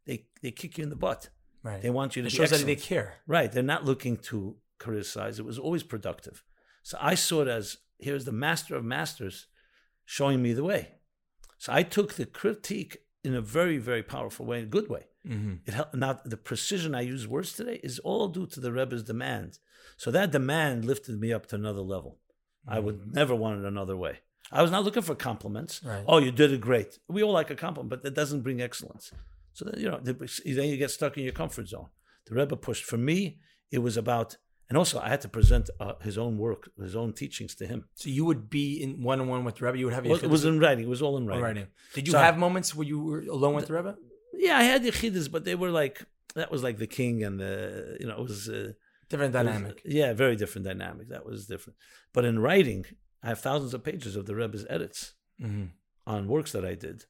They 0.07 0.25
they 0.41 0.49
kick 0.49 0.79
you 0.79 0.83
in 0.83 0.89
the 0.89 0.95
butt. 0.95 1.29
Right. 1.61 1.79
They 1.79 1.91
want 1.91 2.15
you 2.15 2.23
to 2.23 2.27
it 2.27 2.31
shows 2.31 2.49
that 2.49 2.65
they 2.65 2.75
care. 2.75 3.17
Right. 3.27 3.51
They're 3.51 3.61
not 3.61 3.85
looking 3.85 4.17
to 4.29 4.55
criticize. 4.79 5.37
It 5.37 5.45
was 5.45 5.59
always 5.59 5.83
productive. 5.83 6.43
So 6.81 6.97
I 6.99 7.13
saw 7.13 7.43
it 7.43 7.47
as 7.47 7.77
here's 7.99 8.25
the 8.25 8.31
master 8.31 8.75
of 8.75 8.83
masters 8.83 9.45
showing 10.05 10.41
me 10.41 10.53
the 10.53 10.63
way. 10.63 10.95
So 11.59 11.71
I 11.71 11.83
took 11.83 12.13
the 12.13 12.25
critique 12.25 12.97
in 13.23 13.35
a 13.35 13.41
very, 13.41 13.77
very 13.77 14.01
powerful 14.01 14.43
way, 14.43 14.57
in 14.57 14.63
a 14.63 14.75
good 14.77 14.89
way. 14.89 15.03
Mm-hmm. 15.27 15.55
It 15.67 15.73
helped. 15.75 15.93
Now 15.93 16.19
the 16.25 16.37
precision 16.37 16.95
I 16.95 17.01
use 17.01 17.27
words 17.27 17.53
today 17.53 17.79
is 17.83 17.99
all 17.99 18.27
due 18.27 18.47
to 18.47 18.59
the 18.59 18.71
Rebbe's 18.71 19.03
demand. 19.03 19.59
So 19.97 20.09
that 20.09 20.31
demand 20.31 20.85
lifted 20.85 21.19
me 21.19 21.31
up 21.31 21.45
to 21.47 21.57
another 21.57 21.81
level. 21.81 22.17
I 22.67 22.79
would 22.79 23.13
never 23.13 23.35
want 23.35 23.59
it 23.59 23.65
another 23.67 23.97
way. 23.97 24.19
I 24.51 24.61
was 24.61 24.71
not 24.71 24.83
looking 24.83 25.03
for 25.03 25.15
compliments. 25.15 25.81
Right. 25.83 26.03
Oh, 26.07 26.17
you 26.17 26.31
did 26.31 26.51
it 26.51 26.61
great. 26.61 26.99
We 27.07 27.21
all 27.23 27.31
like 27.33 27.49
a 27.51 27.55
compliment, 27.55 27.89
but 27.89 28.03
that 28.03 28.15
doesn't 28.15 28.41
bring 28.41 28.61
excellence. 28.61 29.11
So 29.53 29.65
then, 29.65 29.79
you 29.81 29.89
know, 29.89 29.99
then 29.99 30.17
you 30.45 30.77
get 30.77 30.91
stuck 30.91 31.17
in 31.17 31.23
your 31.23 31.33
comfort 31.33 31.67
zone. 31.67 31.87
The 32.27 32.35
Rebbe 32.35 32.55
pushed. 32.55 32.83
For 32.85 32.97
me, 32.97 33.39
it 33.71 33.79
was 33.79 33.97
about, 33.97 34.37
and 34.69 34.77
also 34.77 34.99
I 34.99 35.09
had 35.09 35.21
to 35.21 35.29
present 35.29 35.69
uh, 35.79 35.93
his 36.01 36.17
own 36.17 36.37
work, 36.37 36.69
his 36.81 36.95
own 36.95 37.13
teachings 37.13 37.53
to 37.55 37.67
him. 37.67 37.85
So 37.95 38.09
you 38.09 38.25
would 38.25 38.49
be 38.49 38.81
in 38.81 39.01
one 39.03 39.19
on 39.21 39.27
one 39.27 39.43
with 39.43 39.55
the 39.57 39.65
Rebbe. 39.65 39.77
You 39.77 39.85
would 39.85 39.93
have 39.93 40.05
Well, 40.05 40.23
it 40.23 40.29
was 40.29 40.45
in 40.45 40.59
writing. 40.59 40.85
It 40.85 40.89
was 40.89 41.01
all 41.01 41.17
in 41.17 41.25
writing. 41.27 41.43
writing. 41.43 41.67
Did 41.93 42.07
you 42.07 42.13
So- 42.13 42.19
have 42.19 42.37
moments 42.37 42.73
where 42.75 42.87
you 42.87 42.99
were 42.99 43.21
alone 43.21 43.55
with 43.55 43.67
the 43.67 43.73
Rebbe? 43.73 43.95
Yeah, 44.33 44.57
I 44.57 44.63
had 44.63 44.83
the 44.83 44.91
chiddas, 44.91 45.29
but 45.31 45.43
they 45.43 45.55
were 45.55 45.71
like 45.71 46.05
that 46.35 46.51
was 46.51 46.63
like 46.63 46.77
the 46.77 46.87
king 46.87 47.23
and 47.23 47.39
the 47.39 47.97
you 47.99 48.07
know 48.07 48.15
it 48.17 48.21
was. 48.21 48.47
Uh, 48.49 48.73
Different 49.09 49.33
It 49.35 49.37
was- 49.39 49.45
dynamic. 49.47 49.81
yeah, 49.85 50.13
very 50.13 50.35
different 50.35 50.65
dynamic. 50.65 51.09
That 51.09 51.25
was 51.25 51.47
different. 51.47 51.77
But 52.13 52.25
in 52.25 52.39
writing, 52.39 52.85
I 53.23 53.27
have 53.27 53.39
thousands 53.39 53.73
of 53.73 53.83
pages 53.83 54.15
of 54.15 54.25
the 54.25 54.35
Rebbe's 54.35 54.65
edits 54.69 55.13
Mm-hmm. 55.41 55.65
on 56.05 56.27
works 56.27 56.51
that 56.51 56.65
I 56.65 56.75
did. 56.75 57.05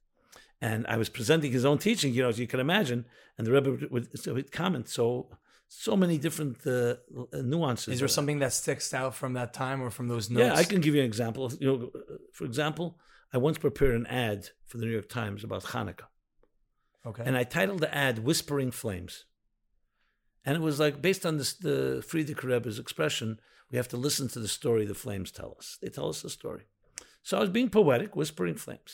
And 0.62 0.85
I 0.88 0.97
was 0.97 1.09
presenting 1.09 1.51
his 1.51 1.65
own 1.65 1.77
teaching, 1.79 2.13
you 2.13 2.21
know, 2.21 2.29
as 2.29 2.38
you 2.39 2.45
can 2.47 2.59
imagine. 2.59 3.05
And 3.38 3.47
the 3.47 3.51
Rebbe 3.53 3.71
would, 3.91 4.09
would, 4.27 4.51
comment 4.51 4.88
so 4.89 5.29
so 5.71 5.95
many 5.95 6.17
different 6.17 6.65
uh, 6.65 6.95
nuances. 7.33 7.93
Is 7.93 7.99
there 7.99 8.07
something 8.07 8.39
that 8.39 8.53
sticks 8.53 8.93
out 8.93 9.13
from 9.15 9.33
that 9.33 9.53
time 9.53 9.81
or 9.81 9.89
from 9.91 10.07
those 10.07 10.29
notes? 10.29 10.45
Yeah, 10.45 10.55
I 10.55 10.63
can 10.63 10.81
give 10.81 10.93
you 10.95 11.01
an 11.01 11.05
example. 11.07 11.51
You 11.59 11.67
know, 11.67 11.89
for 12.33 12.45
example, 12.45 12.97
I 13.31 13.38
once 13.38 13.57
prepared 13.59 13.95
an 13.95 14.07
ad 14.07 14.49
for 14.65 14.77
the 14.79 14.85
New 14.85 14.91
York 14.91 15.09
Times 15.09 15.43
about 15.43 15.63
Hanukkah. 15.63 16.07
Okay. 17.05 17.23
And 17.25 17.38
I 17.38 17.43
titled 17.43 17.79
the 17.79 17.93
ad 17.95 18.19
"Whispering 18.19 18.71
Flames," 18.71 19.25
and 20.49 20.57
it 20.57 20.63
was 20.69 20.79
like 20.79 20.95
based 21.07 21.25
on 21.29 21.38
this, 21.38 21.53
the 21.53 22.03
Frierdiker 22.07 22.45
Rebbe's 22.53 22.79
expression. 22.79 23.39
We 23.71 23.77
have 23.77 23.88
to 23.89 23.97
listen 23.97 24.27
to 24.29 24.39
the 24.39 24.47
story 24.59 24.83
the 24.85 24.95
flames 25.05 25.29
tell 25.31 25.51
us. 25.59 25.77
They 25.81 25.89
tell 25.89 26.09
us 26.09 26.21
the 26.23 26.29
story. 26.39 26.63
So 27.21 27.38
I 27.38 27.41
was 27.41 27.51
being 27.57 27.69
poetic, 27.69 28.15
whispering 28.15 28.55
flames. 28.65 28.91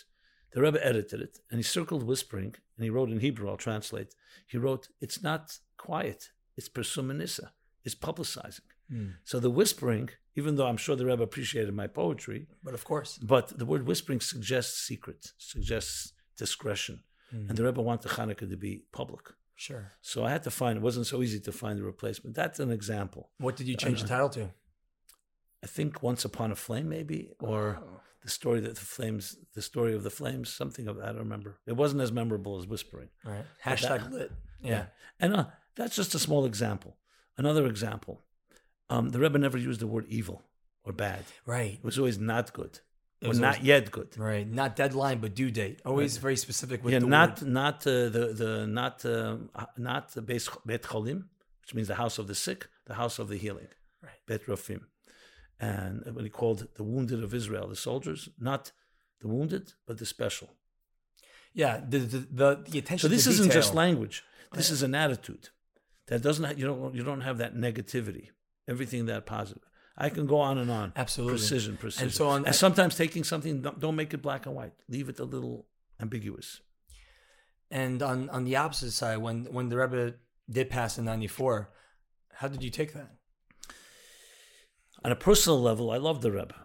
The 0.52 0.62
Rebbe 0.62 0.86
edited 0.92 1.22
it, 1.28 1.36
and 1.50 1.58
he 1.60 1.64
circled 1.64 2.04
whispering, 2.04 2.52
and 2.76 2.84
he 2.86 2.90
wrote 2.96 3.10
in 3.14 3.22
Hebrew. 3.22 3.48
I'll 3.50 3.66
translate. 3.70 4.12
He 4.52 4.58
wrote, 4.58 4.84
"It's 5.06 5.20
not 5.30 5.44
quiet. 5.88 6.22
It's 6.58 6.70
pirsumei 6.76 7.16
nissa. 7.22 7.48
It's 7.86 7.96
publicizing." 8.10 8.68
Mm. 8.92 9.14
So 9.30 9.36
the 9.40 9.56
whispering, 9.60 10.10
even 10.40 10.52
though 10.56 10.68
I'm 10.70 10.82
sure 10.86 10.96
the 10.98 11.06
Rebbe 11.12 11.24
appreciated 11.30 11.74
my 11.74 11.88
poetry, 12.02 12.40
But 12.68 12.74
of 12.80 12.84
course. 12.92 13.12
but 13.34 13.46
the 13.62 13.66
word 13.72 13.84
whispering 13.90 14.22
suggests 14.34 14.76
secret, 14.92 15.22
suggests 15.54 16.14
discretion, 16.44 16.96
Mm. 17.34 17.46
and 17.50 17.54
the 17.58 17.64
Rebbe 17.68 17.82
wanted 17.90 18.12
Hanukkah 18.18 18.50
to 18.54 18.58
be 18.68 18.74
public. 19.00 19.26
Sure. 19.56 19.94
So 20.02 20.26
I 20.26 20.32
had 20.32 20.44
to 20.44 20.52
find. 20.52 20.78
It 20.78 20.82
wasn't 20.84 21.08
so 21.08 21.22
easy 21.22 21.40
to 21.42 21.52
find 21.52 21.80
a 21.80 21.84
replacement. 21.84 22.36
That's 22.36 22.60
an 22.60 22.72
example. 22.72 23.30
What 23.38 23.56
did 23.56 23.68
you 23.68 23.76
change 23.78 24.02
the 24.02 24.08
title 24.08 24.30
to? 24.30 24.50
I 25.64 25.68
think 25.68 26.04
"Once 26.04 26.26
Upon 26.26 26.52
a 26.52 26.56
Flame," 26.56 26.90
maybe, 26.90 27.32
or 27.40 27.80
Oh. 27.82 28.02
the 28.24 28.30
story 28.30 28.60
that 28.60 28.76
the 28.76 28.82
flames, 28.86 29.38
the 29.54 29.62
story 29.62 29.94
of 29.96 30.04
the 30.04 30.10
flames, 30.10 30.50
something 30.54 30.88
of 30.88 30.98
that. 30.98 31.06
I 31.06 31.08
don't 31.10 31.20
remember. 31.20 31.58
It 31.66 31.74
wasn't 31.74 32.02
as 32.02 32.12
memorable 32.12 32.58
as 32.60 32.68
whispering. 32.68 33.10
Right. 33.24 33.46
Hashtag 33.64 34.04
that- 34.04 34.12
lit. 34.12 34.32
Yeah. 34.62 34.88
and 35.20 35.36
uh, 35.36 35.46
that's 35.76 35.96
just 35.96 36.16
a 36.16 36.20
small 36.20 36.46
example. 36.46 36.98
Another 37.38 37.66
example, 37.68 38.24
um, 38.90 39.10
the 39.10 39.20
Rebbe 39.20 39.38
never 39.38 39.58
used 39.58 39.80
the 39.80 39.88
word 39.88 40.06
evil 40.08 40.42
or 40.84 40.92
bad. 40.94 41.24
Right. 41.46 41.74
It 41.76 41.84
was 41.84 41.98
always 42.00 42.18
not 42.18 42.52
good, 42.54 42.80
was 43.22 43.40
not 43.40 43.56
always- 43.56 43.68
yet 43.68 43.92
good. 43.92 44.18
Right. 44.18 44.48
Not 44.48 44.76
deadline, 44.76 45.20
but 45.20 45.34
due 45.36 45.52
date. 45.52 45.82
Always 45.86 46.18
very 46.18 46.36
specific 46.36 46.84
with 46.84 46.94
yeah, 46.94 47.00
the 47.00 47.08
not 47.08 47.42
word. 47.42 47.50
not 47.50 47.88
uh, 47.88 48.10
the 48.10 48.34
the 48.42 48.68
not 48.68 49.06
uh, 49.06 49.38
not 49.78 50.12
the 50.14 50.22
Beis 50.22 50.50
Bet 50.66 50.84
Cholim, 50.84 51.26
which 51.62 51.74
means 51.74 51.88
the 51.88 51.96
house 51.96 52.18
of 52.18 52.28
the 52.28 52.36
sick, 52.36 52.68
the 52.86 52.96
house 52.96 53.20
of 53.20 53.28
the 53.30 53.38
healing. 53.38 53.68
Right. 54.04 54.20
Bet 54.28 54.46
Rafim, 54.46 54.82
and 55.60 56.04
when 56.16 56.26
he 56.26 56.30
called 56.30 56.68
the 56.76 56.84
wounded 56.84 57.24
of 57.24 57.34
Israel, 57.34 57.68
the 57.68 57.76
soldiers, 57.76 58.30
not 58.40 58.72
the 59.22 59.28
wounded, 59.28 59.74
but 59.88 59.98
the 59.98 60.06
special. 60.06 60.50
Yeah. 61.54 61.82
The 61.88 62.00
the 62.00 62.18
the, 62.40 62.64
the 62.70 62.80
attention. 62.80 63.00
So 63.00 63.08
this 63.08 63.28
isn't 63.28 63.52
just 63.52 63.74
language. 63.74 64.24
This 64.54 64.70
is 64.70 64.84
an 64.84 64.96
attitude 64.96 65.50
that 66.08 66.22
doesn't 66.22 66.58
you 66.58 66.66
don't 66.68 66.94
you 66.96 67.04
don't 67.04 67.22
have 67.22 67.38
that 67.40 67.56
negativity. 67.56 68.30
Everything 68.68 69.06
that 69.06 69.26
positive. 69.26 69.64
I 69.98 70.10
can 70.10 70.26
go 70.26 70.38
on 70.38 70.58
and 70.58 70.70
on. 70.70 70.92
Absolutely. 70.96 71.38
Precision, 71.38 71.78
precision. 71.78 72.06
And 72.06 72.14
so 72.14 72.28
on- 72.28 72.46
and 72.46 72.56
sometimes 72.56 72.96
taking 72.96 73.24
something, 73.24 73.62
don't, 73.62 73.96
make 73.96 74.14
it 74.14 74.22
black 74.22 74.46
and 74.46 74.56
white. 74.56 74.74
Leave 74.90 75.08
it 75.10 75.20
a 75.20 75.24
little 75.24 75.68
ambiguous. 76.02 76.62
And 77.72 78.02
on 78.04 78.30
on 78.30 78.44
the 78.44 78.58
opposite 78.58 78.92
side, 78.92 79.18
when 79.18 79.46
when 79.46 79.70
the 79.70 79.78
Rebbe 79.78 80.16
did 80.50 80.70
pass 80.70 80.98
in 80.98 81.06
'94, 81.06 81.72
how 82.34 82.48
did 82.48 82.62
you 82.64 82.70
take 82.70 82.94
that? 82.94 83.12
On 85.04 85.12
a 85.12 85.16
personal 85.16 85.62
level, 85.62 85.92
I 85.92 85.98
love 85.98 86.22
the 86.22 86.32
Rebbe. 86.32 86.56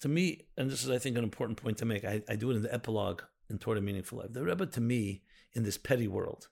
To 0.00 0.08
me, 0.08 0.46
and 0.56 0.70
this 0.70 0.82
is, 0.82 0.90
I 0.90 0.98
think, 0.98 1.16
an 1.18 1.24
important 1.24 1.62
point 1.62 1.78
to 1.78 1.84
make, 1.84 2.04
I, 2.04 2.22
I 2.28 2.36
do 2.36 2.50
it 2.50 2.56
in 2.56 2.62
the 2.62 2.72
epilogue 2.72 3.22
in 3.50 3.58
Toward 3.58 3.76
a 3.78 3.80
Meaningful 3.82 4.18
Life. 4.18 4.32
The 4.32 4.42
Rebbe, 4.44 4.66
to 4.66 4.80
me, 4.80 5.22
in 5.52 5.62
this 5.62 5.76
petty 5.76 6.08
world 6.08 6.48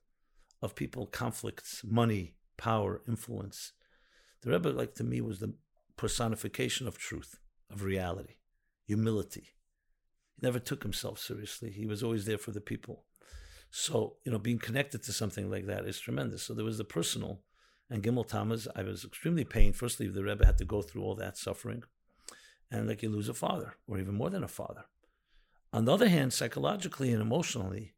of 0.61 0.75
people, 0.75 1.07
conflicts, 1.07 1.83
money, 1.85 2.35
power, 2.59 3.01
influence, 3.09 3.73
the 4.43 4.51
Rebbe, 4.51 4.69
like 4.69 4.95
to 4.97 5.05
me, 5.05 5.21
was 5.21 5.39
the 5.41 5.55
personification 5.99 6.89
of 6.89 6.97
truth, 6.97 7.39
of 7.71 7.83
reality, 7.83 8.37
humility. 8.87 9.49
He 10.37 10.47
never 10.47 10.59
took 10.59 10.83
himself 10.83 11.19
seriously. 11.19 11.71
He 11.71 11.85
was 11.85 12.03
always 12.03 12.25
there 12.25 12.39
for 12.39 12.53
the 12.53 12.63
people. 12.63 13.05
So, 13.71 14.17
you 14.25 14.33
know, 14.33 14.39
being 14.39 14.59
connected 14.59 15.03
to 15.03 15.13
something 15.13 15.51
like 15.51 15.67
that 15.67 15.85
is 15.85 16.01
tremendous. 16.01 16.45
So 16.45 16.55
there 16.55 16.65
was 16.65 16.79
the 16.79 16.85
personal, 16.85 17.43
And 17.91 18.03
Gimel 18.03 18.27
Tammuz, 18.27 18.69
I 18.77 18.83
was 18.83 19.05
extremely 19.05 19.45
pained. 19.45 19.77
Firstly, 19.77 20.09
the 20.09 20.23
Rebbe 20.23 20.45
had 20.45 20.59
to 20.59 20.65
go 20.65 20.83
through 20.83 21.03
all 21.03 21.15
that 21.17 21.39
suffering, 21.39 21.83
and 22.71 22.87
like 22.87 23.03
you 23.03 23.11
lose 23.11 23.29
a 23.29 23.35
father, 23.35 23.77
or 23.87 23.99
even 23.99 24.15
more 24.15 24.31
than 24.31 24.45
a 24.45 24.49
father. 24.49 24.85
On 25.73 25.85
the 25.85 25.93
other 25.93 26.09
hand, 26.09 26.33
psychologically 26.33 27.13
and 27.13 27.23
emotionally, 27.23 27.95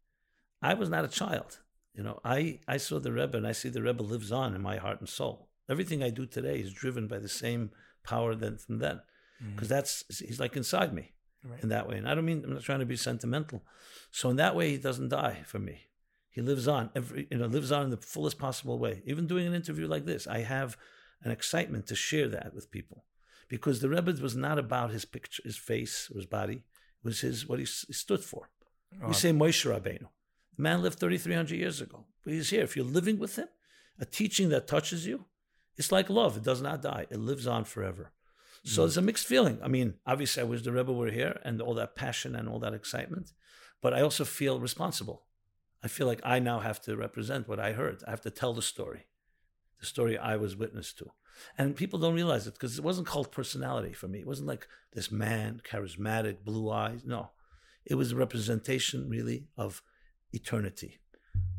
I 0.63 0.75
was 0.75 0.89
not 0.89 1.05
a 1.05 1.09
child. 1.09 1.59
You 1.95 2.05
know, 2.05 2.21
I, 2.25 2.61
I 2.69 2.77
saw 2.77 3.01
the 3.01 3.13
Rebbe, 3.13 3.37
and 3.37 3.47
I 3.47 3.53
see 3.53 3.69
the 3.69 3.83
Rebbe 3.83 4.03
lives 4.03 4.31
on 4.31 4.55
in 4.55 4.63
my 4.63 4.77
heart 4.77 5.01
and 5.01 5.09
soul. 5.09 5.49
Everything 5.69 6.03
I 6.03 6.11
do 6.11 6.27
today 6.27 6.59
is 6.59 6.73
driven 6.73 7.07
by 7.07 7.19
the 7.19 7.29
same 7.29 7.71
power 8.03 8.35
than 8.35 8.59
from 8.59 8.79
then, 8.79 8.97
mm-hmm. 9.43 9.55
because 9.55 9.69
that's 9.69 10.05
he's 10.21 10.41
like 10.41 10.57
inside 10.57 10.93
me 10.95 11.13
Right. 11.43 11.63
in 11.63 11.71
that 11.71 11.89
way. 11.89 11.97
And 11.97 12.07
I 12.07 12.15
don't 12.15 12.27
mean 12.27 12.43
I'm 12.45 12.53
not 12.53 12.63
trying 12.63 12.81
to 12.81 12.87
be 12.87 12.97
sentimental. 12.97 13.65
So 14.11 14.29
in 14.29 14.37
that 14.37 14.55
way, 14.55 14.71
he 14.71 14.77
doesn't 14.77 15.09
die 15.09 15.39
for 15.47 15.59
me. 15.59 15.87
He 16.29 16.43
lives 16.43 16.69
on 16.69 16.91
every 16.95 17.27
you 17.31 17.39
know 17.39 17.47
lives 17.47 17.73
on 17.73 17.85
in 17.85 17.91
the 17.91 17.97
fullest 17.97 18.39
possible 18.39 18.79
way. 18.79 19.03
Even 19.07 19.27
doing 19.27 19.47
an 19.47 19.55
interview 19.55 19.87
like 19.87 20.05
this, 20.05 20.27
I 20.27 20.41
have 20.41 20.77
an 21.23 21.31
excitement 21.31 21.87
to 21.87 21.95
share 21.95 22.29
that 22.29 22.55
with 22.55 22.71
people 22.71 23.05
because 23.49 23.81
the 23.81 23.89
Rebbe 23.89 24.13
was 24.21 24.37
not 24.37 24.59
about 24.59 24.91
his 24.91 25.05
picture, 25.07 25.43
his 25.45 25.57
face, 25.57 26.11
or 26.13 26.17
his 26.17 26.27
body. 26.27 26.57
It 26.57 27.05
was 27.05 27.21
his 27.21 27.49
what 27.49 27.59
he 27.59 27.65
s- 27.65 27.87
stood 27.91 28.23
for. 28.23 28.51
Oh, 29.03 29.09
We 29.09 29.15
say 29.15 29.33
Moshe 29.33 29.65
Rabbeinu. 29.65 30.09
The 30.57 30.63
man 30.63 30.83
lived 30.83 30.99
3,300 31.01 31.57
years 31.57 31.81
ago, 31.81 32.05
but 32.23 32.33
he's 32.35 32.51
here. 32.51 32.63
If 32.65 32.77
you're 32.77 32.85
living 32.85 33.19
with 33.19 33.37
him, 33.37 33.49
a 33.99 34.05
teaching 34.05 34.51
that 34.51 34.67
touches 34.69 35.07
you, 35.07 35.25
it's 35.81 35.91
like 35.91 36.11
love. 36.11 36.37
It 36.37 36.43
does 36.43 36.61
not 36.61 36.83
die. 36.83 37.07
It 37.09 37.19
lives 37.19 37.47
on 37.47 37.65
forever. 37.65 38.13
So 38.65 38.83
hmm. 38.83 38.89
it's 38.89 38.99
a 38.99 39.03
mixed 39.03 39.27
feeling. 39.27 39.59
I 39.63 39.69
mean, 39.69 39.95
obviously, 40.07 40.43
I 40.43 40.45
wish 40.45 40.61
the 40.63 40.73
Rebbe 40.73 40.93
were 40.93 41.11
here 41.11 41.41
and 41.43 41.63
all 41.63 41.73
that 41.75 41.97
passion 41.97 42.37
and 42.37 42.47
all 42.51 42.59
that 42.59 42.75
excitement, 42.75 43.33
but 43.81 43.95
I 43.95 44.03
also 44.03 44.27
feel 44.27 44.61
responsible. 44.61 45.23
I 45.83 45.89
feel 45.89 46.07
like 46.07 46.21
I 46.23 46.39
now 46.39 46.61
have 46.61 46.83
to 46.83 46.99
represent 46.99 47.49
what 47.49 47.59
I 47.59 47.73
heard. 47.73 48.03
I 48.07 48.11
have 48.11 48.21
to 48.21 48.31
tell 48.31 48.53
the 48.53 48.61
story, 48.61 49.07
the 49.81 49.87
story 49.87 50.19
I 50.19 50.37
was 50.37 50.55
witness 50.55 50.93
to. 50.99 51.07
And 51.57 51.75
people 51.75 51.99
don't 51.99 52.15
realize 52.15 52.47
it 52.47 52.53
because 52.53 52.77
it 52.77 52.85
wasn't 52.85 53.07
called 53.07 53.33
personality 53.33 53.95
for 53.95 54.07
me. 54.07 54.19
It 54.19 54.27
wasn't 54.27 54.49
like 54.49 54.69
this 54.93 55.11
man, 55.11 55.63
charismatic, 55.65 56.45
blue 56.45 56.71
eyes. 56.71 57.07
No, 57.07 57.31
it 57.87 57.95
was 57.95 58.13
a 58.13 58.17
representation 58.17 59.09
really 59.09 59.47
of 59.57 59.83
eternity, 60.35 60.99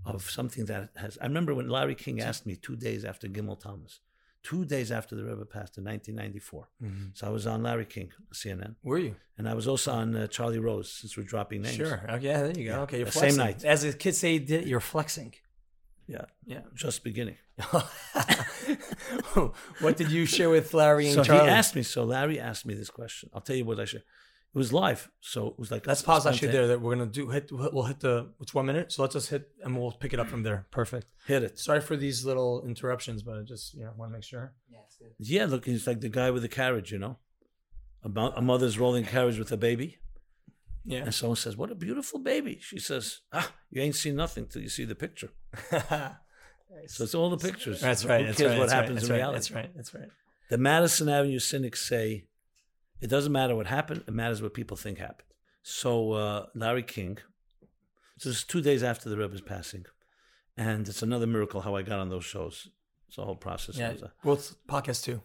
of 0.05 0.29
something 0.29 0.65
that 0.65 0.91
has. 0.97 1.17
I 1.19 1.25
remember 1.25 1.55
when 1.55 1.69
Larry 1.69 1.95
King 1.95 2.21
asked 2.21 2.45
me 2.45 2.55
two 2.55 2.75
days 2.75 3.03
after 3.03 3.27
Gimel 3.27 3.59
Tammuz, 3.59 3.99
two 4.43 4.65
days 4.65 4.91
after 4.91 5.15
the 5.15 5.23
Rebbe 5.23 5.45
passed 5.45 5.77
in 5.77 5.83
1994. 5.83 6.67
Mhm. 6.83 7.11
So 7.17 7.27
I 7.27 7.29
was 7.29 7.45
on 7.45 7.61
Larry 7.63 7.85
King, 7.85 8.11
CNN, 8.33 8.75
Were 8.83 8.97
you? 8.97 9.15
and 9.37 9.47
I 9.47 9.53
was 9.53 9.67
also 9.67 9.91
on 9.91 10.15
uh, 10.15 10.27
Charlie 10.27 10.59
Rose 10.59 10.91
since 10.91 11.15
we're 11.15 11.23
dropping 11.23 11.61
names. 11.61 11.75
Sure. 11.75 12.03
Oh, 12.09 12.15
yeah, 12.15 12.41
there 12.41 12.47
you 12.49 12.65
go. 12.69 12.75
Yeah. 12.77 12.79
Okay, 12.81 12.97
you're 12.99 13.11
same 13.11 13.35
night. 13.35 13.63
As 13.63 13.83
the 13.83 13.93
kids 13.93 14.17
say, 14.17 14.35
you're 14.37 14.79
flexing. 14.79 15.33
Yeah, 16.07 16.25
Yeah. 16.45 16.61
just 16.73 17.03
beginning. 17.03 17.37
what 19.79 19.97
did 19.97 20.11
you 20.11 20.25
share 20.25 20.49
with 20.49 20.73
Larry 20.73 21.05
and 21.07 21.15
So 21.15 21.23
Charlie? 21.23 21.43
he 21.45 21.49
asked 21.49 21.75
me. 21.75 21.83
So 21.83 22.03
Larry 22.03 22.39
asked 22.39 22.65
me 22.65 22.73
this 22.73 22.89
question. 22.89 23.29
I'll 23.33 23.41
tell 23.41 23.55
you 23.55 23.65
what 23.65 23.79
I 23.79 23.85
shared. 23.85 24.03
It 24.53 24.57
was 24.57 24.73
live, 24.73 25.09
so 25.21 25.47
it 25.47 25.57
was 25.57 25.71
like 25.71 25.87
Let's 25.87 26.01
pause 26.01 26.25
actually 26.25 26.49
spontan- 26.49 26.57
there. 26.57 26.67
That 26.67 26.81
we're 26.81 26.93
gonna 26.95 27.05
do 27.09 27.29
hit. 27.29 27.49
We'll 27.51 27.83
hit 27.83 28.01
the. 28.01 28.31
It's 28.41 28.53
one 28.53 28.65
minute, 28.65 28.91
so 28.91 29.01
let's 29.01 29.13
just 29.13 29.29
hit 29.29 29.49
and 29.63 29.77
we'll 29.79 29.93
pick 29.93 30.11
it 30.13 30.19
up 30.19 30.27
from 30.27 30.43
there. 30.43 30.67
Perfect. 30.71 31.07
Hit 31.25 31.43
it. 31.43 31.57
Sorry 31.57 31.79
for 31.79 31.95
these 31.95 32.25
little 32.25 32.61
interruptions, 32.65 33.23
but 33.23 33.37
I 33.37 33.41
just 33.43 33.73
you 33.73 33.85
know 33.85 33.91
want 33.95 34.11
to 34.11 34.13
make 34.17 34.23
sure. 34.25 34.53
Yeah, 34.69 34.79
it's 34.85 34.97
good. 34.97 35.11
Yeah, 35.19 35.45
look, 35.45 35.63
he's 35.65 35.87
like 35.87 36.01
the 36.01 36.09
guy 36.09 36.31
with 36.31 36.41
the 36.41 36.49
carriage, 36.49 36.91
you 36.91 36.99
know. 36.99 37.17
A, 38.03 38.09
a 38.09 38.41
mother's 38.41 38.77
rolling 38.77 39.05
carriage 39.05 39.39
with 39.39 39.51
a 39.53 39.57
baby, 39.57 39.99
Yeah. 40.83 41.03
and 41.03 41.13
someone 41.13 41.37
says, 41.37 41.55
"What 41.55 41.71
a 41.71 41.75
beautiful 41.75 42.19
baby." 42.19 42.57
She 42.61 42.77
says, 42.79 43.21
"Ah, 43.31 43.53
you 43.69 43.81
ain't 43.81 43.95
seen 43.95 44.17
nothing 44.17 44.47
till 44.47 44.61
you 44.63 44.69
see 44.69 44.83
the 44.85 44.95
picture." 44.95 45.29
So 46.87 47.03
it's 47.03 47.13
all 47.13 47.29
the 47.29 47.37
pictures. 47.37 47.81
that's 47.81 48.05
right. 48.05 48.21
Who 48.21 48.27
That's 48.27 48.37
cares 48.39 48.51
right. 48.51 48.59
what 48.59 48.69
that's 48.69 48.73
right, 48.73 48.81
happens 48.81 48.95
that's 49.01 49.09
in 49.09 49.15
right. 49.25 49.33
That's 49.33 49.51
right. 49.51 49.71
That's 49.75 49.93
right. 49.93 50.07
The 50.49 50.57
Madison 50.57 51.09
Avenue 51.09 51.39
cynics 51.39 51.85
say 51.87 52.27
it 53.01 53.07
doesn't 53.07 53.31
matter 53.31 53.55
what 53.55 53.67
happened; 53.67 54.03
it 54.07 54.13
matters 54.13 54.41
what 54.41 54.53
people 54.53 54.77
think 54.77 54.97
happened. 54.99 55.27
So 55.63 56.13
uh, 56.13 56.45
Larry 56.55 56.83
King. 56.83 57.17
So 58.17 58.29
this 58.29 58.39
is 58.39 58.43
two 58.43 58.61
days 58.61 58.83
after 58.83 59.09
the 59.09 59.17
Rebbe's 59.17 59.41
passing, 59.41 59.85
and 60.55 60.87
it's 60.87 61.01
another 61.01 61.27
miracle 61.27 61.61
how 61.61 61.75
I 61.75 61.81
got 61.81 61.99
on 61.99 62.09
those 62.09 62.25
shows. 62.25 62.69
It's 63.07 63.17
a 63.17 63.25
whole 63.25 63.35
process. 63.35 63.77
Yeah. 63.77 63.93
Well, 64.23 64.37
podcast 64.67 65.03
too. 65.03 65.21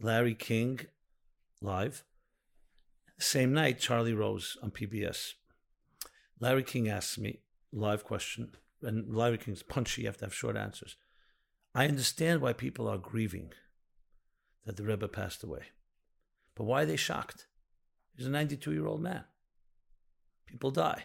Larry 0.00 0.34
King 0.34 0.80
live. 1.60 2.04
Same 3.18 3.52
night, 3.52 3.78
Charlie 3.78 4.12
Rose 4.12 4.56
on 4.62 4.72
PBS. 4.72 5.34
Larry 6.40 6.64
King 6.64 6.88
asks 6.88 7.18
me 7.18 7.38
live 7.72 8.02
question, 8.04 8.50
and 8.82 9.14
Larry 9.14 9.38
King's 9.38 9.62
punchy. 9.62 10.02
You 10.02 10.08
have 10.08 10.16
to 10.18 10.24
have 10.24 10.34
short 10.34 10.56
answers. 10.56 10.96
I 11.74 11.86
understand 11.86 12.40
why 12.40 12.52
people 12.52 12.88
are 12.88 12.98
grieving 12.98 13.52
that 14.66 14.76
the 14.76 14.82
Rebbe 14.82 15.08
passed 15.08 15.42
away, 15.42 15.62
but 16.54 16.64
why 16.64 16.82
are 16.82 16.86
they 16.86 16.96
shocked? 16.96 17.46
He's 18.16 18.26
a 18.26 18.30
92 18.30 18.72
year 18.72 18.86
old 18.86 19.02
man. 19.02 19.24
People 20.46 20.70
die. 20.70 21.04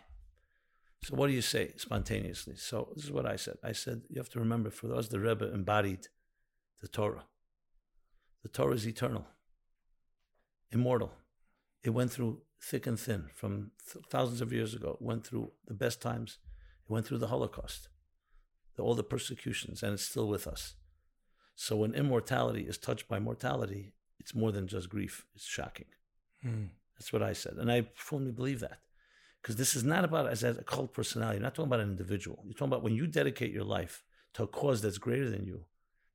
So 1.03 1.15
what 1.15 1.27
do 1.27 1.33
you 1.33 1.41
say 1.41 1.73
spontaneously? 1.77 2.55
So 2.57 2.91
this 2.95 3.05
is 3.05 3.11
what 3.11 3.25
I 3.25 3.35
said. 3.35 3.57
I 3.63 3.71
said 3.71 4.01
you 4.09 4.19
have 4.19 4.29
to 4.29 4.39
remember, 4.39 4.69
for 4.69 4.93
us, 4.93 5.07
the 5.07 5.19
Rebbe 5.19 5.53
embodied 5.53 6.07
the 6.81 6.87
Torah. 6.87 7.25
The 8.43 8.49
Torah 8.49 8.73
is 8.73 8.87
eternal, 8.87 9.25
immortal. 10.71 11.13
It 11.83 11.91
went 11.91 12.11
through 12.11 12.41
thick 12.61 12.87
and 12.87 12.99
thin 12.99 13.29
from 13.35 13.71
th- 13.91 14.05
thousands 14.09 14.41
of 14.41 14.51
years 14.51 14.73
ago. 14.73 14.97
It 14.99 15.05
went 15.05 15.25
through 15.25 15.51
the 15.65 15.73
best 15.73 16.01
times. 16.01 16.39
It 16.87 16.91
went 16.91 17.05
through 17.05 17.19
the 17.19 17.27
Holocaust, 17.27 17.89
the, 18.75 18.83
all 18.83 18.95
the 18.95 19.03
persecutions, 19.03 19.83
and 19.83 19.93
it's 19.93 20.03
still 20.03 20.27
with 20.27 20.47
us. 20.47 20.75
So 21.55 21.77
when 21.77 21.93
immortality 21.93 22.63
is 22.63 22.77
touched 22.77 23.07
by 23.07 23.19
mortality, 23.19 23.93
it's 24.19 24.33
more 24.35 24.51
than 24.51 24.67
just 24.67 24.89
grief. 24.89 25.25
It's 25.35 25.45
shocking. 25.45 25.85
Hmm. 26.41 26.65
That's 26.97 27.13
what 27.13 27.21
I 27.23 27.33
said. 27.33 27.53
And 27.57 27.71
I 27.71 27.87
firmly 27.95 28.31
believe 28.31 28.59
that. 28.61 28.79
Because 29.41 29.55
this 29.55 29.75
is 29.75 29.83
not 29.83 30.03
about 30.03 30.27
as 30.29 30.43
a 30.43 30.55
cult 30.63 30.93
personality. 30.93 31.37
You're 31.37 31.43
not 31.43 31.55
talking 31.55 31.69
about 31.69 31.79
an 31.79 31.89
individual. 31.89 32.41
You're 32.45 32.53
talking 32.53 32.67
about 32.73 32.83
when 32.83 32.95
you 32.95 33.07
dedicate 33.07 33.51
your 33.53 33.63
life 33.63 34.03
to 34.33 34.43
a 34.43 34.47
cause 34.47 34.81
that's 34.81 34.97
greater 34.97 35.29
than 35.29 35.45
you, 35.45 35.65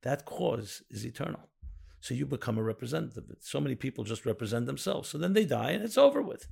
that 0.03 0.25
cause 0.25 0.83
is 0.89 1.05
eternal. 1.05 1.39
So 2.01 2.13
you 2.13 2.25
become 2.25 2.57
a 2.57 2.63
representative. 2.63 3.23
of 3.23 3.29
it. 3.31 3.43
So 3.43 3.61
many 3.61 3.75
people 3.75 4.03
just 4.03 4.25
represent 4.25 4.65
themselves. 4.65 5.09
So 5.09 5.17
then 5.17 5.33
they 5.33 5.45
die 5.45 5.71
and 5.71 5.83
it's 5.83 5.97
over 5.97 6.21
with. 6.21 6.47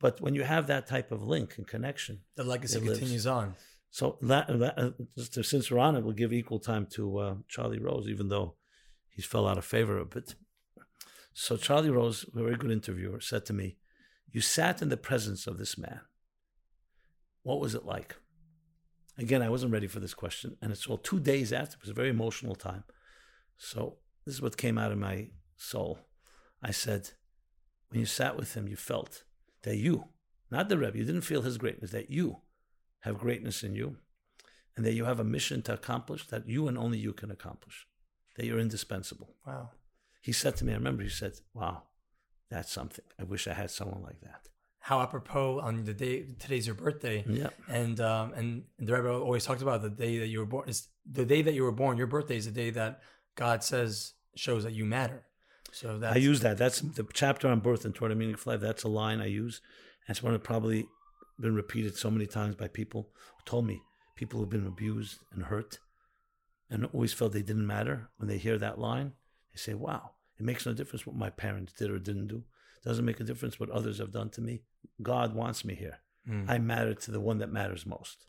But 0.00 0.20
when 0.20 0.34
you 0.34 0.42
have 0.42 0.66
that 0.66 0.86
type 0.88 1.12
of 1.12 1.22
link 1.22 1.56
and 1.58 1.66
connection, 1.66 2.20
The 2.34 2.42
legacy 2.44 2.80
continues 2.80 3.26
on. 3.26 3.54
so 3.90 4.18
la- 4.20 4.38
uh, 4.48 4.90
just 5.16 5.34
to- 5.34 5.44
since 5.44 5.70
we're 5.70 5.78
on 5.78 5.94
it, 5.96 6.02
we'll 6.02 6.14
give 6.14 6.32
equal 6.32 6.58
time 6.58 6.86
to 6.96 7.18
uh, 7.18 7.34
Charlie 7.48 7.78
Rose, 7.78 8.08
even 8.08 8.28
though 8.28 8.56
he's 9.10 9.26
fell 9.26 9.46
out 9.46 9.58
of 9.58 9.64
favor 9.64 9.98
a 9.98 10.04
bit. 10.04 10.34
So 11.32 11.56
Charlie 11.56 11.90
Rose, 11.90 12.24
a 12.24 12.38
very 12.38 12.56
good 12.56 12.70
interviewer, 12.70 13.20
said 13.20 13.44
to 13.46 13.52
me, 13.52 13.78
"You 14.30 14.40
sat 14.40 14.82
in 14.82 14.88
the 14.88 14.96
presence 14.96 15.46
of 15.46 15.58
this 15.58 15.78
man. 15.78 16.00
What 17.42 17.60
was 17.60 17.74
it 17.74 17.84
like?" 17.84 18.16
Again, 19.16 19.42
I 19.42 19.48
wasn't 19.48 19.72
ready 19.72 19.86
for 19.86 20.00
this 20.00 20.14
question, 20.14 20.56
and 20.60 20.72
it's 20.72 20.86
all 20.86 20.98
two 20.98 21.20
days 21.20 21.52
after. 21.52 21.76
It 21.76 21.82
was 21.82 21.90
a 21.90 21.94
very 21.94 22.10
emotional 22.10 22.54
time. 22.54 22.84
So 23.56 23.98
this 24.24 24.34
is 24.34 24.42
what 24.42 24.56
came 24.56 24.78
out 24.78 24.92
of 24.92 24.98
my 24.98 25.30
soul. 25.56 26.08
I 26.62 26.70
said, 26.70 27.10
"When 27.88 28.00
you 28.00 28.06
sat 28.06 28.36
with 28.36 28.54
him, 28.54 28.68
you 28.68 28.76
felt 28.76 29.24
that 29.62 29.76
you, 29.76 30.08
not 30.50 30.68
the 30.68 30.78
Rebbe, 30.78 30.98
you 30.98 31.04
didn't 31.04 31.22
feel 31.22 31.42
his 31.42 31.58
greatness, 31.58 31.90
that 31.90 32.10
you." 32.10 32.42
have 33.00 33.18
greatness 33.18 33.62
in 33.62 33.74
you 33.74 33.96
and 34.76 34.84
that 34.84 34.92
you 34.92 35.04
have 35.04 35.20
a 35.20 35.24
mission 35.24 35.62
to 35.62 35.72
accomplish 35.72 36.26
that 36.28 36.46
you 36.46 36.68
and 36.68 36.76
only 36.76 36.98
you 36.98 37.12
can 37.12 37.30
accomplish, 37.30 37.86
that 38.36 38.46
you're 38.46 38.58
indispensable. 38.58 39.34
Wow. 39.46 39.70
He 40.20 40.32
said 40.32 40.56
to 40.56 40.64
me, 40.64 40.72
I 40.72 40.76
remember 40.76 41.02
he 41.02 41.08
said, 41.08 41.32
Wow, 41.54 41.84
that's 42.50 42.72
something. 42.72 43.04
I 43.18 43.24
wish 43.24 43.46
I 43.48 43.54
had 43.54 43.70
someone 43.70 44.02
like 44.02 44.20
that. 44.20 44.48
How 44.80 45.00
apropos 45.00 45.60
on 45.60 45.84
the 45.84 45.94
day 45.94 46.26
today's 46.38 46.66
your 46.66 46.74
birthday. 46.74 47.24
Yeah. 47.28 47.50
And 47.68 48.00
um 48.00 48.32
and 48.34 48.64
the 48.78 48.94
Rebbe 48.94 49.12
always 49.12 49.44
talked 49.44 49.62
about 49.62 49.82
the 49.82 49.90
day 49.90 50.18
that 50.18 50.28
you 50.28 50.40
were 50.40 50.46
born. 50.46 50.68
Is 50.68 50.88
the 51.10 51.24
day 51.24 51.42
that 51.42 51.54
you 51.54 51.62
were 51.62 51.72
born. 51.72 51.96
Your 51.96 52.06
birthday 52.06 52.36
is 52.36 52.46
the 52.46 52.52
day 52.52 52.70
that 52.70 53.00
God 53.36 53.62
says 53.62 54.14
shows 54.36 54.64
that 54.64 54.72
you 54.72 54.84
matter. 54.84 55.24
So 55.72 55.98
that's 55.98 56.16
I 56.16 56.18
use 56.18 56.40
that. 56.40 56.58
That's 56.58 56.80
the 56.80 57.06
chapter 57.12 57.48
on 57.48 57.60
birth 57.60 57.84
and 57.84 57.94
toward 57.94 58.12
a 58.12 58.14
meaningful 58.14 58.52
life. 58.52 58.60
That's 58.60 58.82
a 58.82 58.88
line 58.88 59.20
I 59.20 59.26
use. 59.26 59.60
And 60.06 60.16
it's 60.16 60.22
one 60.22 60.32
that 60.32 60.42
probably 60.42 60.86
been 61.38 61.54
repeated 61.54 61.96
so 61.96 62.10
many 62.10 62.26
times 62.26 62.56
by 62.56 62.68
people 62.68 63.10
who 63.36 63.44
told 63.44 63.66
me 63.66 63.80
people 64.16 64.38
who've 64.38 64.50
been 64.50 64.66
abused 64.66 65.18
and 65.32 65.44
hurt 65.44 65.78
and 66.68 66.84
always 66.86 67.12
felt 67.12 67.32
they 67.32 67.42
didn't 67.42 67.66
matter. 67.66 68.10
When 68.16 68.28
they 68.28 68.38
hear 68.38 68.58
that 68.58 68.78
line, 68.78 69.12
they 69.52 69.58
say, 69.58 69.74
Wow, 69.74 70.12
it 70.38 70.44
makes 70.44 70.66
no 70.66 70.72
difference 70.72 71.06
what 71.06 71.16
my 71.16 71.30
parents 71.30 71.72
did 71.72 71.90
or 71.90 71.98
didn't 71.98 72.28
do. 72.28 72.44
It 72.82 72.88
doesn't 72.88 73.04
make 73.04 73.20
a 73.20 73.24
difference 73.24 73.60
what 73.60 73.70
others 73.70 73.98
have 73.98 74.12
done 74.12 74.30
to 74.30 74.40
me. 74.40 74.62
God 75.02 75.34
wants 75.34 75.64
me 75.64 75.74
here. 75.74 75.98
Mm. 76.28 76.46
I 76.48 76.58
matter 76.58 76.94
to 76.94 77.10
the 77.10 77.20
one 77.20 77.38
that 77.38 77.52
matters 77.52 77.84
most. 77.86 78.24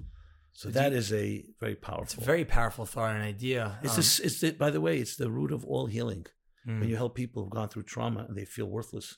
So 0.54 0.70
do 0.70 0.74
that 0.74 0.92
you- 0.92 0.98
is 0.98 1.14
a 1.14 1.46
very 1.60 1.76
powerful. 1.76 2.04
it's 2.04 2.16
a 2.16 2.22
very 2.34 2.44
powerful 2.46 2.86
thought 2.86 3.16
and 3.16 3.24
idea. 3.24 3.80
It's 3.84 3.94
Um, 3.94 3.98
this. 3.98 4.20
It's 4.20 4.40
the, 4.42 4.52
by 4.52 4.70
the 4.72 4.82
way, 4.82 5.00
it's 5.00 5.16
the 5.16 5.32
root 5.32 5.52
of 5.52 5.64
all 5.66 5.86
healing. 5.88 6.26
mm. 6.68 6.80
When 6.80 6.90
you 6.90 6.98
help 6.98 7.16
people 7.16 7.42
who've 7.44 7.50
gone 7.60 7.70
through 7.70 7.84
trauma 7.84 8.26
and 8.28 8.38
they 8.38 8.46
feel 8.46 8.68
worthless 8.68 9.18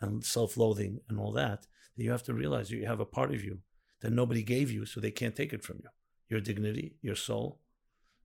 and 0.00 0.24
self-loathing 0.24 1.00
and 1.08 1.18
all 1.20 1.32
that, 1.32 1.66
that 1.96 2.02
you 2.04 2.10
have 2.10 2.22
to 2.24 2.34
realize 2.34 2.70
you 2.70 2.86
have 2.86 3.00
a 3.00 3.04
part 3.18 3.30
of 3.34 3.44
you 3.44 3.60
that 4.00 4.10
nobody 4.12 4.42
gave 4.42 4.70
you, 4.70 4.86
so 4.86 4.98
they 4.98 5.10
can't 5.10 5.36
take 5.36 5.52
it 5.52 5.62
from 5.62 5.78
you. 5.82 5.90
Your 6.28 6.40
dignity, 6.40 6.96
your 7.02 7.16
soul, 7.16 7.60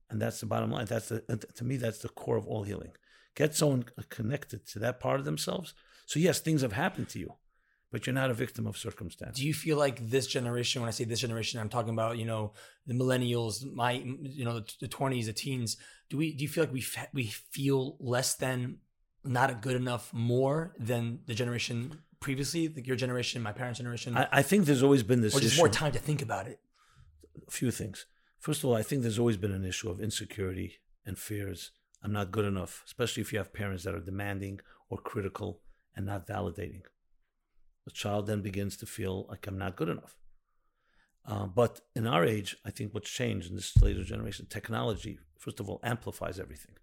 And 0.08 0.22
that's 0.22 0.38
the 0.40 0.46
bottom 0.46 0.70
line. 0.70 0.86
That's 0.86 1.08
the 1.08 1.20
to 1.58 1.64
me 1.64 1.76
that's 1.76 1.98
the 1.98 2.08
core 2.08 2.36
of 2.36 2.46
all 2.46 2.62
healing. 2.62 2.92
Get 3.36 3.54
someone 3.54 3.84
uh, 3.96 4.02
connected 4.08 4.66
to 4.68 4.78
that 4.80 4.98
part 4.98 5.20
of 5.20 5.26
themselves. 5.26 5.74
So 6.06 6.18
yes, 6.18 6.40
things 6.40 6.62
have 6.62 6.72
happened 6.72 7.10
to 7.10 7.18
you, 7.18 7.34
but 7.92 8.06
you're 8.06 8.14
not 8.14 8.30
a 8.30 8.34
victim 8.34 8.66
of 8.66 8.76
circumstance. 8.78 9.38
Do 9.38 9.46
you 9.46 9.54
feel 9.54 9.76
like 9.76 10.08
this 10.08 10.26
generation? 10.26 10.80
When 10.80 10.88
I 10.88 10.92
say 10.92 11.04
this 11.04 11.20
generation, 11.20 11.60
I'm 11.60 11.68
talking 11.68 11.92
about 11.92 12.16
you 12.16 12.24
know 12.24 12.54
the 12.86 12.94
millennials, 12.94 13.62
my 13.72 13.92
you 13.92 14.44
know 14.44 14.64
the 14.80 14.88
twenties, 14.88 15.26
the 15.26 15.34
teens. 15.34 15.76
Do 16.08 16.16
we 16.16 16.32
do 16.32 16.42
you 16.42 16.48
feel 16.48 16.64
like 16.64 16.72
we 16.72 16.80
f- 16.80 17.08
we 17.12 17.26
feel 17.26 17.96
less 18.00 18.34
than 18.34 18.78
not 19.22 19.60
good 19.60 19.76
enough 19.76 20.12
more 20.14 20.72
than 20.78 21.20
the 21.26 21.34
generation 21.34 21.98
previously, 22.20 22.68
like 22.68 22.86
your 22.86 22.96
generation, 22.96 23.42
my 23.42 23.52
parents' 23.52 23.78
generation? 23.78 24.16
I, 24.16 24.28
I 24.32 24.42
think 24.42 24.64
there's 24.64 24.82
always 24.82 25.02
been 25.02 25.20
this 25.20 25.36
or 25.36 25.40
just 25.40 25.54
issue. 25.54 25.60
more 25.60 25.68
time 25.68 25.92
to 25.92 25.98
think 25.98 26.22
about 26.22 26.46
it. 26.46 26.60
A 27.46 27.50
few 27.50 27.70
things. 27.70 28.06
First 28.38 28.60
of 28.60 28.70
all, 28.70 28.76
I 28.76 28.82
think 28.82 29.02
there's 29.02 29.18
always 29.18 29.36
been 29.36 29.52
an 29.52 29.64
issue 29.64 29.90
of 29.90 30.00
insecurity 30.00 30.78
and 31.04 31.18
fears. 31.18 31.72
I'm 32.06 32.12
not 32.12 32.30
good 32.30 32.44
enough, 32.44 32.84
especially 32.86 33.22
if 33.22 33.32
you 33.32 33.38
have 33.40 33.52
parents 33.52 33.82
that 33.82 33.96
are 33.96 33.98
demanding 34.00 34.60
or 34.88 34.96
critical 34.96 35.60
and 35.96 36.06
not 36.06 36.24
validating. 36.24 36.82
The 37.84 37.90
child 37.90 38.28
then 38.28 38.42
begins 38.42 38.76
to 38.76 38.86
feel 38.86 39.26
like 39.28 39.44
I'm 39.48 39.58
not 39.58 39.74
good 39.74 39.88
enough. 39.88 40.16
Uh, 41.26 41.46
but 41.46 41.80
in 41.96 42.06
our 42.06 42.24
age, 42.24 42.56
I 42.64 42.70
think 42.70 42.94
what's 42.94 43.10
changed 43.10 43.50
in 43.50 43.56
this 43.56 43.76
later 43.82 44.04
generation, 44.04 44.46
technology, 44.48 45.18
first 45.36 45.58
of 45.58 45.68
all, 45.68 45.80
amplifies 45.82 46.38
everything. 46.38 46.76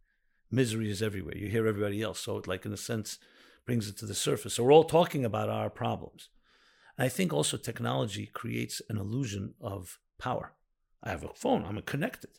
Misery 0.51 0.91
is 0.91 1.01
everywhere. 1.01 1.37
You 1.37 1.47
hear 1.47 1.67
everybody 1.67 2.01
else. 2.01 2.19
So 2.19 2.39
it, 2.39 2.47
like, 2.47 2.65
in 2.65 2.73
a 2.73 2.77
sense, 2.77 3.17
brings 3.65 3.87
it 3.87 3.95
to 3.99 4.05
the 4.05 4.13
surface. 4.13 4.55
So 4.55 4.65
we're 4.65 4.73
all 4.73 4.83
talking 4.83 5.23
about 5.23 5.47
our 5.47 5.69
problems. 5.69 6.27
And 6.97 7.05
I 7.05 7.07
think 7.07 7.31
also 7.31 7.55
technology 7.55 8.25
creates 8.25 8.81
an 8.89 8.97
illusion 8.97 9.53
of 9.61 9.99
power. 10.19 10.51
I 11.01 11.11
have 11.11 11.23
a 11.23 11.29
phone, 11.33 11.63
I'm 11.63 11.81
connected. 11.83 12.31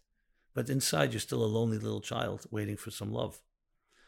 But 0.55 0.71
inside, 0.71 1.13
you're 1.13 1.21
still 1.21 1.45
a 1.45 1.47
lonely 1.47 1.79
little 1.79 2.01
child 2.01 2.47
waiting 2.51 2.77
for 2.77 2.91
some 2.91 3.13
love. 3.13 3.41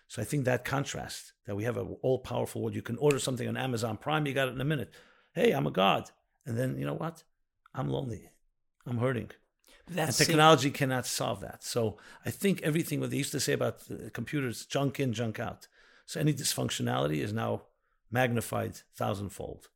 So 0.08 0.22
I 0.22 0.24
think 0.24 0.44
that 0.44 0.64
contrast 0.64 1.32
that 1.46 1.56
we 1.56 1.64
have 1.64 1.76
an 1.76 1.96
all 2.02 2.20
powerful 2.20 2.62
world. 2.62 2.74
You 2.74 2.82
can 2.82 2.96
order 2.98 3.18
something 3.18 3.48
on 3.48 3.56
Amazon 3.56 3.96
Prime, 3.96 4.26
you 4.26 4.32
got 4.32 4.48
it 4.48 4.54
in 4.54 4.60
a 4.60 4.64
minute. 4.64 4.94
Hey, 5.32 5.52
I'm 5.52 5.66
a 5.66 5.72
god. 5.72 6.10
And 6.46 6.56
then, 6.56 6.78
you 6.78 6.86
know 6.86 6.94
what? 6.94 7.24
I'm 7.74 7.88
lonely. 7.88 8.30
I'm 8.86 8.98
hurting. 8.98 9.30
and 9.94 10.14
technology 10.14 10.70
cannot 10.70 11.06
solve 11.06 11.40
that. 11.40 11.64
So 11.64 11.98
I 12.24 12.30
think 12.30 12.62
everything 12.62 13.00
what 13.00 13.10
they 13.10 13.16
used 13.16 13.32
to 13.32 13.40
say 13.40 13.52
about 13.52 13.82
computers, 14.12 14.64
junk 14.64 15.00
in, 15.00 15.12
junk 15.12 15.40
out. 15.40 15.66
So 16.06 16.20
any 16.20 16.32
dysfunctionality 16.32 17.18
is 17.18 17.32
now 17.32 17.62
magnified 18.10 18.76
thousandfold. 18.94 19.68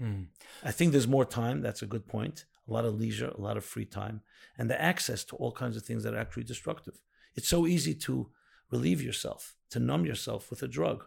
Mm. 0.00 0.26
I 0.64 0.70
think 0.70 0.92
there's 0.92 1.08
more 1.08 1.24
time. 1.24 1.60
That's 1.60 1.82
a 1.82 1.86
good 1.86 2.06
point. 2.06 2.46
A 2.68 2.72
lot 2.72 2.84
of 2.84 2.98
leisure, 3.00 3.28
a 3.28 3.40
lot 3.40 3.56
of 3.56 3.64
free 3.64 3.86
time, 3.86 4.20
and 4.58 4.68
the 4.68 4.80
access 4.80 5.24
to 5.24 5.36
all 5.36 5.52
kinds 5.52 5.76
of 5.76 5.84
things 5.84 6.02
that 6.02 6.14
are 6.14 6.18
actually 6.18 6.44
destructive. 6.44 7.00
It's 7.34 7.48
so 7.48 7.66
easy 7.66 7.94
to 7.94 8.30
relieve 8.70 9.02
yourself, 9.02 9.56
to 9.70 9.78
numb 9.78 10.04
yourself 10.04 10.50
with 10.50 10.62
a 10.62 10.68
drug. 10.68 11.04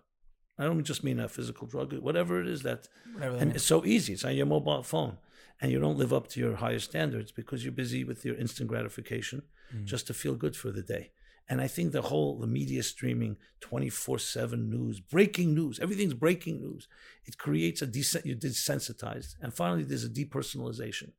I 0.57 0.63
don't 0.65 0.83
just 0.83 1.03
mean 1.03 1.19
a 1.19 1.27
physical 1.27 1.67
drug, 1.67 1.93
whatever 1.93 2.41
it 2.41 2.47
is 2.47 2.63
that, 2.63 2.87
whatever 3.13 3.37
and 3.37 3.51
it's 3.55 3.63
so 3.63 3.85
easy. 3.85 4.13
It's 4.13 4.25
on 4.25 4.35
your 4.35 4.45
mobile 4.45 4.83
phone, 4.83 5.17
and 5.59 5.71
you 5.71 5.79
don't 5.79 5.97
live 5.97 6.13
up 6.13 6.27
to 6.29 6.39
your 6.39 6.55
higher 6.55 6.79
standards 6.79 7.31
because 7.31 7.63
you're 7.63 7.71
busy 7.71 8.03
with 8.03 8.25
your 8.25 8.35
instant 8.35 8.67
gratification, 8.69 9.43
mm. 9.75 9.85
just 9.85 10.07
to 10.07 10.13
feel 10.13 10.35
good 10.35 10.55
for 10.55 10.71
the 10.71 10.81
day. 10.81 11.11
And 11.47 11.59
I 11.61 11.67
think 11.67 11.91
the 11.91 12.03
whole 12.03 12.39
the 12.39 12.47
media 12.47 12.81
streaming 12.81 13.37
24/7 13.61 14.69
news, 14.69 14.99
breaking 14.99 15.53
news, 15.53 15.79
everything's 15.79 16.13
breaking 16.13 16.61
news. 16.61 16.87
It 17.25 17.37
creates 17.37 17.81
a 17.81 17.85
you're 17.85 18.35
desensitized, 18.35 19.35
and 19.41 19.53
finally 19.53 19.83
there's 19.83 20.05
a 20.05 20.09
depersonalization. 20.09 21.11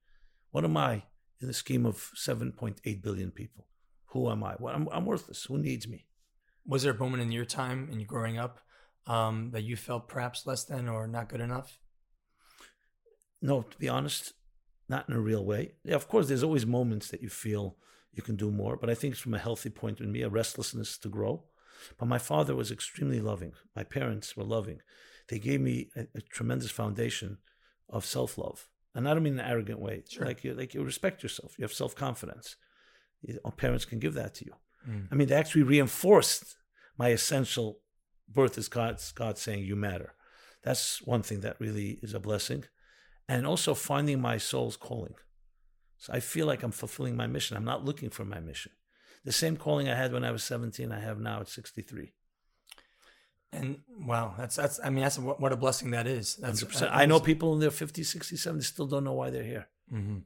What 0.53 0.65
am 0.65 0.77
I 0.77 1.03
in 1.41 1.49
the 1.49 1.55
scheme 1.55 1.85
of 1.85 2.13
7.8 2.15 3.03
billion 3.03 3.31
people? 3.31 3.67
Who 4.07 4.31
am 4.31 4.45
I? 4.45 4.55
Well, 4.59 4.75
I'm, 4.75 4.89
I'm 4.93 5.07
worthless. 5.07 5.45
Who 5.45 5.59
needs 5.59 5.89
me? 5.89 6.07
Was 6.67 6.83
there 6.85 6.93
a 6.93 6.99
moment 6.99 7.23
in 7.23 7.33
your 7.33 7.47
time 7.47 7.89
in 7.91 7.99
your 7.99 8.07
growing 8.07 8.39
up 8.39 8.61
um, 9.07 9.51
that 9.53 9.63
you 9.63 9.77
felt 9.77 10.09
perhaps 10.09 10.47
less 10.47 10.65
than 10.65 10.89
or 10.89 11.09
not 11.09 11.29
good 11.29 11.41
enough? 11.41 11.79
No, 13.41 13.63
to 13.63 13.79
be 13.79 13.89
honest, 13.89 14.35
not 14.89 15.09
in 15.09 15.15
a 15.15 15.21
real 15.21 15.45
way. 15.45 15.73
Yeah, 15.85 15.97
of 15.97 16.07
course, 16.07 16.29
there's 16.29 16.45
always 16.45 16.67
moments 16.67 17.09
that 17.09 17.23
you 17.23 17.29
feel 17.29 17.77
you 18.13 18.23
can 18.23 18.37
do 18.37 18.51
more. 18.51 18.77
But 18.77 18.91
I 18.91 18.95
think 18.95 19.13
it's 19.13 19.23
from 19.23 19.35
a 19.35 19.39
healthy 19.39 19.71
point 19.71 20.01
in 20.01 20.13
me, 20.13 20.23
a 20.23 20.29
restlessness 20.29 20.99
to 20.99 21.09
grow. 21.09 21.45
But 21.99 22.09
my 22.09 22.19
father 22.19 22.55
was 22.55 22.71
extremely 22.71 23.21
loving. 23.21 23.55
My 23.75 23.85
parents 23.85 24.37
were 24.37 24.45
loving. 24.45 24.81
They 25.29 25.39
gave 25.39 25.61
me 25.61 25.91
a, 25.97 26.03
a 26.15 26.21
tremendous 26.21 26.71
foundation 26.71 27.39
of 27.89 28.05
self 28.05 28.37
love. 28.37 28.69
And 28.95 29.09
I 29.09 29.15
don't 29.15 29.23
mean 29.23 29.35
in 29.35 29.41
an 29.41 29.51
arrogant 29.51 29.81
way. 29.81 30.05
Sure. 30.09 30.27
Like 30.27 30.45
you, 30.45 30.55
like 30.55 30.75
you 30.75 30.83
respect 30.85 31.23
yourself. 31.23 31.55
You 31.59 31.63
have 31.63 31.73
self 31.73 31.95
confidence. 31.95 32.57
Parents 33.57 33.85
can 33.85 33.99
give 33.99 34.15
that 34.15 34.35
to 34.35 34.45
you. 34.45 34.53
Mm. 34.89 35.09
I 35.11 35.15
mean, 35.15 35.29
they 35.29 35.35
actually 35.35 35.63
reinforced 35.63 36.57
my 36.99 37.09
essential 37.09 37.79
birth 38.29 38.59
is 38.59 38.69
God's 38.69 39.13
God 39.13 39.39
saying 39.39 39.65
you 39.65 39.77
matter. 39.77 40.15
That's 40.63 41.03
one 41.03 41.23
thing 41.23 41.41
that 41.41 41.61
really 41.61 41.99
is 42.03 42.15
a 42.15 42.21
blessing. 42.21 42.65
And 43.29 43.47
also 43.47 43.75
finding 43.75 44.21
my 44.21 44.39
soul's 44.39 44.77
calling. 44.77 45.15
So 45.99 46.13
I 46.13 46.21
feel 46.21 46.47
like 46.47 46.63
I'm 46.63 46.73
fulfilling 46.73 47.17
my 47.17 47.27
mission. 47.27 47.57
I'm 47.57 47.65
not 47.65 47.85
looking 47.85 48.11
for 48.11 48.25
my 48.25 48.41
mission. 48.41 48.73
The 49.25 49.33
same 49.33 49.57
calling 49.57 49.89
I 49.89 49.95
had 49.95 50.13
when 50.13 50.25
I 50.25 50.33
was 50.33 50.43
17, 50.43 50.91
I 50.91 50.99
have 50.99 51.21
now 51.21 51.41
at 51.41 51.49
63. 51.49 52.13
And 53.53 53.81
wow, 54.07 54.35
that's 54.39 54.57
that's 54.57 54.81
I 54.83 54.91
mean 54.91 55.03
that's 55.03 55.19
what 55.19 55.53
a 55.53 55.57
blessing 55.57 55.91
that 55.91 56.07
is. 56.07 56.37
That's 56.37 56.65
I 56.83 57.07
know 57.07 57.21
people 57.21 57.53
in 57.53 57.61
their 57.61 57.71
50s, 57.71 58.17
60s, 58.17 58.47
70s 58.47 58.65
still 58.65 58.87
don't 58.87 59.05
know 59.05 59.13
why 59.13 59.31
they're 59.31 59.43
here. 59.43 59.69
Mm-hmm. 59.93 60.19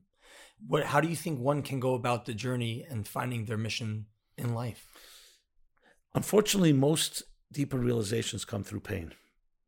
What 0.69 0.85
how 0.85 1.01
do 1.01 1.09
you 1.09 1.17
think 1.17 1.41
one 1.41 1.63
can 1.63 1.81
go 1.81 1.95
about 1.95 2.25
the 2.25 2.35
journey 2.35 2.87
and 2.89 3.07
finding 3.07 3.47
their 3.47 3.59
mission 3.59 4.07
in 4.39 4.55
life? 4.55 4.87
Unfortunately, 6.15 6.73
most 6.73 7.25
deeper 7.53 7.79
realizations 7.79 8.45
come 8.45 8.63
through 8.63 8.81
pain 8.81 9.13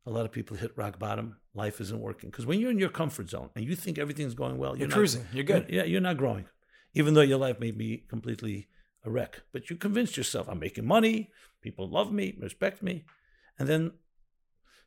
a 0.09 0.11
lot 0.11 0.25
of 0.25 0.33
people 0.33 0.57
hit 0.57 0.73
rock 0.77 0.99
bottom. 0.99 1.37
Life 1.55 1.81
isn't 1.81 2.01
working 2.01 2.31
because 2.31 2.47
when 2.47 2.59
you're 2.61 2.71
in 2.71 2.79
your 2.79 2.89
comfort 2.89 3.29
zone 3.29 3.51
and 3.55 3.65
you 3.65 3.77
think 3.77 3.99
everything's 3.99 4.35
going 4.35 4.57
well, 4.57 4.77
you're, 4.77 4.89
you're 4.89 4.97
cruising. 4.97 5.27
You're 5.33 5.45
good. 5.45 5.67
You're, 5.69 5.85
yeah, 5.85 5.87
you're 5.87 6.01
not 6.01 6.17
growing, 6.17 6.47
even 6.95 7.15
though 7.15 7.21
your 7.21 7.39
life 7.39 7.61
may 7.61 7.73
be 7.73 8.05
completely 8.09 8.69
a 9.05 9.11
wreck. 9.11 9.43
But 9.53 9.69
you 9.69 9.77
convinced 9.77 10.17
yourself, 10.17 10.49
I'm 10.49 10.61
making 10.61 10.87
money. 10.87 11.31
People 11.61 11.91
love 11.91 12.11
me, 12.11 12.39
respect 12.41 12.83
me, 12.83 13.05
and 13.59 13.69
then. 13.69 13.93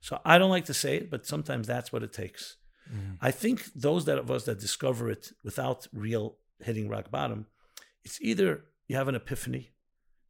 So 0.04 0.20
I 0.26 0.40
don't 0.40 0.50
like 0.50 0.66
to 0.66 0.74
say 0.74 0.98
it, 0.98 1.12
but 1.12 1.28
sometimes 1.28 1.68
that's 1.68 1.94
what 1.94 2.02
it 2.02 2.12
takes. 2.12 2.58
Mm. 2.92 3.18
I 3.22 3.30
think 3.30 3.66
those 3.76 4.06
that 4.06 4.18
of 4.18 4.32
us 4.32 4.46
that 4.46 4.60
discover 4.60 5.12
it 5.12 5.32
without 5.44 5.88
real 5.94 6.38
hitting 6.60 6.90
rock 6.90 7.12
bottom, 7.12 7.46
it's 8.04 8.20
either 8.20 8.66
you 8.88 8.96
have 8.96 9.08
an 9.08 9.16
epiphany, 9.16 9.70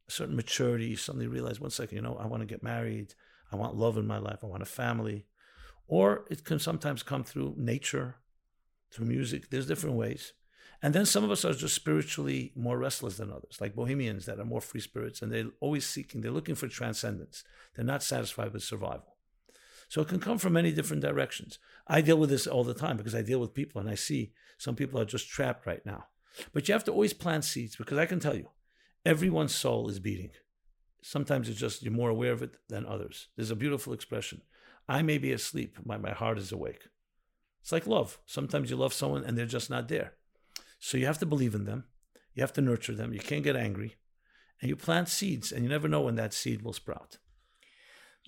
a 0.06 0.12
certain 0.12 0.36
maturity, 0.36 0.86
you 0.86 0.96
suddenly 0.96 1.26
realize, 1.26 1.58
one 1.58 1.70
second, 1.70 1.96
you 1.96 2.02
know, 2.02 2.16
I 2.16 2.26
want 2.26 2.42
to 2.42 2.46
get 2.46 2.62
married. 2.62 3.14
I 3.50 3.56
want 3.56 3.76
love 3.76 3.96
in 3.96 4.06
my 4.06 4.18
life. 4.18 4.38
I 4.42 4.46
want 4.46 4.62
a 4.62 4.66
family. 4.66 5.26
Or 5.86 6.24
it 6.30 6.44
can 6.44 6.58
sometimes 6.58 7.02
come 7.02 7.24
through 7.24 7.54
nature, 7.56 8.16
through 8.90 9.06
music. 9.06 9.50
There's 9.50 9.66
different 9.66 9.96
ways. 9.96 10.32
And 10.82 10.94
then 10.94 11.06
some 11.06 11.22
of 11.22 11.30
us 11.30 11.44
are 11.44 11.54
just 11.54 11.76
spiritually 11.76 12.52
more 12.56 12.76
restless 12.76 13.16
than 13.16 13.30
others, 13.30 13.58
like 13.60 13.76
bohemians 13.76 14.26
that 14.26 14.40
are 14.40 14.44
more 14.44 14.60
free 14.60 14.80
spirits, 14.80 15.22
and 15.22 15.30
they're 15.30 15.50
always 15.60 15.86
seeking, 15.86 16.20
they're 16.20 16.32
looking 16.32 16.56
for 16.56 16.66
transcendence. 16.66 17.44
They're 17.74 17.84
not 17.84 18.02
satisfied 18.02 18.52
with 18.52 18.64
survival. 18.64 19.16
So 19.88 20.00
it 20.00 20.08
can 20.08 20.18
come 20.18 20.38
from 20.38 20.54
many 20.54 20.72
different 20.72 21.02
directions. 21.02 21.58
I 21.86 22.00
deal 22.00 22.16
with 22.16 22.30
this 22.30 22.46
all 22.46 22.64
the 22.64 22.74
time 22.74 22.96
because 22.96 23.14
I 23.14 23.22
deal 23.22 23.38
with 23.38 23.54
people 23.54 23.80
and 23.80 23.88
I 23.88 23.94
see 23.94 24.32
some 24.58 24.74
people 24.74 24.98
are 24.98 25.04
just 25.04 25.28
trapped 25.28 25.66
right 25.66 25.84
now. 25.86 26.06
But 26.52 26.66
you 26.66 26.72
have 26.72 26.84
to 26.84 26.92
always 26.92 27.12
plant 27.12 27.44
seeds 27.44 27.76
because 27.76 27.98
I 27.98 28.06
can 28.06 28.18
tell 28.18 28.34
you, 28.34 28.48
everyone's 29.04 29.54
soul 29.54 29.88
is 29.88 30.00
beating. 30.00 30.30
Sometimes 31.02 31.48
it's 31.48 31.60
just 31.60 31.82
you're 31.82 31.92
more 31.92 32.10
aware 32.10 32.32
of 32.32 32.42
it 32.42 32.56
than 32.68 32.86
others. 32.86 33.28
There's 33.36 33.50
a 33.50 33.56
beautiful 33.56 33.92
expression. 33.92 34.40
I 34.88 35.02
may 35.02 35.18
be 35.18 35.32
asleep, 35.32 35.78
my, 35.84 35.96
my 35.96 36.12
heart 36.12 36.38
is 36.38 36.52
awake. 36.52 36.88
It's 37.60 37.70
like 37.70 37.86
love. 37.86 38.18
Sometimes 38.26 38.70
you 38.70 38.76
love 38.76 38.92
someone 38.92 39.24
and 39.24 39.36
they're 39.36 39.46
just 39.46 39.70
not 39.70 39.88
there. 39.88 40.14
So 40.84 40.98
you 40.98 41.06
have 41.06 41.18
to 41.18 41.26
believe 41.26 41.54
in 41.54 41.64
them. 41.64 41.84
You 42.34 42.42
have 42.42 42.52
to 42.54 42.60
nurture 42.60 42.92
them. 42.92 43.14
You 43.14 43.20
can't 43.20 43.44
get 43.44 43.54
angry. 43.54 43.94
And 44.60 44.68
you 44.68 44.74
plant 44.74 45.08
seeds 45.08 45.52
and 45.52 45.62
you 45.62 45.68
never 45.68 45.86
know 45.86 46.00
when 46.00 46.16
that 46.16 46.34
seed 46.34 46.62
will 46.62 46.72
sprout. 46.72 47.18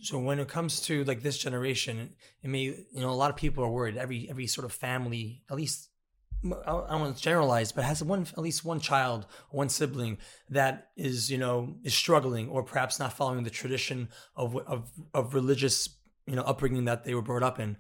So 0.02 0.20
when 0.20 0.38
it 0.38 0.46
comes 0.46 0.80
to 0.82 1.02
like 1.02 1.22
this 1.22 1.36
generation, 1.36 2.10
it 2.42 2.48
may 2.48 2.60
you 2.60 2.86
know 2.94 3.10
a 3.10 3.12
lot 3.22 3.30
of 3.30 3.36
people 3.36 3.64
are 3.64 3.70
worried. 3.70 3.96
Every 3.96 4.28
every 4.30 4.46
sort 4.46 4.64
of 4.64 4.72
family, 4.72 5.42
at 5.50 5.56
least 5.56 5.88
I 6.44 6.70
don't 6.70 7.00
want 7.00 7.16
to 7.16 7.22
generalize, 7.22 7.72
but 7.72 7.84
has 7.84 8.02
one 8.02 8.22
at 8.22 8.38
least 8.38 8.64
one 8.64 8.80
child, 8.80 9.26
one 9.50 9.68
sibling 9.68 10.18
that 10.50 10.90
is 10.96 11.30
you 11.30 11.38
know 11.38 11.74
is 11.82 11.94
struggling 11.94 12.48
or 12.48 12.62
perhaps 12.62 13.00
not 13.00 13.14
following 13.14 13.42
the 13.42 13.50
tradition 13.50 14.08
of 14.36 14.56
of 14.66 14.90
of 15.12 15.34
religious 15.34 15.88
you 16.26 16.36
know 16.36 16.42
upbringing 16.42 16.84
that 16.84 17.04
they 17.04 17.14
were 17.14 17.22
brought 17.22 17.42
up 17.42 17.58
in. 17.58 17.76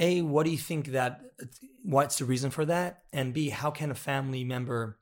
A, 0.00 0.22
what 0.22 0.44
do 0.44 0.50
you 0.50 0.58
think 0.58 0.88
that 0.88 1.20
what's 1.84 2.18
the 2.18 2.24
reason 2.24 2.50
for 2.50 2.64
that? 2.64 3.04
And 3.12 3.32
B, 3.32 3.50
how 3.50 3.70
can 3.70 3.90
a 3.90 3.94
family 3.94 4.42
member, 4.42 4.98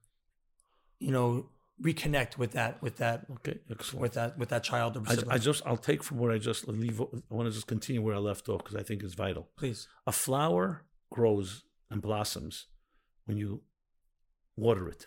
you 0.98 1.12
know, 1.12 1.50
reconnect 1.80 2.36
with 2.36 2.52
that 2.52 2.82
with 2.82 2.96
that 2.96 3.24
okay 3.30 3.58
excellent. 3.70 4.02
with 4.02 4.12
that 4.14 4.36
with 4.36 4.48
that 4.48 4.64
child 4.64 4.96
or 4.96 5.02
I, 5.06 5.34
I, 5.34 5.38
just 5.38 5.62
I'll 5.64 5.76
take 5.76 6.02
from 6.02 6.18
where 6.18 6.32
I 6.32 6.38
just 6.38 6.66
leave. 6.66 7.00
I 7.00 7.04
want 7.30 7.48
to 7.48 7.54
just 7.54 7.68
continue 7.68 8.02
where 8.02 8.16
I 8.16 8.18
left 8.18 8.48
off 8.48 8.64
because 8.64 8.74
I 8.74 8.82
think 8.82 9.04
it's 9.04 9.14
vital. 9.14 9.48
Please, 9.56 9.86
a 10.04 10.10
flower 10.10 10.84
grows 11.10 11.62
and 11.88 12.02
blossoms 12.02 12.66
when 13.26 13.36
you 13.36 13.62
water 14.56 14.88
it. 14.88 15.06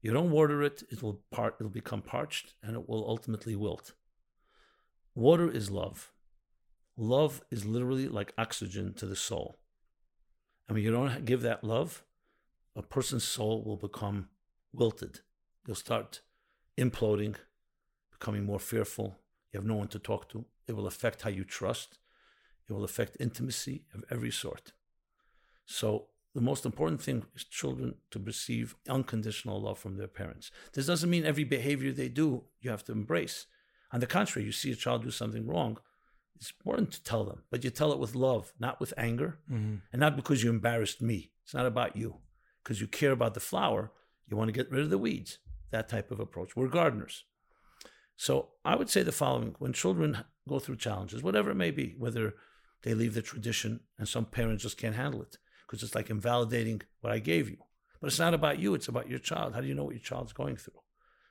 You 0.00 0.14
don't 0.14 0.30
water 0.30 0.62
it, 0.62 0.82
it 0.90 1.02
will 1.02 1.20
part 1.30 1.56
it'll 1.60 1.70
become 1.70 2.00
parched 2.00 2.54
and 2.62 2.74
it 2.76 2.88
will 2.88 3.06
ultimately 3.06 3.54
wilt. 3.54 3.92
Water 5.14 5.50
is 5.50 5.70
love. 5.70 6.12
Love 7.00 7.40
is 7.50 7.64
literally 7.64 8.08
like 8.08 8.34
oxygen 8.36 8.92
to 8.92 9.06
the 9.06 9.16
soul. 9.16 9.56
And 10.68 10.74
when 10.74 10.84
you 10.84 10.92
don't 10.92 11.24
give 11.24 11.40
that 11.40 11.64
love, 11.64 12.04
a 12.76 12.82
person's 12.82 13.24
soul 13.24 13.64
will 13.64 13.78
become 13.78 14.28
wilted. 14.74 15.20
You'll 15.66 15.76
start 15.76 16.20
imploding, 16.76 17.36
becoming 18.12 18.44
more 18.44 18.58
fearful. 18.58 19.16
You 19.50 19.60
have 19.60 19.66
no 19.66 19.76
one 19.76 19.88
to 19.88 19.98
talk 19.98 20.28
to. 20.28 20.44
It 20.68 20.76
will 20.76 20.86
affect 20.86 21.22
how 21.22 21.30
you 21.30 21.42
trust. 21.42 21.98
It 22.68 22.74
will 22.74 22.84
affect 22.84 23.16
intimacy 23.18 23.86
of 23.94 24.04
every 24.10 24.30
sort. 24.30 24.74
So, 25.64 26.08
the 26.34 26.42
most 26.42 26.66
important 26.66 27.00
thing 27.00 27.24
is 27.34 27.44
children 27.44 27.94
to 28.10 28.18
receive 28.18 28.76
unconditional 28.90 29.58
love 29.62 29.78
from 29.78 29.96
their 29.96 30.06
parents. 30.06 30.50
This 30.74 30.86
doesn't 30.86 31.08
mean 31.08 31.24
every 31.24 31.44
behavior 31.44 31.92
they 31.92 32.10
do 32.10 32.44
you 32.60 32.70
have 32.70 32.84
to 32.84 32.92
embrace. 32.92 33.46
On 33.90 34.00
the 34.00 34.06
contrary, 34.06 34.44
you 34.44 34.52
see 34.52 34.70
a 34.70 34.76
child 34.76 35.02
do 35.02 35.10
something 35.10 35.46
wrong, 35.46 35.78
it's 36.40 36.52
important 36.58 36.90
to 36.92 37.02
tell 37.02 37.24
them, 37.24 37.42
but 37.50 37.62
you 37.64 37.70
tell 37.70 37.92
it 37.92 37.98
with 37.98 38.14
love, 38.14 38.52
not 38.58 38.80
with 38.80 38.94
anger, 38.96 39.38
Mm-hmm. 39.50 39.76
and 39.92 40.00
not 40.00 40.16
because 40.16 40.42
you 40.42 40.50
embarrassed 40.50 41.02
me. 41.02 41.32
It's 41.44 41.54
not 41.54 41.66
about 41.66 41.96
you. 41.96 42.16
Because 42.62 42.80
you 42.80 42.86
care 42.86 43.12
about 43.12 43.34
the 43.34 43.40
flower, 43.40 43.92
you 44.26 44.36
want 44.36 44.48
to 44.48 44.52
get 44.52 44.70
rid 44.70 44.82
of 44.82 44.90
the 44.90 44.98
weeds. 44.98 45.38
That 45.70 45.88
type 45.88 46.10
of 46.10 46.18
approach. 46.20 46.56
We're 46.56 46.68
gardeners. 46.68 47.24
So 48.16 48.50
I 48.64 48.74
would 48.76 48.90
say 48.90 49.02
the 49.02 49.12
following 49.12 49.54
when 49.58 49.72
children 49.72 50.24
go 50.48 50.58
through 50.58 50.76
challenges, 50.76 51.22
whatever 51.22 51.50
it 51.50 51.54
may 51.56 51.70
be, 51.70 51.94
whether 51.98 52.34
they 52.82 52.94
leave 52.94 53.14
the 53.14 53.22
tradition 53.22 53.80
and 53.98 54.08
some 54.08 54.24
parents 54.26 54.62
just 54.62 54.76
can't 54.78 54.96
handle 54.96 55.22
it 55.22 55.38
because 55.66 55.82
it's 55.82 55.94
like 55.94 56.10
invalidating 56.10 56.82
what 57.00 57.12
I 57.12 57.18
gave 57.18 57.48
you. 57.48 57.58
But 58.00 58.08
it's 58.08 58.18
not 58.18 58.34
about 58.34 58.58
you, 58.58 58.74
it's 58.74 58.88
about 58.88 59.08
your 59.08 59.18
child. 59.18 59.54
How 59.54 59.60
do 59.60 59.66
you 59.66 59.74
know 59.74 59.84
what 59.84 59.94
your 59.94 60.02
child's 60.02 60.32
going 60.32 60.56
through? 60.56 60.80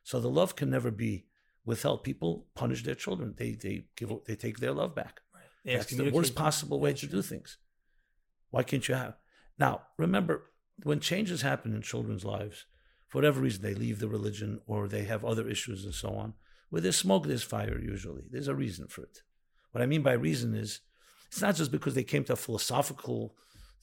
So 0.03 0.20
the 0.20 0.30
love 0.30 0.55
can 0.55 0.70
never 0.70 0.91
be 0.91 1.26
withheld. 1.70 2.03
People 2.03 2.47
punish 2.55 2.84
their 2.84 2.95
children. 2.95 3.36
They 3.38 3.51
they 3.51 3.76
give 3.95 4.11
they 4.28 4.36
take 4.36 4.57
their 4.59 4.74
love 4.82 4.93
back. 4.93 5.22
They 5.63 5.76
That's 5.76 5.95
the 5.95 6.09
worst 6.09 6.36
possible 6.36 6.80
way 6.80 6.93
to 6.93 7.07
do 7.15 7.22
things. 7.22 7.57
Why 8.49 8.63
can't 8.63 8.88
you 8.88 8.95
have? 8.95 9.15
Now, 9.57 9.84
remember, 9.97 10.36
when 10.84 10.99
changes 10.99 11.41
happen 11.41 11.76
in 11.76 11.82
children's 11.82 12.26
lives, 12.26 12.65
for 13.07 13.17
whatever 13.20 13.41
reason, 13.41 13.61
they 13.61 13.76
leave 13.76 13.99
the 13.99 14.07
religion 14.07 14.61
or 14.65 14.88
they 14.88 15.03
have 15.03 15.24
other 15.24 15.47
issues 15.47 15.86
and 15.86 15.93
so 15.93 16.09
on. 16.09 16.34
Where 16.70 16.82
there's 16.82 16.97
smoke, 16.97 17.26
there's 17.28 17.43
fire 17.43 17.80
usually. 17.80 18.26
There's 18.32 18.47
a 18.47 18.55
reason 18.55 18.88
for 18.88 19.03
it. 19.03 19.22
What 19.72 19.82
I 19.82 19.86
mean 19.86 20.03
by 20.03 20.13
reason 20.13 20.55
is 20.55 20.82
it's 21.28 21.41
not 21.41 21.55
just 21.55 21.72
because 21.72 21.93
they 21.95 22.03
came 22.03 22.24
to 22.26 22.34
a 22.34 22.43
philosophical 22.47 23.36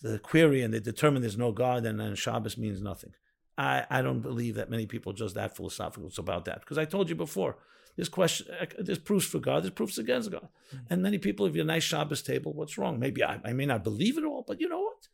the 0.03 0.19
query 0.19 0.63
and 0.63 0.73
they 0.75 0.81
determined 0.81 1.25
there's 1.25 1.39
no 1.39 1.53
God 1.53 1.85
and 1.87 1.99
then 2.01 2.15
Shabbos 2.15 2.59
means 2.59 2.81
nothing. 2.81 3.13
I, 3.59 3.87
I 3.89 4.03
don't 4.03 4.21
believe 4.21 4.57
that 4.57 4.71
many 4.71 4.87
people 4.87 5.13
are 5.13 5.17
just 5.17 5.35
that 5.35 5.57
philosophical 5.57 6.11
about 6.19 6.45
that. 6.45 6.61
Because 6.61 6.79
I 6.79 6.85
told 6.85 7.09
you 7.09 7.15
before, 7.15 7.57
there's 7.97 8.09
question, 8.11 8.47
uh, 8.61 8.67
there's 8.79 8.99
proofs 8.99 9.27
for 9.27 9.39
God, 9.39 9.63
there's 9.63 9.73
proofs 9.73 9.97
against 9.99 10.31
God. 10.31 10.49
And 10.91 11.03
many 11.03 11.19
people, 11.19 11.47
if 11.47 11.55
you're 11.55 11.65
a 11.65 11.67
nice 11.67 11.83
Shabbos 11.85 12.23
table, 12.23 12.53
what's 12.53 12.77
wrong? 12.77 12.99
Maybe 12.99 13.25
I, 13.25 13.41
I 13.45 13.53
may 13.55 13.65
not 13.67 13.85
believe 13.85 14.19
it 14.19 14.25
all, 14.25 14.45
but 14.47 14.61
you 14.61 14.69
know 14.69 14.81
what? 14.81 15.09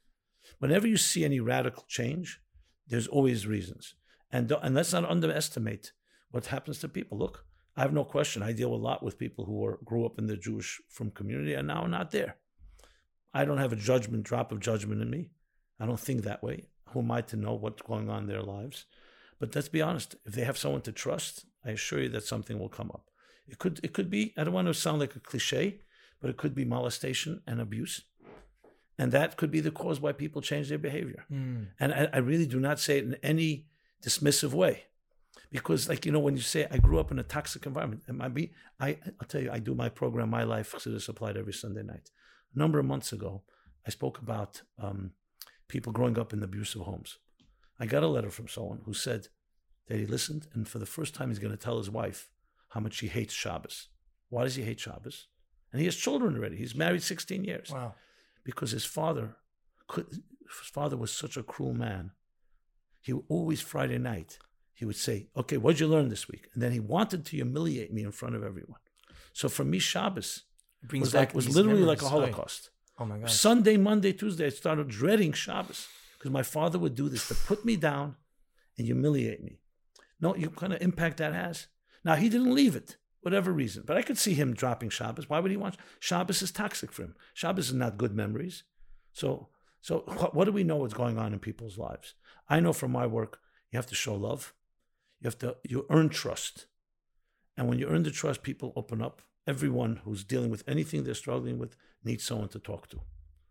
Whenever 0.59 0.89
you 0.89 0.97
see 0.97 1.25
any 1.25 1.39
radical 1.39 1.85
change, 1.89 2.41
there's 2.89 3.07
always 3.07 3.47
reasons. 3.47 3.95
And, 4.33 4.49
don't- 4.49 4.65
and 4.65 4.75
let's 4.75 4.93
not 4.93 5.09
underestimate 5.09 5.93
what 6.33 6.47
happens 6.47 6.81
to 6.81 6.89
people. 6.89 7.19
Look, 7.19 7.45
I 7.77 7.83
have 7.83 7.93
no 7.93 8.05
question. 8.05 8.43
I 8.43 8.53
deal 8.53 8.75
a 8.75 8.77
lot 8.77 9.03
with 9.05 9.19
people 9.19 9.45
who 9.45 9.65
are, 9.65 9.79
grew 9.85 10.05
up 10.05 10.19
in 10.19 10.27
the 10.27 10.37
Jewish 10.37 10.81
from 10.89 11.11
community 11.11 11.55
and 11.55 11.69
now 11.69 11.83
are 11.83 11.89
not 11.89 12.11
there. 12.11 12.37
I 13.33 13.45
don't 13.45 13.59
have 13.59 13.73
a 13.73 13.77
judgment, 13.77 14.25
drop 14.25 14.51
of 14.53 14.61
judgment 14.61 15.01
in 15.01 15.09
me. 15.09 15.31
I 15.79 15.87
don't 15.87 16.01
think 16.01 16.23
that 16.23 16.43
way. 16.43 16.69
Who 16.93 17.01
am 17.01 17.11
I 17.11 17.21
to 17.23 17.37
know 17.37 17.55
what's 17.55 17.83
going 17.83 18.09
on 18.09 18.23
in 18.23 18.29
their 18.29 18.43
lives? 18.43 18.87
But 19.39 19.55
let's 19.55 19.69
be 19.69 19.83
honest. 19.83 20.17
If 20.25 20.35
they 20.35 20.45
have 20.45 20.59
someone 20.59 20.83
to 20.83 20.93
trust, 20.93 21.47
I 21.65 21.71
assure 21.71 22.03
you 22.03 22.09
that 22.11 22.25
something 22.25 22.59
will 22.59 22.69
come 22.69 22.91
up. 22.91 23.11
It 23.49 23.59
could 23.59 23.81
it 23.83 23.93
could 23.93 24.11
be, 24.11 24.35
I 24.37 24.45
don't 24.45 24.55
want 24.55 24.69
to 24.69 24.75
sound 24.75 25.01
like 25.01 25.17
a 25.17 25.21
cliche, 25.21 25.81
but 26.21 26.31
it 26.31 26.37
could 26.37 26.55
be 26.55 26.65
molestation 26.65 27.43
and 27.47 27.61
abuse. 27.61 28.03
And 28.99 29.11
that 29.13 29.37
could 29.37 29.51
be 29.51 29.61
the 29.61 29.71
cause 29.71 30.01
why 30.01 30.13
people 30.13 30.43
change 30.43 30.69
their 30.69 30.79
behavior. 30.79 31.25
Mm. 31.31 31.69
And 31.81 31.93
I, 31.93 32.09
I 32.13 32.19
really 32.19 32.47
do 32.47 32.61
not 32.61 32.79
say 32.79 32.99
it 32.99 33.05
in 33.05 33.17
any 33.23 33.67
dismissive 34.05 34.53
way. 34.53 34.85
Because, 35.51 35.89
like, 35.89 36.07
you 36.07 36.13
know, 36.13 36.21
when 36.21 36.37
you 36.37 36.43
say 36.43 36.67
I 36.71 36.79
grew 36.79 36.99
up 36.99 37.11
in 37.11 37.19
a 37.19 37.23
toxic 37.23 37.67
environment, 37.67 38.03
and 38.07 38.23
I 38.23 38.29
be, 38.29 38.53
I, 38.81 38.99
I'll 39.21 39.29
tell 39.29 39.43
you, 39.43 39.51
I 39.51 39.59
do 39.59 39.75
my 39.75 39.89
program, 39.89 40.31
My 40.31 40.45
Life, 40.45 40.73
Chassidus 40.73 41.09
Applied 41.09 41.37
every 41.37 41.53
Sunday 41.53 41.83
night. 41.83 42.11
A 42.55 42.59
number 42.59 42.79
of 42.79 42.87
months 42.87 43.13
ago, 43.13 43.43
I 43.87 43.91
spoke 43.91 44.19
about 44.19 44.63
um, 44.79 45.13
people 45.73 45.93
growing 45.93 46.19
up 46.19 46.33
in 46.35 46.43
abusive 46.43 46.83
homes. 46.83 47.19
I 47.81 47.87
got 47.87 48.03
a 48.03 48.07
letter 48.17 48.31
from 48.31 48.47
someone 48.47 48.81
who 48.85 48.93
said 48.95 49.29
that 49.89 49.99
he 49.99 50.07
listened, 50.07 50.47
and 50.53 50.69
for 50.69 50.79
the 50.79 50.87
first 50.97 51.15
time, 51.15 51.29
he's 51.31 51.39
going 51.45 51.57
to 51.59 51.65
tell 51.67 51.79
his 51.79 51.91
wife 51.91 52.31
how 52.75 52.81
much 52.81 53.01
he 53.01 53.09
hates 53.09 53.33
Shabbos. 53.35 53.89
Why 54.29 54.43
does 54.45 54.55
he 54.57 54.63
hate 54.63 54.81
Shabbos? 54.81 55.29
And 55.73 55.81
he 55.81 55.87
has 55.87 55.97
children 55.97 56.37
already. 56.37 56.57
He's 56.57 56.75
married 56.85 57.03
16 57.03 57.45
years 57.45 57.71
Wow. 57.71 57.95
because 58.45 58.71
his 58.79 58.85
father 58.85 59.27
could 59.89 60.07
his 60.61 60.69
father 60.79 60.99
was 60.99 61.11
such 61.11 61.37
a 61.39 61.43
cruel 61.53 61.73
man. 61.87 62.05
He 63.01 63.13
always 63.35 63.61
Friday 63.63 63.99
night 64.13 64.39
he 64.75 64.85
would 64.85 64.97
say, 65.07 65.17
"Okay, 65.41 65.57
what'd 65.63 65.81
you 65.81 65.89
learn 65.95 66.09
this 66.11 66.29
week?" 66.33 66.45
And 66.53 66.63
then 66.63 66.73
he 66.73 66.81
wanted 66.81 67.21
to 67.27 67.33
humiliate 67.41 67.93
me 67.97 68.03
in 68.09 68.13
front 68.13 68.35
of 68.37 68.43
everyone. 68.51 68.81
So 69.33 69.49
for 69.49 69.65
me, 69.65 69.79
Shabbos 69.79 70.31
was 70.93 71.15
like 71.15 71.35
was 71.35 71.49
literally 71.57 71.87
like 71.93 72.03
a 72.03 72.05
memories. 72.05 72.11
Holocaust. 72.35 72.71
Oh 72.99 73.05
my 73.05 73.19
god. 73.19 73.31
Sunday, 73.31 73.77
Monday, 73.77 74.13
Tuesday, 74.13 74.47
I 74.47 74.51
started 74.51 74.89
dreading 74.89 75.33
Shabbos 75.33 75.89
because 76.19 76.31
my 76.31 76.43
father 76.43 76.79
would 76.79 76.95
do 76.95 77.09
this 77.09 77.29
to 77.29 77.35
put 77.35 77.65
me 77.65 77.77
down 77.77 78.17
and 78.77 78.87
humiliate 78.87 79.43
me. 79.43 79.59
No, 80.21 80.37
you 80.37 80.51
kind 80.51 80.73
of 80.73 80.81
impact 80.81 81.17
that 81.17 81.35
has. 81.35 81.67
Now 82.05 82.15
he 82.15 82.29
didn't 82.29 82.55
leave 82.55 82.77
it, 82.77 82.97
whatever 83.23 83.53
reason, 83.53 83.85
but 83.87 83.97
I 83.97 84.03
could 84.03 84.19
see 84.19 84.35
him 84.35 84.55
dropping 84.55 84.91
Shabbos. 84.91 85.29
Why 85.29 85.41
would 85.41 85.51
he 85.51 85.57
want 85.57 85.77
Shabbos? 85.99 86.43
Is 86.43 86.53
toxic 86.53 86.93
for 86.93 87.03
him. 87.03 87.15
Shabbos 87.35 87.69
is 87.69 87.75
not 87.75 87.99
good 87.99 88.15
memories. 88.15 88.63
So, 89.13 89.49
so 89.81 90.01
what, 90.33 90.45
do 90.45 90.53
we 90.53 90.65
know 90.65 90.77
what's 90.77 90.95
going 90.95 91.19
on 91.19 91.33
in 91.33 91.39
people's 91.39 91.79
lives? 91.79 92.15
I 92.49 92.61
know 92.61 92.73
from 92.73 92.93
my 92.93 93.07
work, 93.07 93.41
you 93.71 93.79
have 93.79 93.87
to 93.87 93.95
show 93.95 94.15
love. 94.15 94.55
You 95.21 95.27
have 95.27 95.39
to 95.39 95.57
you 95.65 95.87
earn 95.89 96.09
trust, 96.09 96.67
and 97.57 97.69
when 97.69 97.79
you 97.79 97.87
earn 97.87 98.03
the 98.03 98.11
trust, 98.11 98.43
people 98.43 98.73
open 98.75 99.01
up. 99.01 99.23
Everyone 99.47 100.01
who's 100.05 100.25
dealing 100.25 100.51
with 100.51 100.65
anything 100.69 101.05
they're 101.05 101.15
struggling 101.15 101.59
with 101.59 101.77
needs 102.05 102.25
someone 102.25 102.49
to 102.51 102.59
talk 102.59 102.89
to. 102.91 103.01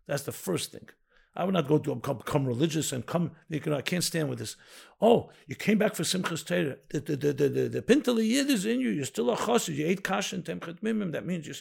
That's 0.07 0.23
the 0.23 0.31
first 0.31 0.71
thing. 0.71 0.87
I 1.35 1.45
would 1.45 1.53
not 1.53 1.67
go 1.67 1.77
to 1.77 1.95
become, 1.95 2.45
religious 2.45 2.91
and 2.91 3.05
come. 3.05 3.31
I 3.51 3.81
can't 3.81 4.03
stand 4.03 4.29
with 4.29 4.39
this. 4.39 4.57
Oh, 4.99 5.29
you 5.47 5.55
came 5.55 5.77
back 5.77 5.95
for 5.95 6.03
Simchas 6.03 6.45
Torah. 6.45 6.77
The 6.89 6.99
the 6.99 7.15
the 7.15 7.33
the, 7.33 7.49
the, 7.49 7.69
the 7.69 7.81
Pintele 7.81 8.27
Yid 8.27 8.49
is 8.49 8.65
in 8.65 8.81
you. 8.81 8.89
You're 8.89 9.05
still 9.05 9.31
a 9.31 9.37
chassid. 9.37 9.75
You 9.75 9.87
ate 9.87 10.03
kash 10.03 10.33
and 10.33 10.43
temchet 10.43 10.81
mimim. 10.81 11.13
That 11.13 11.25
means 11.25 11.47
you. 11.47 11.53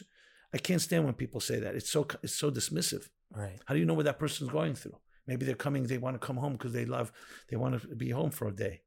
I 0.53 0.57
can't 0.57 0.81
stand 0.81 1.05
when 1.05 1.13
people 1.13 1.39
say 1.39 1.59
that. 1.59 1.75
It's 1.75 1.89
so 1.89 2.05
it's 2.21 2.35
so 2.35 2.51
dismissive. 2.51 3.07
Right. 3.33 3.59
How 3.65 3.73
do 3.73 3.79
you 3.79 3.85
know 3.85 3.93
what 3.93 4.05
that 4.05 4.19
person's 4.19 4.49
going 4.49 4.75
through? 4.75 4.97
Maybe 5.25 5.45
they're 5.45 5.55
coming. 5.55 5.83
They 5.83 5.97
want 5.97 6.19
to 6.19 6.25
come 6.25 6.37
home 6.37 6.53
because 6.53 6.73
they 6.73 6.83
love. 6.83 7.13
They 7.49 7.55
want 7.55 7.81
to 7.81 7.95
be 7.95 8.09
home 8.09 8.31
for 8.31 8.49
a 8.49 8.53
day, 8.53 8.81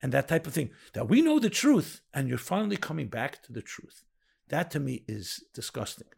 and 0.00 0.12
that 0.12 0.28
type 0.28 0.46
of 0.46 0.52
thing. 0.52 0.70
That 0.92 1.08
we 1.08 1.22
know 1.22 1.40
the 1.40 1.50
truth, 1.50 2.02
and 2.14 2.28
you're 2.28 2.38
finally 2.38 2.76
coming 2.76 3.08
back 3.08 3.42
to 3.44 3.52
the 3.52 3.62
truth. 3.62 4.04
That 4.50 4.70
to 4.72 4.80
me 4.80 5.04
is 5.08 5.42
disgusting. 5.54 6.08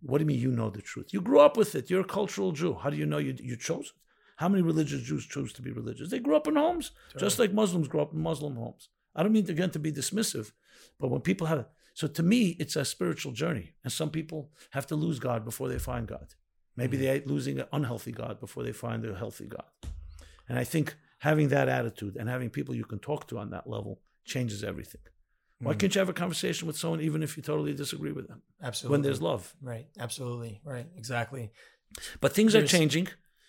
What 0.00 0.18
do 0.18 0.22
you 0.22 0.26
mean 0.26 0.40
you 0.40 0.52
know 0.52 0.70
the 0.70 0.80
truth? 0.80 1.12
You 1.12 1.20
grew 1.20 1.40
up 1.40 1.56
with 1.56 1.74
it. 1.74 1.90
You're 1.90 2.02
a 2.02 2.04
cultural 2.04 2.52
Jew. 2.52 2.74
How 2.74 2.90
do 2.90 2.96
you 2.96 3.06
know 3.06 3.18
you, 3.18 3.34
you 3.38 3.56
chose 3.56 3.86
it? 3.86 4.00
How 4.36 4.48
many 4.48 4.62
religious 4.62 5.02
Jews 5.02 5.26
choose 5.26 5.52
to 5.54 5.62
be 5.62 5.72
religious? 5.72 6.10
They 6.10 6.20
grew 6.20 6.36
up 6.36 6.46
in 6.46 6.54
homes, 6.54 6.92
just 7.18 7.40
like 7.40 7.52
Muslims 7.52 7.88
grew 7.88 8.00
up 8.00 8.12
in 8.12 8.20
Muslim 8.20 8.54
homes. 8.54 8.88
I 9.16 9.24
don't 9.24 9.32
mean 9.32 9.50
again 9.50 9.70
to 9.72 9.80
be 9.80 9.90
dismissive, 9.90 10.52
but 11.00 11.08
when 11.08 11.22
people 11.22 11.48
have 11.48 11.66
so 11.98 12.06
to 12.06 12.22
me, 12.22 12.50
it's 12.60 12.76
a 12.76 12.84
spiritual 12.84 13.32
journey, 13.32 13.72
and 13.82 13.92
some 13.92 14.10
people 14.10 14.52
have 14.70 14.86
to 14.86 14.94
lose 14.94 15.18
God 15.18 15.44
before 15.44 15.68
they 15.68 15.80
find 15.80 16.06
God. 16.06 16.28
Maybe 16.76 16.96
mm. 16.96 17.00
they're 17.00 17.22
losing 17.26 17.58
an 17.58 17.66
unhealthy 17.72 18.12
God 18.12 18.38
before 18.38 18.62
they 18.62 18.70
find 18.70 19.04
a 19.04 19.16
healthy 19.16 19.46
God. 19.46 19.64
And 20.48 20.56
I 20.56 20.62
think 20.62 20.94
having 21.18 21.48
that 21.48 21.68
attitude 21.68 22.14
and 22.14 22.28
having 22.28 22.50
people 22.50 22.76
you 22.76 22.84
can 22.84 23.00
talk 23.00 23.26
to 23.28 23.38
on 23.38 23.50
that 23.50 23.68
level 23.68 24.00
changes 24.24 24.62
everything. 24.62 25.00
Why 25.60 25.72
mm-hmm. 25.72 25.78
can't 25.78 25.94
you 25.94 25.98
have 25.98 26.08
a 26.08 26.12
conversation 26.12 26.66
with 26.68 26.76
someone 26.76 27.00
even 27.00 27.22
if 27.22 27.36
you 27.36 27.42
totally 27.42 27.74
disagree 27.74 28.12
with 28.12 28.28
them? 28.28 28.42
Absolutely. 28.62 28.94
When 28.94 29.02
there's 29.02 29.20
love. 29.20 29.54
Right. 29.60 29.88
Absolutely. 29.98 30.60
Right. 30.64 30.86
Exactly. 30.96 31.50
But 32.20 32.32
things 32.32 32.54
are 32.54 32.66
changing 32.66 33.08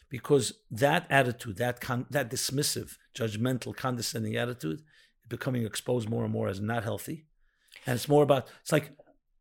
because 0.10 0.54
that 0.72 1.06
attitude, 1.10 1.58
that 1.58 1.82
con- 1.82 2.08
that 2.10 2.32
dismissive, 2.32 2.98
judgmental, 3.16 3.76
condescending 3.76 4.36
attitude, 4.36 4.80
is 4.80 5.28
becoming 5.28 5.66
exposed 5.66 6.10
more 6.10 6.24
and 6.24 6.34
more 6.34 6.48
as 6.48 6.60
not 6.60 6.84
healthy, 6.84 7.26
and 7.86 7.96
it's 7.96 8.10
more 8.10 8.24
about 8.24 8.48
it's 8.62 8.72
like, 8.72 8.92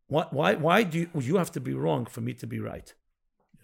why 0.08 0.26
why 0.30 0.54
why 0.54 0.82
do 0.82 0.98
you, 0.98 1.10
you 1.18 1.36
have 1.36 1.52
to 1.52 1.60
be 1.60 1.74
wrong 1.74 2.04
for 2.06 2.20
me 2.20 2.34
to 2.34 2.46
be 2.46 2.60
right? 2.60 2.92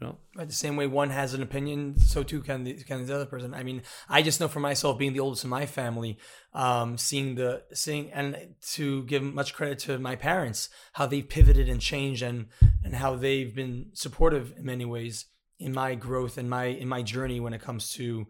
You 0.00 0.08
know, 0.08 0.18
Right, 0.36 0.48
the 0.48 0.54
same 0.54 0.76
way 0.76 0.88
one 0.88 1.10
has 1.10 1.34
an 1.34 1.42
opinion, 1.42 1.98
so 2.00 2.24
too 2.24 2.40
can 2.40 2.64
the, 2.64 2.74
can 2.74 3.06
the 3.06 3.14
other 3.14 3.26
person. 3.26 3.54
I 3.54 3.62
mean, 3.62 3.82
I 4.08 4.22
just 4.22 4.40
know 4.40 4.48
for 4.48 4.58
myself, 4.58 4.98
being 4.98 5.12
the 5.12 5.20
oldest 5.20 5.44
in 5.44 5.50
my 5.50 5.66
family, 5.66 6.18
um, 6.52 6.98
seeing 6.98 7.36
the 7.36 7.62
seeing 7.72 8.10
and 8.12 8.54
to 8.72 9.04
give 9.04 9.22
much 9.22 9.54
credit 9.54 9.78
to 9.80 9.98
my 9.98 10.16
parents, 10.16 10.68
how 10.94 11.06
they 11.06 11.22
pivoted 11.22 11.68
and 11.68 11.80
changed, 11.80 12.22
and 12.22 12.46
and 12.82 12.96
how 12.96 13.14
they've 13.14 13.54
been 13.54 13.90
supportive 13.92 14.52
in 14.56 14.64
many 14.64 14.84
ways 14.84 15.26
in 15.60 15.72
my 15.72 15.94
growth 15.94 16.36
and 16.38 16.50
my 16.50 16.64
in 16.64 16.88
my 16.88 17.02
journey 17.02 17.38
when 17.38 17.54
it 17.54 17.62
comes 17.62 17.92
to 17.92 18.26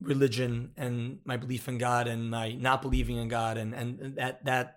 religion 0.00 0.72
and 0.76 1.18
my 1.24 1.36
belief 1.36 1.68
in 1.68 1.78
God 1.78 2.06
and 2.06 2.30
my 2.30 2.52
not 2.52 2.82
believing 2.82 3.16
in 3.16 3.28
God 3.28 3.56
and 3.56 3.74
and 3.74 4.16
that 4.16 4.44
that 4.44 4.75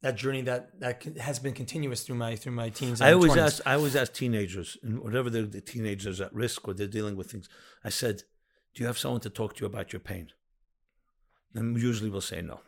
that 0.00 0.16
journey 0.16 0.42
that 0.42 0.78
that 0.80 1.02
has 1.18 1.38
been 1.38 1.54
continuous 1.54 2.02
through 2.04 2.16
my 2.16 2.36
through 2.36 2.52
my 2.52 2.68
teens. 2.70 3.00
And 3.00 3.10
I 3.10 3.12
always 3.14 3.32
20s. 3.32 3.38
ask. 3.46 3.62
I 3.66 3.74
always 3.74 3.96
ask 3.96 4.12
teenagers, 4.12 4.76
and 4.82 5.00
whatever 5.00 5.28
the, 5.30 5.42
the 5.42 5.60
teenagers 5.60 6.20
at 6.20 6.32
risk 6.34 6.66
or 6.68 6.74
they're 6.74 6.86
dealing 6.86 7.16
with 7.16 7.30
things. 7.30 7.48
I 7.84 7.88
said, 7.90 8.22
"Do 8.74 8.82
you 8.82 8.86
have 8.86 8.98
someone 8.98 9.20
to 9.22 9.30
talk 9.30 9.54
to 9.56 9.60
you 9.62 9.66
about 9.66 9.92
your 9.92 10.00
pain?" 10.00 10.28
And 11.54 11.76
usually 11.80 12.10
we'll 12.10 12.20
say 12.20 12.42
no. 12.42 12.60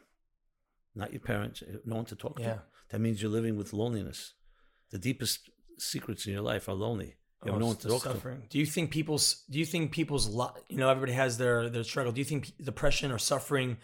Not 0.94 1.12
your 1.12 1.20
parents. 1.20 1.62
Eh, 1.62 1.76
no 1.84 1.96
one 1.96 2.04
to 2.06 2.16
talk 2.16 2.38
Yeah. 2.40 2.46
to. 2.54 2.62
That 2.88 3.00
means 3.00 3.22
you're 3.22 3.30
living 3.30 3.56
with 3.56 3.72
loneliness. 3.72 4.34
The 4.90 4.98
deepest 4.98 5.50
secrets 5.78 6.26
in 6.26 6.32
your 6.32 6.42
life 6.42 6.68
are 6.68 6.74
lonely. 6.74 7.14
You 7.44 7.52
have 7.52 7.54
oh, 7.54 7.58
no 7.58 7.64
Oh, 7.64 7.68
one 7.68 7.76
to 7.76 7.88
talk 7.88 8.02
to. 8.02 8.08
suffering. 8.08 8.42
Do 8.50 8.58
you 8.58 8.66
think 8.66 8.90
people's 8.90 9.44
do 9.48 9.58
you 9.58 9.64
think 9.64 9.92
people's 9.92 10.28
you 10.68 10.76
know 10.76 10.88
everybody 10.90 11.12
has 11.12 11.38
their 11.38 11.68
their 11.70 11.84
struggle. 11.84 12.12
Do 12.12 12.20
you 12.20 12.24
think 12.24 12.52
depression 12.62 13.12
or 13.12 13.18
suffering 13.18 13.78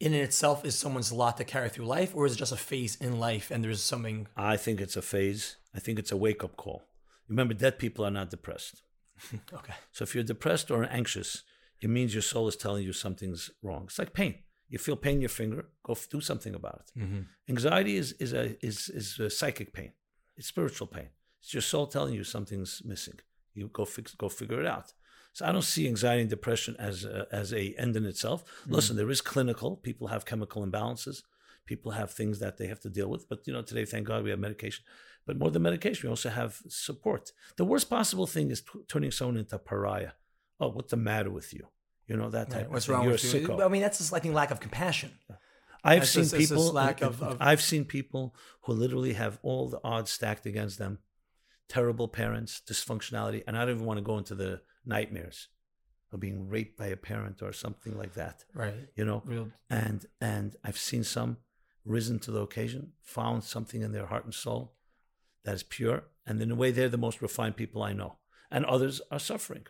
in 0.00 0.14
itself 0.14 0.64
is 0.64 0.76
someone's 0.76 1.12
lot 1.12 1.36
to 1.36 1.44
carry 1.44 1.68
through 1.68 1.84
life 1.84 2.12
or 2.14 2.26
is 2.26 2.32
it 2.32 2.38
just 2.38 2.52
a 2.52 2.56
phase 2.56 2.96
in 2.96 3.20
life 3.20 3.50
and 3.50 3.62
there's 3.62 3.82
something 3.82 4.26
I 4.36 4.56
think 4.56 4.80
it's 4.80 4.96
a 4.96 5.02
phase. 5.02 5.56
I 5.74 5.78
think 5.78 5.98
it's 5.98 6.10
a 6.10 6.16
wake 6.16 6.42
up 6.42 6.56
call. 6.56 6.82
Remember, 7.28 7.54
dead 7.54 7.78
people 7.78 8.04
are 8.04 8.10
not 8.10 8.30
depressed. 8.30 8.82
okay. 9.52 9.74
So 9.92 10.02
if 10.02 10.14
you're 10.14 10.24
depressed 10.24 10.70
or 10.70 10.84
anxious, 10.90 11.44
it 11.80 11.90
means 11.90 12.14
your 12.14 12.22
soul 12.22 12.48
is 12.48 12.56
telling 12.56 12.82
you 12.84 12.92
something's 12.92 13.50
wrong. 13.62 13.84
It's 13.84 13.98
like 13.98 14.14
pain. 14.14 14.36
You 14.68 14.78
feel 14.78 14.96
pain 14.96 15.16
in 15.16 15.20
your 15.20 15.28
finger, 15.28 15.66
go 15.82 15.92
f- 15.92 16.08
do 16.08 16.20
something 16.20 16.54
about 16.54 16.82
it. 16.84 17.00
Mm-hmm. 17.00 17.20
Anxiety 17.48 17.96
is 17.96 18.12
is 18.12 18.32
a 18.32 18.56
is 18.64 18.88
is 18.88 19.18
a 19.18 19.28
psychic 19.28 19.72
pain. 19.72 19.92
It's 20.36 20.46
spiritual 20.46 20.86
pain. 20.86 21.08
It's 21.40 21.52
your 21.52 21.62
soul 21.62 21.86
telling 21.86 22.14
you 22.14 22.24
something's 22.24 22.82
missing. 22.84 23.18
You 23.54 23.68
go 23.72 23.84
fix 23.84 24.14
go 24.14 24.28
figure 24.28 24.60
it 24.60 24.66
out. 24.66 24.92
So 25.32 25.46
I 25.46 25.52
don't 25.52 25.62
see 25.62 25.86
anxiety 25.86 26.22
and 26.22 26.30
depression 26.30 26.74
as 26.78 27.04
a, 27.04 27.26
as 27.30 27.52
a 27.52 27.74
end 27.78 27.96
in 27.96 28.04
itself. 28.04 28.44
Mm. 28.66 28.72
Listen, 28.72 28.96
there 28.96 29.10
is 29.10 29.20
clinical. 29.20 29.76
People 29.76 30.08
have 30.08 30.24
chemical 30.24 30.66
imbalances. 30.66 31.22
People 31.66 31.92
have 31.92 32.10
things 32.10 32.40
that 32.40 32.58
they 32.58 32.66
have 32.66 32.80
to 32.80 32.90
deal 32.90 33.08
with. 33.08 33.28
But 33.28 33.46
you 33.46 33.52
know, 33.52 33.62
today, 33.62 33.84
thank 33.84 34.06
God, 34.08 34.24
we 34.24 34.30
have 34.30 34.38
medication. 34.40 34.84
But 35.26 35.38
more 35.38 35.50
than 35.50 35.62
medication, 35.62 36.08
we 36.08 36.10
also 36.10 36.30
have 36.30 36.58
support. 36.68 37.30
The 37.56 37.64
worst 37.64 37.88
possible 37.88 38.26
thing 38.26 38.50
is 38.50 38.62
t- 38.62 38.80
turning 38.88 39.12
someone 39.12 39.36
into 39.36 39.54
a 39.56 39.58
pariah. 39.60 40.12
Oh, 40.58 40.70
what's 40.70 40.90
the 40.90 40.96
matter 40.96 41.30
with 41.30 41.54
you? 41.54 41.68
You 42.08 42.16
know 42.16 42.30
that 42.30 42.48
type. 42.50 42.56
Right. 42.56 42.66
of 42.66 42.72
What's 42.72 42.86
thing. 42.86 42.94
wrong 42.96 43.04
You're 43.04 43.12
with 43.12 43.34
you? 43.34 43.46
sicko. 43.46 43.64
I 43.64 43.68
mean, 43.68 43.82
that's 43.82 43.98
just 43.98 44.10
like 44.12 44.24
lack 44.24 44.50
of 44.50 44.58
compassion. 44.58 45.12
I've 45.84 46.02
It's 46.02 46.10
seen 46.10 46.22
this 46.22 46.48
people. 46.48 46.72
lack 46.72 47.02
of- 47.02 47.22
of- 47.22 47.36
I've 47.40 47.62
seen 47.62 47.84
people 47.84 48.34
who 48.62 48.72
literally 48.72 49.12
have 49.12 49.38
all 49.42 49.68
the 49.70 49.80
odds 49.84 50.10
stacked 50.10 50.44
against 50.46 50.78
them. 50.78 50.98
Terrible 51.68 52.08
parents, 52.08 52.60
dysfunctionality, 52.68 53.44
and 53.46 53.56
I 53.56 53.64
don't 53.64 53.76
even 53.76 53.86
want 53.86 53.98
to 53.98 54.02
go 54.02 54.18
into 54.18 54.34
the 54.34 54.60
nightmares 54.84 55.48
of 56.12 56.20
being 56.20 56.48
raped 56.48 56.76
by 56.76 56.86
a 56.86 56.96
parent 56.96 57.40
or 57.42 57.52
something 57.52 57.96
like 57.96 58.14
that. 58.14 58.44
Right. 58.54 58.74
You 58.96 59.04
know, 59.04 59.22
Real 59.24 59.48
and 59.68 60.06
and 60.20 60.56
I've 60.64 60.78
seen 60.78 61.04
some 61.04 61.38
risen 61.84 62.18
to 62.20 62.30
the 62.30 62.40
occasion, 62.40 62.92
found 63.02 63.44
something 63.44 63.82
in 63.82 63.92
their 63.92 64.06
heart 64.06 64.24
and 64.24 64.34
soul 64.34 64.74
that 65.44 65.54
is 65.54 65.62
pure, 65.62 66.04
and 66.26 66.40
in 66.42 66.50
a 66.50 66.54
way, 66.54 66.70
they're 66.70 66.88
the 66.88 66.98
most 66.98 67.22
refined 67.22 67.56
people 67.56 67.82
I 67.82 67.92
know. 67.92 68.16
And 68.50 68.64
others 68.64 69.00
are 69.10 69.18
suffering. 69.20 69.66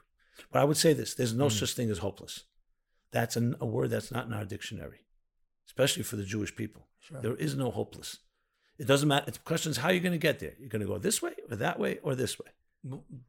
But 0.51 0.61
I 0.61 0.65
would 0.65 0.77
say 0.79 0.93
this: 0.95 1.15
there's 1.15 1.35
no 1.35 1.47
Mm. 1.47 1.53
such 1.61 1.75
thing 1.75 1.91
as 1.91 1.99
hopeless. 1.99 2.45
That's 3.13 3.37
an, 3.37 3.57
a 3.61 3.67
word 3.67 3.91
that's 3.91 4.11
not 4.11 4.27
in 4.27 4.33
our 4.33 4.45
dictionary, 4.45 5.01
especially 5.67 6.03
for 6.05 6.17
the 6.17 6.25
Jewish 6.25 6.55
people. 6.57 6.87
Sure. 7.01 7.21
There 7.21 7.35
is 7.37 7.55
no 7.57 7.71
hopeless. 7.71 8.19
It 8.79 8.87
doesn't 8.87 9.09
matter. 9.09 9.31
The 9.31 9.39
question 9.41 9.71
is 9.71 9.77
how 9.79 9.89
are 9.89 9.93
you're 9.93 10.01
going 10.01 10.13
to 10.13 10.19
get 10.19 10.39
there. 10.39 10.55
You're 10.59 10.71
going 10.71 10.81
to 10.81 10.87
go 10.89 10.97
this 10.99 11.21
way 11.21 11.35
or 11.51 11.57
that 11.57 11.79
way 11.79 11.99
or 12.03 12.15
this 12.15 12.39
way. 12.39 12.51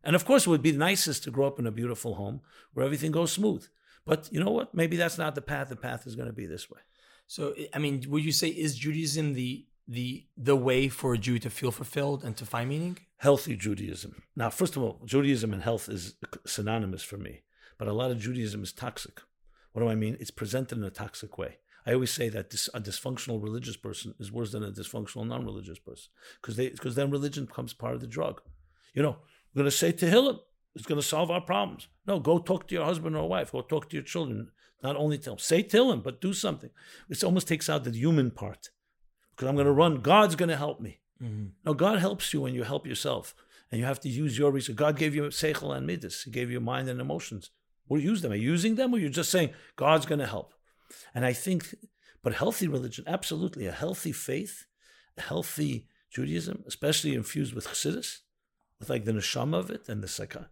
And 0.04 0.16
of 0.16 0.26
course, 0.26 0.46
it 0.46 0.50
would 0.50 0.62
be 0.62 0.72
nicest 0.72 1.24
to 1.24 1.32
grow 1.32 1.48
up 1.48 1.60
in 1.60 1.68
a 1.68 1.72
beautiful 1.72 2.16
home 2.16 2.42
where 2.74 2.86
everything 2.86 3.12
goes 3.12 3.32
smooth. 3.32 3.68
But 4.06 4.30
you 4.32 4.44
know 4.44 4.52
what? 4.52 4.74
Maybe 4.74 4.98
that's 4.98 5.18
not 5.18 5.36
the 5.36 5.42
path. 5.42 5.70
The 5.70 5.76
path 5.76 6.08
is 6.08 6.16
going 6.16 6.28
to 6.28 6.34
be 6.34 6.46
this 6.46 6.70
way. 6.70 6.80
So 7.28 7.54
I 7.74 7.80
mean, 7.80 8.04
would 8.10 8.24
you 8.24 8.32
say 8.32 8.50
is 8.50 8.76
Judaism 8.76 9.34
the 9.34 9.66
the 9.88 10.26
the 10.38 10.56
way 10.56 10.90
for 10.90 11.14
a 11.14 11.18
Jew 11.18 11.40
to 11.40 11.50
feel 11.50 11.72
fulfilled 11.72 12.24
and 12.24 12.36
to 12.38 12.46
find 12.46 12.70
meaning? 12.70 12.98
Healthy 13.18 13.56
Judaism. 13.56 14.24
Now, 14.36 14.50
first 14.50 14.76
of 14.76 14.82
all, 14.84 15.02
Judaism 15.06 15.54
and 15.54 15.62
health 15.62 15.88
is 15.90 16.16
synonymous 16.46 17.04
for 17.04 17.18
me. 17.18 17.42
But 17.78 17.88
a 17.88 17.94
lot 17.94 18.12
of 18.12 18.20
Judaism 18.20 18.64
is 18.64 18.72
toxic. 18.72 19.22
What 19.72 19.82
do 19.82 19.90
I 19.90 19.96
mean? 19.96 20.18
It's 20.20 20.32
presented 20.32 20.78
in 20.78 20.84
a 20.84 20.90
toxic 20.90 21.38
way. 21.38 21.58
I 21.86 21.94
always 21.94 22.12
say 22.12 22.30
that 22.30 22.50
this, 22.50 22.70
a 22.74 22.80
dysfunctional 22.80 23.42
religious 23.42 23.76
person 23.76 24.14
is 24.20 24.32
worse 24.32 24.52
than 24.52 24.64
a 24.64 24.72
dysfunctional 24.72 25.28
non-religious 25.28 25.80
person 25.80 26.12
because 26.40 26.56
they 26.56 26.70
because 26.70 26.96
then 26.96 27.10
religion 27.10 27.46
becomes 27.46 27.74
part 27.74 27.96
of 27.96 28.02
the 28.02 28.08
drug. 28.08 28.42
You 28.94 29.04
know, 29.04 29.18
we're 29.54 29.62
going 29.62 29.72
to 29.72 29.76
say 29.76 29.92
to 29.92 30.06
Tehillim. 30.06 30.40
It's 30.76 30.86
going 30.86 31.02
to 31.02 31.08
solve 31.08 31.30
our 31.30 31.42
problems. 31.42 31.88
No, 32.08 32.20
go 32.20 32.40
talk 32.40 32.68
to 32.68 32.76
your 32.76 32.86
husband 32.86 33.16
or 33.16 33.28
wife. 33.28 33.52
Go 33.52 33.62
talk 33.62 33.90
to 33.90 33.96
your 33.98 34.04
children. 34.04 34.52
Not 34.82 34.96
only 34.96 35.18
tell 35.18 35.34
them, 35.34 35.40
say 35.40 35.64
Tehillim, 35.64 36.02
but 36.02 36.22
do 36.22 36.34
something. 36.34 36.70
It 37.10 37.24
almost 37.24 37.48
takes 37.48 37.70
out 37.70 37.84
the 37.84 37.92
human 37.92 38.32
part. 38.32 38.70
Because 39.32 39.50
I'm 39.50 39.56
going 39.56 39.66
to 39.66 39.74
run. 39.74 40.02
God's 40.02 40.36
going 40.36 40.50
to 40.50 40.56
help 40.56 40.80
me. 40.80 41.02
Mm-hmm. 41.22 41.48
No, 41.66 41.74
God 41.74 42.00
helps 42.00 42.34
you 42.34 42.42
when 42.42 42.54
you 42.54 42.64
help 42.64 42.88
yourself. 42.88 43.36
And 43.70 43.80
you 43.80 43.86
have 43.86 44.00
to 44.02 44.10
use 44.10 44.38
your 44.38 44.52
reason. 44.52 44.76
God 44.76 44.98
gave 44.98 45.14
you 45.14 45.24
seichel 45.24 45.76
and 45.76 45.86
midas. 45.86 46.24
He 46.24 46.32
gave 46.32 46.50
you 46.50 46.60
mind 46.60 46.90
and 46.90 47.00
emotions. 47.00 47.52
Well, 47.88 48.02
use 48.02 48.22
them. 48.22 48.32
Are 48.32 48.36
you 48.36 48.52
using 48.52 48.76
them 48.76 48.94
or 48.94 48.98
you're 48.98 49.10
just 49.10 49.32
saying, 49.32 49.52
God's 49.76 50.06
going 50.06 50.20
to 50.20 50.28
help? 50.28 50.54
And 51.14 51.26
I 51.26 51.34
think, 51.34 51.76
but 52.24 52.34
healthy 52.34 52.68
religion, 52.68 53.06
absolutely. 53.08 53.66
A 53.68 53.72
healthy 53.72 54.12
faith, 54.12 54.66
a 55.18 55.22
healthy 55.22 55.88
Judaism, 56.10 56.64
especially 56.68 57.14
infused 57.14 57.54
with 57.54 57.68
chassidus, 57.68 58.20
with 58.82 58.90
like 58.90 59.06
the 59.06 59.14
neshama 59.14 59.58
of 59.60 59.70
it 59.70 59.88
and 59.88 60.04
the 60.04 60.08
sakha, 60.08 60.48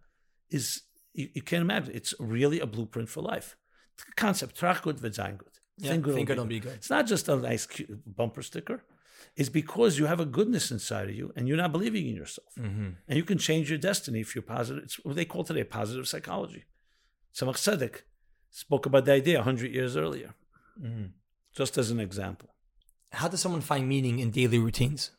is, 0.48 0.82
you, 1.12 1.28
you 1.34 1.42
can't 1.42 1.60
imagine. 1.68 1.92
It's 1.94 2.14
really 2.18 2.60
a 2.60 2.66
blueprint 2.66 3.08
for 3.10 3.20
life. 3.20 3.56
The 3.98 4.12
concept, 4.16 4.58
trach 4.58 4.80
gut 4.82 4.96
v'zayin 4.96 5.36
gut. 5.42 5.54
Yeah, 5.76 5.90
Think 5.90 6.04
good 6.04 6.14
think 6.14 6.28
will 6.30 6.36
good 6.36 6.48
be 6.48 6.60
good. 6.60 6.68
good. 6.70 6.76
It's 6.76 6.90
not 6.96 7.06
just 7.06 7.28
a 7.28 7.36
nice 7.36 7.66
cute 7.66 7.90
bumper 8.18 8.42
sticker. 8.42 8.78
It's 9.36 9.48
because 9.50 9.98
you 9.98 10.06
have 10.06 10.20
a 10.20 10.24
goodness 10.38 10.70
inside 10.70 11.08
of 11.10 11.14
you 11.14 11.26
and 11.36 11.46
you're 11.46 11.56
not 11.64 11.72
believing 11.72 12.06
in 12.08 12.16
yourself. 12.16 12.52
Mm-hmm. 12.58 12.88
And 13.08 13.16
you 13.18 13.24
can 13.24 13.38
change 13.38 13.68
your 13.70 13.78
destiny 13.78 14.20
if 14.20 14.34
you're 14.34 14.42
positive. 14.56 14.82
It's 14.84 14.96
what 15.04 15.14
they 15.16 15.24
call 15.26 15.44
today 15.44 15.64
positive 15.64 16.08
psychology. 16.08 16.64
Tzemach 17.34 17.58
Tzedek 17.64 17.96
spoke 18.50 18.86
about 18.86 19.04
the 19.04 19.12
idea 19.12 19.36
100 19.38 19.72
years 19.72 19.96
earlier, 19.96 20.34
Mm-hmm. 20.82 21.06
just 21.54 21.76
as 21.76 21.90
an 21.90 22.00
example. 22.00 22.48
How 23.12 23.28
does 23.28 23.40
someone 23.40 23.60
find 23.60 23.86
meaning 23.88 24.18
in 24.18 24.30
daily 24.30 24.58
routines? 24.58 25.10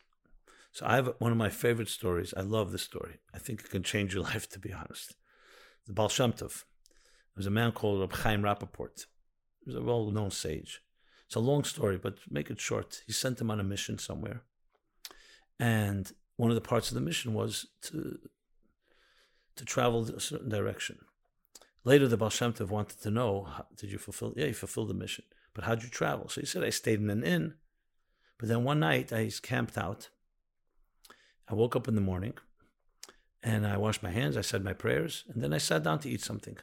So 0.72 0.86
I 0.86 0.96
have 0.96 1.14
one 1.18 1.32
of 1.32 1.38
my 1.38 1.50
favorite 1.50 1.88
stories. 1.88 2.32
I 2.34 2.40
love 2.40 2.72
this 2.72 2.82
story. 2.82 3.18
I 3.34 3.38
think 3.38 3.60
it 3.60 3.70
can 3.70 3.82
change 3.82 4.14
your 4.14 4.22
life, 4.30 4.48
to 4.50 4.58
be 4.58 4.72
honest. 4.72 5.14
The 5.86 5.92
Baal 5.92 6.08
Shem 6.08 6.32
Tov. 6.32 6.64
There's 7.36 7.46
a 7.46 7.50
man 7.50 7.72
called 7.72 8.00
Reb 8.00 8.12
Chaim 8.12 8.42
Rappaport. 8.42 9.06
He 9.60 9.70
was 9.70 9.76
a 9.76 9.82
well-known 9.82 10.30
sage. 10.30 10.80
It's 11.26 11.36
a 11.36 11.40
long 11.40 11.64
story, 11.64 11.98
but 11.98 12.18
make 12.30 12.50
it 12.50 12.60
short. 12.60 13.02
He 13.06 13.12
sent 13.12 13.40
him 13.40 13.50
on 13.50 13.60
a 13.60 13.64
mission 13.64 13.98
somewhere. 13.98 14.42
And 15.58 16.10
one 16.36 16.50
of 16.50 16.54
the 16.54 16.60
parts 16.60 16.90
of 16.90 16.94
the 16.94 17.00
mission 17.00 17.34
was 17.34 17.66
to, 17.82 18.18
to 19.56 19.64
travel 19.64 20.02
a 20.10 20.20
certain 20.20 20.48
direction. 20.48 20.98
Later, 21.84 22.08
the 22.08 22.16
Baal 22.16 22.30
Shem 22.30 22.52
Tov 22.52 22.68
wanted 22.68 23.00
to 23.02 23.10
know, 23.10 23.48
did 23.76 23.90
you 23.90 23.98
fulfill? 23.98 24.32
Yeah, 24.36 24.46
you 24.46 24.54
fulfilled 24.54 24.88
the 24.88 24.94
mission. 24.94 25.24
But 25.54 25.64
how'd 25.64 25.82
you 25.82 25.88
travel? 25.88 26.28
So 26.28 26.40
he 26.40 26.46
said, 26.46 26.64
I 26.64 26.70
stayed 26.70 27.00
in 27.00 27.10
an 27.10 27.24
inn. 27.24 27.54
But 28.38 28.48
then 28.48 28.64
one 28.64 28.80
night, 28.80 29.12
I 29.12 29.30
camped 29.42 29.76
out. 29.76 30.08
I 31.48 31.54
woke 31.54 31.76
up 31.76 31.88
in 31.88 31.94
the 31.94 32.00
morning 32.00 32.34
and 33.42 33.66
I 33.66 33.76
washed 33.76 34.02
my 34.02 34.10
hands. 34.10 34.36
I 34.36 34.42
said 34.42 34.64
my 34.64 34.72
prayers. 34.72 35.24
And 35.28 35.42
then 35.42 35.52
I 35.52 35.58
sat 35.58 35.82
down 35.82 35.98
to 36.00 36.08
eat 36.08 36.22
something. 36.22 36.56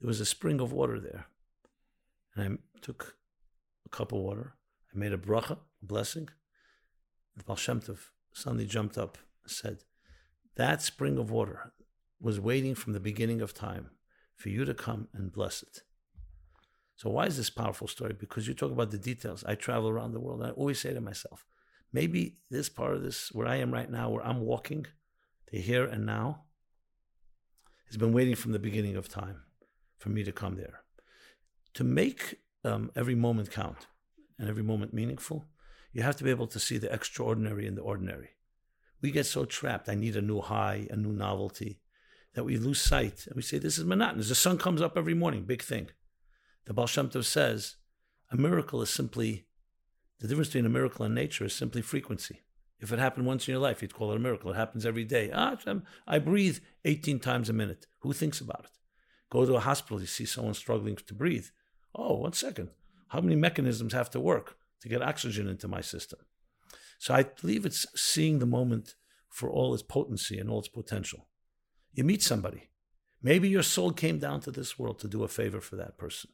There 0.00 0.08
was 0.08 0.20
a 0.20 0.26
spring 0.26 0.60
of 0.60 0.72
water 0.72 1.00
there. 1.00 1.26
And 2.34 2.58
I 2.58 2.80
took 2.80 3.16
a 3.84 3.88
cup 3.88 4.12
of 4.12 4.18
water. 4.18 4.54
I 4.94 4.98
made 4.98 5.12
a 5.12 5.18
bracha, 5.18 5.52
a 5.52 5.86
blessing. 5.86 6.28
The 7.36 7.44
Baal 7.44 7.56
Shem 7.56 7.80
Tov 7.80 7.98
suddenly 8.32 8.66
jumped 8.66 8.98
up 8.98 9.18
and 9.42 9.50
said, 9.50 9.78
That 10.56 10.82
spring 10.82 11.18
of 11.18 11.30
water 11.30 11.72
was 12.20 12.40
waiting 12.40 12.74
from 12.74 12.92
the 12.92 13.00
beginning 13.00 13.40
of 13.40 13.54
time 13.54 13.90
for 14.36 14.50
you 14.50 14.64
to 14.64 14.74
come 14.74 15.08
and 15.14 15.32
bless 15.32 15.62
it. 15.62 15.80
So, 16.96 17.10
why 17.10 17.26
is 17.26 17.36
this 17.36 17.50
powerful 17.50 17.88
story? 17.88 18.14
Because 18.18 18.48
you 18.48 18.54
talk 18.54 18.72
about 18.72 18.90
the 18.90 18.98
details. 18.98 19.44
I 19.44 19.54
travel 19.54 19.88
around 19.88 20.12
the 20.12 20.20
world 20.20 20.40
and 20.40 20.50
I 20.50 20.54
always 20.54 20.80
say 20.80 20.94
to 20.94 21.00
myself, 21.00 21.44
maybe 21.96 22.36
this 22.50 22.68
part 22.68 22.92
of 22.94 23.02
this, 23.02 23.32
where 23.32 23.46
I 23.46 23.56
am 23.56 23.72
right 23.72 23.90
now, 23.90 24.10
where 24.10 24.26
I'm 24.26 24.42
walking, 24.42 24.84
the 25.50 25.58
here 25.58 25.86
and 25.86 26.04
now, 26.04 26.42
has 27.86 27.96
been 27.96 28.12
waiting 28.12 28.34
from 28.34 28.52
the 28.52 28.66
beginning 28.68 28.96
of 28.96 29.08
time 29.08 29.38
for 29.96 30.10
me 30.10 30.22
to 30.22 30.30
come 30.30 30.56
there. 30.56 30.80
To 31.78 31.84
make 31.84 32.22
um, 32.64 32.90
every 32.94 33.14
moment 33.14 33.50
count 33.50 33.86
and 34.38 34.46
every 34.46 34.62
moment 34.62 34.92
meaningful, 34.92 35.46
you 35.94 36.02
have 36.02 36.16
to 36.16 36.24
be 36.24 36.34
able 36.36 36.48
to 36.48 36.60
see 36.60 36.76
the 36.76 36.92
extraordinary 36.92 37.66
in 37.66 37.76
the 37.76 37.80
ordinary. 37.92 38.32
We 39.00 39.10
get 39.10 39.24
so 39.24 39.46
trapped. 39.46 39.88
I 39.88 39.94
need 39.94 40.16
a 40.16 40.28
new 40.30 40.42
high, 40.42 40.86
a 40.90 40.96
new 40.96 41.12
novelty, 41.12 41.80
that 42.34 42.44
we 42.44 42.58
lose 42.58 42.82
sight 42.82 43.26
and 43.26 43.36
we 43.36 43.42
say, 43.42 43.56
This 43.56 43.78
is 43.78 43.84
monotonous. 43.86 44.28
The 44.28 44.34
sun 44.34 44.58
comes 44.58 44.82
up 44.82 44.98
every 44.98 45.14
morning, 45.14 45.44
big 45.44 45.62
thing. 45.62 45.88
The 46.66 46.74
Baal 46.74 46.86
Shem 46.86 47.08
Tov 47.08 47.24
says, 47.24 47.76
A 48.30 48.36
miracle 48.36 48.82
is 48.82 48.90
simply, 48.90 49.45
the 50.20 50.28
difference 50.28 50.48
between 50.48 50.66
a 50.66 50.70
miracle 50.70 51.04
and 51.04 51.14
nature 51.14 51.44
is 51.44 51.54
simply 51.54 51.82
frequency. 51.82 52.42
If 52.78 52.92
it 52.92 52.98
happened 52.98 53.26
once 53.26 53.46
in 53.46 53.52
your 53.52 53.60
life, 53.60 53.80
you'd 53.80 53.94
call 53.94 54.12
it 54.12 54.16
a 54.16 54.20
miracle. 54.20 54.50
It 54.50 54.56
happens 54.56 54.84
every 54.84 55.04
day. 55.04 55.30
Ah, 55.32 55.56
I 56.06 56.18
breathe 56.18 56.58
18 56.84 57.20
times 57.20 57.48
a 57.48 57.54
minute. 57.54 57.86
Who 58.00 58.12
thinks 58.12 58.40
about 58.40 58.64
it? 58.64 58.70
Go 59.30 59.44
to 59.44 59.56
a 59.56 59.60
hospital, 59.60 60.00
you 60.00 60.06
see 60.06 60.26
someone 60.26 60.54
struggling 60.54 60.96
to 60.96 61.14
breathe. 61.14 61.46
Oh, 61.94 62.16
one 62.16 62.32
second. 62.32 62.70
How 63.08 63.20
many 63.20 63.36
mechanisms 63.36 63.92
have 63.92 64.10
to 64.10 64.20
work 64.20 64.56
to 64.82 64.88
get 64.88 65.02
oxygen 65.02 65.48
into 65.48 65.68
my 65.68 65.80
system? 65.80 66.20
So 66.98 67.14
I 67.14 67.24
believe 67.24 67.66
it's 67.66 67.86
seeing 67.94 68.38
the 68.38 68.46
moment 68.46 68.94
for 69.30 69.50
all 69.50 69.74
its 69.74 69.82
potency 69.82 70.38
and 70.38 70.48
all 70.48 70.60
its 70.60 70.68
potential. 70.68 71.26
You 71.92 72.04
meet 72.04 72.22
somebody. 72.22 72.70
Maybe 73.22 73.48
your 73.48 73.62
soul 73.62 73.92
came 73.92 74.18
down 74.18 74.40
to 74.42 74.50
this 74.50 74.78
world 74.78 74.98
to 75.00 75.08
do 75.08 75.24
a 75.24 75.28
favor 75.28 75.60
for 75.60 75.76
that 75.76 75.98
person. 75.98 76.30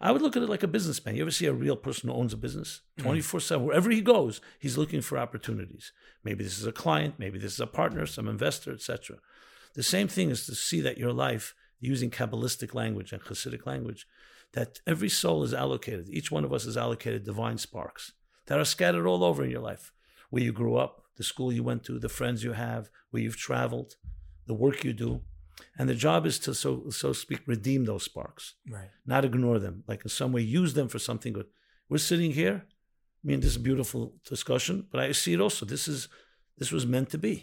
I 0.00 0.12
would 0.12 0.20
look 0.20 0.36
at 0.36 0.42
it 0.42 0.48
like 0.48 0.62
a 0.62 0.68
businessman. 0.68 1.16
You 1.16 1.22
ever 1.22 1.30
see 1.30 1.46
a 1.46 1.52
real 1.52 1.76
person 1.76 2.08
who 2.08 2.14
owns 2.14 2.32
a 2.32 2.36
business? 2.36 2.82
Mm. 2.98 3.04
24 3.04 3.40
7. 3.40 3.66
Wherever 3.66 3.90
he 3.90 4.00
goes, 4.00 4.40
he's 4.58 4.76
looking 4.76 5.00
for 5.00 5.18
opportunities. 5.18 5.92
Maybe 6.22 6.44
this 6.44 6.58
is 6.58 6.66
a 6.66 6.72
client, 6.72 7.14
maybe 7.18 7.38
this 7.38 7.54
is 7.54 7.60
a 7.60 7.66
partner, 7.66 8.06
some 8.06 8.28
investor, 8.28 8.72
etc. 8.72 9.18
The 9.74 9.82
same 9.82 10.08
thing 10.08 10.30
is 10.30 10.46
to 10.46 10.54
see 10.54 10.80
that 10.82 10.98
your 10.98 11.12
life, 11.12 11.54
using 11.80 12.10
Kabbalistic 12.10 12.74
language 12.74 13.12
and 13.12 13.22
Hasidic 13.22 13.66
language, 13.66 14.06
that 14.52 14.80
every 14.86 15.08
soul 15.08 15.42
is 15.44 15.52
allocated. 15.52 16.08
Each 16.08 16.30
one 16.30 16.44
of 16.44 16.52
us 16.52 16.64
is 16.64 16.76
allocated 16.76 17.24
divine 17.24 17.58
sparks 17.58 18.12
that 18.46 18.58
are 18.58 18.64
scattered 18.64 19.06
all 19.06 19.24
over 19.24 19.44
in 19.44 19.50
your 19.50 19.60
life. 19.60 19.92
Where 20.30 20.42
you 20.42 20.52
grew 20.52 20.76
up, 20.76 21.02
the 21.16 21.24
school 21.24 21.52
you 21.52 21.62
went 21.62 21.84
to, 21.84 21.98
the 21.98 22.08
friends 22.08 22.42
you 22.42 22.52
have, 22.52 22.90
where 23.10 23.22
you've 23.22 23.36
traveled, 23.36 23.96
the 24.46 24.54
work 24.54 24.84
you 24.84 24.92
do. 24.92 25.22
And 25.78 25.88
the 25.88 25.94
job 25.94 26.24
is 26.26 26.38
to, 26.40 26.54
so, 26.54 26.88
so 26.90 27.12
speak, 27.12 27.40
redeem 27.46 27.84
those 27.84 28.04
sparks 28.04 28.54
Right. 28.70 28.90
not 29.04 29.24
ignore 29.24 29.58
them, 29.58 29.84
like 29.86 30.02
in 30.04 30.08
some 30.08 30.32
way 30.32 30.40
use 30.42 30.72
them 30.74 30.88
for 30.88 30.98
something 30.98 31.32
good. 31.34 31.46
We're 31.90 31.98
sitting 31.98 32.32
here. 32.32 32.64
I 33.22 33.24
mean, 33.28 33.40
this 33.40 33.50
is 33.50 33.56
a 33.56 33.60
beautiful 33.60 34.14
discussion, 34.28 34.86
but 34.90 35.00
I 35.00 35.12
see 35.12 35.34
it 35.34 35.40
also. 35.40 35.66
This 35.66 35.86
is 35.88 36.08
this 36.58 36.70
was 36.72 36.86
meant 36.86 37.10
to 37.10 37.18
be, 37.18 37.34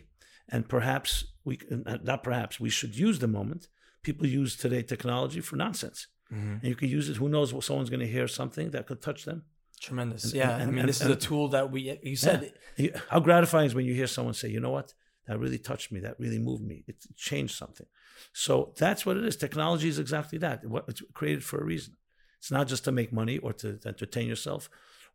and 0.49 0.67
perhaps 0.67 1.25
we 1.45 1.59
uh, 1.86 1.97
not 2.03 2.23
perhaps 2.23 2.59
we 2.59 2.69
should 2.69 2.95
use 3.07 3.19
the 3.19 3.27
moment. 3.27 3.67
People 4.01 4.25
use 4.27 4.55
today 4.57 4.81
technology 4.81 5.41
for 5.41 5.55
nonsense, 5.57 6.07
Mhm. 6.31 6.53
and 6.61 6.63
you 6.71 6.75
can 6.75 6.89
use 6.89 7.09
it. 7.09 7.17
Who 7.17 7.29
knows? 7.29 7.53
What 7.53 7.63
someone's 7.63 7.89
going 7.89 8.05
to 8.07 8.13
hear 8.17 8.27
something 8.27 8.71
that 8.71 8.88
could 8.88 9.01
touch 9.01 9.25
them. 9.25 9.39
Tremendous. 9.79 10.23
And- 10.25 10.34
yeah. 10.34 10.53
and- 10.55 10.63
I 10.63 10.65
mean, 10.67 10.79
and- 10.79 10.89
this 10.89 11.01
is 11.01 11.07
and- 11.07 11.13
a 11.13 11.27
tool 11.27 11.49
that 11.49 11.65
we, 11.73 11.79
you 12.11 12.15
said, 12.15 12.53
You- 12.77 12.93
How 13.09 13.19
gratifying 13.19 13.67
is 13.67 13.75
when 13.75 13.86
you 13.86 13.93
hear 13.93 14.07
someone 14.07 14.34
say, 14.34 14.49
"You 14.49 14.59
know 14.65 14.71
what? 14.71 14.93
That 15.28 15.39
really 15.39 15.57
touched 15.59 15.91
me. 15.91 15.99
That 16.01 16.19
really 16.19 16.39
moved 16.39 16.63
me. 16.63 16.84
It 16.88 16.97
changed 17.15 17.55
something." 17.55 17.88
So 18.34 18.74
that's 18.78 19.05
what 19.05 19.17
it 19.17 19.24
is. 19.26 19.36
Technology 19.36 19.88
is 19.88 19.99
exactly 19.99 20.38
that. 20.39 20.61
It's 20.88 21.01
created 21.13 21.43
for 21.43 21.59
a 21.59 21.63
reason. 21.63 21.95
It's 22.39 22.51
not 22.51 22.67
just 22.67 22.84
to 22.86 22.91
make 22.91 23.13
money 23.13 23.38
or 23.38 23.53
to, 23.53 23.80
entertain 23.86 24.28
yourself, 24.28 24.69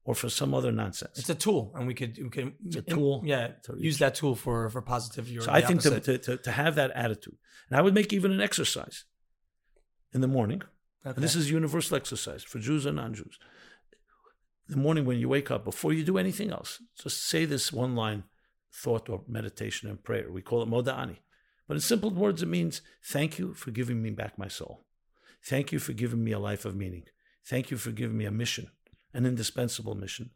or 0.04 0.14
for 0.14 0.30
some 0.30 0.54
other 0.54 0.72
nonsense. 0.72 1.18
it's 1.18 1.28
a 1.28 1.34
tool 1.34 1.72
and 1.74 1.86
we 1.86 1.92
could, 1.92 2.16
we 2.16 2.30
could, 2.30 2.54
It's 2.66 2.76
a 2.76 2.82
tool 2.82 3.20
Yeah. 3.24 3.48
to 3.64 3.74
Use 3.76 3.98
that 3.98 4.14
tool 4.14 4.34
for, 4.34 4.70
for 4.70 4.80
positivity 4.80 5.38
So 5.40 5.52
I 5.52 5.60
think 5.60 5.82
to, 5.82 6.00
to, 6.00 6.16
to, 6.16 6.36
to 6.38 6.50
have 6.50 6.74
that 6.76 6.90
attitude, 6.92 7.36
and 7.68 7.78
I 7.78 7.82
would 7.82 7.92
make 7.94 8.14
even 8.14 8.32
an 8.32 8.40
exercise 8.40 9.04
in 10.14 10.22
the 10.22 10.28
morning. 10.28 10.62
And 11.04 11.16
this 11.16 11.34
is 11.36 11.50
universal 11.50 11.96
exercise 11.96 12.42
for 12.42 12.58
Jews 12.58 12.86
and 12.86 12.96
non-Jews. 12.96 13.38
The 14.68 14.76
morning 14.76 15.04
when 15.04 15.18
you 15.18 15.28
wake 15.28 15.50
up, 15.50 15.64
before 15.64 15.92
you 15.92 16.04
do 16.04 16.16
anything 16.18 16.50
else, 16.50 16.82
just 17.02 17.22
say 17.24 17.44
this 17.44 17.72
one 17.72 17.94
line 17.94 18.24
thought 18.72 19.08
or 19.08 19.22
meditation 19.28 19.88
and 19.88 20.02
prayer. 20.02 20.30
We 20.30 20.42
call 20.42 20.62
it 20.62 20.68
moda'ani. 20.68 21.16
But 21.66 21.74
in 21.74 21.80
simple 21.80 22.10
words, 22.10 22.42
it 22.42 22.48
means 22.48 22.80
thank 23.04 23.38
you 23.38 23.54
for 23.54 23.70
giving 23.70 24.02
me 24.02 24.10
back 24.10 24.38
my 24.38 24.48
soul. 24.48 24.84
Thank 25.44 25.70
you 25.72 25.78
for 25.78 25.92
giving 25.92 26.24
me 26.24 26.32
a 26.32 26.38
life 26.38 26.64
of 26.64 26.74
meaning. 26.76 27.04
Thank 27.46 27.70
you 27.70 27.76
for 27.76 27.90
giving 27.92 28.16
me 28.16 28.24
a 28.24 28.30
mission, 28.30 28.68
an 29.14 29.26
indispensable 29.26 29.94
mission. 29.94 30.30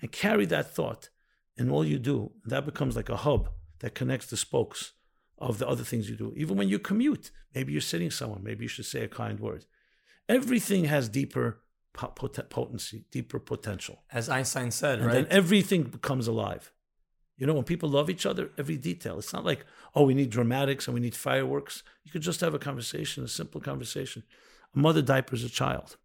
And 0.00 0.10
carry 0.12 0.46
that 0.46 0.74
thought 0.74 1.08
in 1.56 1.70
all 1.70 1.84
you 1.84 1.98
do. 1.98 2.32
That 2.44 2.64
becomes 2.66 2.96
like 2.96 3.08
a 3.08 3.16
hub 3.16 3.48
that 3.80 3.94
connects 3.94 4.26
the 4.26 4.36
spokes 4.36 4.92
of 5.38 5.58
the 5.58 5.68
other 5.68 5.84
things 5.84 6.10
you 6.10 6.16
do. 6.16 6.32
Even 6.36 6.56
when 6.56 6.68
you 6.68 6.78
commute, 6.78 7.30
maybe 7.54 7.72
you're 7.72 7.80
sitting 7.80 8.10
somewhere, 8.10 8.40
maybe 8.42 8.64
you 8.64 8.68
should 8.68 8.84
say 8.86 9.02
a 9.04 9.08
kind 9.08 9.40
word. 9.40 9.64
Everything 10.28 10.84
has 10.86 11.08
deeper 11.08 11.60
pot- 11.92 12.16
potency, 12.50 13.04
deeper 13.10 13.38
potential. 13.38 14.02
As 14.12 14.28
Einstein 14.28 14.70
said, 14.70 14.98
And 14.98 15.06
right? 15.06 15.14
then 15.14 15.26
everything 15.30 15.84
becomes 15.84 16.26
alive. 16.26 16.72
You 17.36 17.46
know, 17.46 17.54
when 17.54 17.64
people 17.64 17.88
love 17.88 18.10
each 18.10 18.26
other, 18.26 18.50
every 18.56 18.76
detail. 18.76 19.18
It's 19.18 19.32
not 19.32 19.44
like, 19.44 19.64
oh, 19.94 20.04
we 20.04 20.14
need 20.14 20.30
dramatics 20.30 20.86
and 20.86 20.94
we 20.94 21.00
need 21.00 21.16
fireworks. 21.16 21.82
You 22.04 22.12
could 22.12 22.22
just 22.22 22.40
have 22.40 22.54
a 22.54 22.58
conversation, 22.58 23.24
a 23.24 23.28
simple 23.28 23.60
conversation. 23.60 24.22
A 24.74 24.78
mother 24.78 25.02
diapers 25.02 25.42
a 25.42 25.48
child 25.48 25.96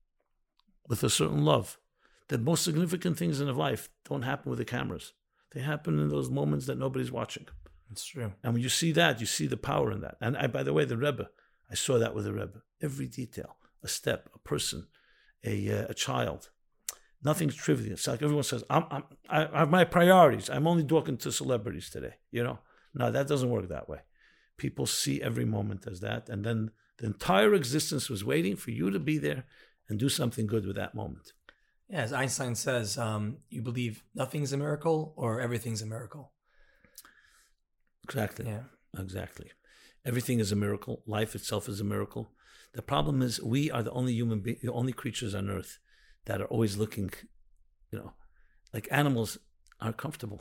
with 0.88 1.04
a 1.04 1.10
certain 1.10 1.46
love. 1.46 1.78
The 2.30 2.38
most 2.38 2.64
significant 2.64 3.18
things 3.18 3.40
in 3.40 3.56
life 3.56 3.90
don't 4.08 4.24
happen 4.24 4.50
with 4.50 4.60
the 4.60 4.66
cameras. 4.66 5.14
They 5.54 5.62
happen 5.62 6.00
in 6.00 6.10
those 6.10 6.30
moments 6.30 6.66
that 6.68 6.78
nobody's 6.78 7.12
watching. 7.12 7.48
it's 7.92 8.06
true. 8.06 8.34
And 8.44 8.54
when 8.54 8.62
you 8.62 8.70
see 8.70 8.92
that, 8.94 9.20
you 9.20 9.26
see 9.26 9.48
the 9.48 9.58
power 9.58 9.92
in 9.92 10.02
that. 10.02 10.18
And 10.22 10.38
I, 10.38 10.48
by 10.48 10.64
the 10.64 10.74
way, 10.74 10.86
the 10.86 10.98
Rebbe, 10.98 11.30
I 11.70 11.76
saw 11.76 11.98
that 12.00 12.14
with 12.14 12.26
the 12.26 12.34
Rebbe. 12.34 12.62
Every 12.82 13.08
detail, 13.08 13.56
a 13.84 13.88
step, 13.88 14.30
a 14.34 14.40
person, 14.40 14.88
a, 15.44 15.72
uh, 15.72 15.88
a 15.90 15.94
child. 15.94 16.50
Nothing's 17.24 17.56
trivial. 17.56 17.94
It's 17.94 18.08
like 18.08 18.22
everyone 18.22 18.44
says, 18.44 18.64
I'm, 18.70 18.86
I'm, 18.90 19.04
I 19.30 19.46
I 19.46 19.60
have 19.60 19.70
my 19.70 19.84
priorities. 19.84 20.50
I'm 20.50 20.68
only 20.68 20.86
talking 20.86 21.18
to 21.18 21.32
celebrities 21.32 21.90
today. 21.90 22.16
You 22.32 22.44
know, 22.44 22.60
no, 22.94 23.12
that 23.12 23.28
doesn't 23.28 23.50
work 23.50 23.68
that 23.70 23.90
way. 23.90 24.00
People 24.58 24.86
see 24.86 25.22
every 25.22 25.46
moment 25.46 25.86
as 25.88 26.00
that, 26.00 26.30
and 26.30 26.46
then 26.46 26.72
the 26.98 27.08
entire 27.08 27.54
existence 27.54 28.10
was 28.10 28.24
waiting 28.24 28.56
for 28.56 28.72
you 28.72 28.90
to 28.92 29.00
be 29.00 29.18
there 29.18 29.46
and 29.88 30.00
do 30.00 30.10
something 30.10 30.48
good 30.48 30.66
with 30.66 30.76
that 30.76 30.96
moment. 30.96 31.34
Yeah, 31.90 32.02
as 32.02 32.14
Einstein 32.14 32.56
says, 32.56 32.98
um, 32.98 33.38
you 33.50 33.62
believe 33.62 34.04
nothing's 34.14 34.54
a 34.54 34.58
miracle 34.58 35.14
or 35.18 35.42
everything's 35.42 35.82
a 35.82 35.88
miracle. 35.88 36.32
Exactly. 38.04 38.46
Yeah. 38.46 38.64
Exactly. 38.98 39.52
Everything 40.06 40.40
is 40.40 40.52
a 40.52 40.56
miracle. 40.56 41.04
Life 41.06 41.36
itself 41.36 41.68
is 41.68 41.80
a 41.80 41.84
miracle. 41.84 42.32
The 42.74 42.82
problem 42.82 43.22
is 43.22 43.42
we 43.42 43.72
are 43.72 43.84
the 43.84 43.92
only 43.92 44.14
human 44.14 44.40
being, 44.40 44.58
the 44.62 44.72
only 44.72 44.94
creatures 44.94 45.36
on 45.36 45.50
earth 45.50 45.80
that 46.30 46.38
are 46.44 46.50
always 46.56 46.74
looking, 46.82 47.10
you 47.92 47.98
know, 48.00 48.10
like 48.76 48.86
animals 49.02 49.30
are 49.86 49.94
comfortable, 50.04 50.40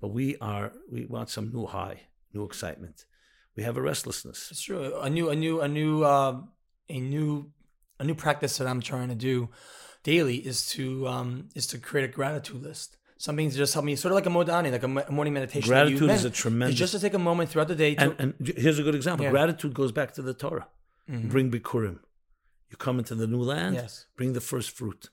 but 0.00 0.10
we 0.18 0.26
are 0.50 0.66
we 0.94 1.00
want 1.14 1.28
some 1.36 1.46
new 1.56 1.66
high, 1.78 1.96
new 2.34 2.44
excitement. 2.50 2.96
We 3.56 3.62
have 3.68 3.76
a 3.80 3.84
restlessness. 3.92 4.38
It's 4.52 4.62
true. 4.68 4.82
A 5.08 5.10
new, 5.16 5.26
a 5.34 5.36
new, 5.44 5.54
a 5.66 5.68
new, 5.80 5.94
uh, 6.14 6.34
a 6.96 6.98
new, 7.14 7.30
a 8.02 8.04
new 8.08 8.16
practice 8.26 8.52
that 8.58 8.66
I'm 8.70 8.80
trying 8.92 9.10
to 9.14 9.20
do 9.30 9.36
daily 10.12 10.36
is 10.50 10.58
to 10.74 10.84
um, 11.14 11.30
is 11.58 11.66
to 11.72 11.76
create 11.88 12.06
a 12.10 12.12
gratitude 12.18 12.62
list. 12.68 12.88
Something 13.26 13.48
to 13.52 13.56
just 13.64 13.72
help 13.76 13.84
me, 13.88 13.94
sort 13.96 14.10
of 14.12 14.16
like 14.20 14.26
a 14.32 14.34
modani, 14.38 14.70
like 14.76 14.82
a, 14.82 15.12
morning 15.18 15.34
meditation. 15.40 15.68
Gratitude 15.74 16.10
is 16.10 16.24
a 16.24 16.30
tremendous- 16.30 16.72
It's 16.74 16.78
just 16.84 16.94
to 16.96 17.00
take 17.06 17.14
a 17.14 17.24
moment 17.30 17.46
throughout 17.50 17.68
the 17.74 17.80
day. 17.84 17.92
To, 17.94 18.02
And 18.02 18.12
and 18.22 18.30
here's 18.64 18.78
a 18.82 18.82
good 18.88 18.96
example. 19.00 19.24
Yeah. 19.24 19.30
Gratitude 19.38 19.72
goes 19.80 19.92
back 19.98 20.08
to 20.16 20.22
the 20.28 20.34
Torah. 20.44 20.66
Mhm. 21.08 21.30
Bring 21.34 21.46
bikurim. 21.54 21.96
You 22.74 22.78
come 22.78 22.98
into 22.98 23.14
the 23.14 23.28
new 23.28 23.40
land. 23.40 23.76
Yes. 23.76 24.06
Bring 24.16 24.32
the 24.32 24.40
first 24.40 24.72
fruit. 24.72 25.08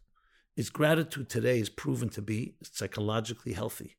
Its 0.58 0.72
gratitude 0.72 1.30
today 1.30 1.60
is 1.60 1.70
proven 1.70 2.10
to 2.10 2.20
be 2.22 2.56
psychologically 2.64 3.54
healthy. 3.54 3.98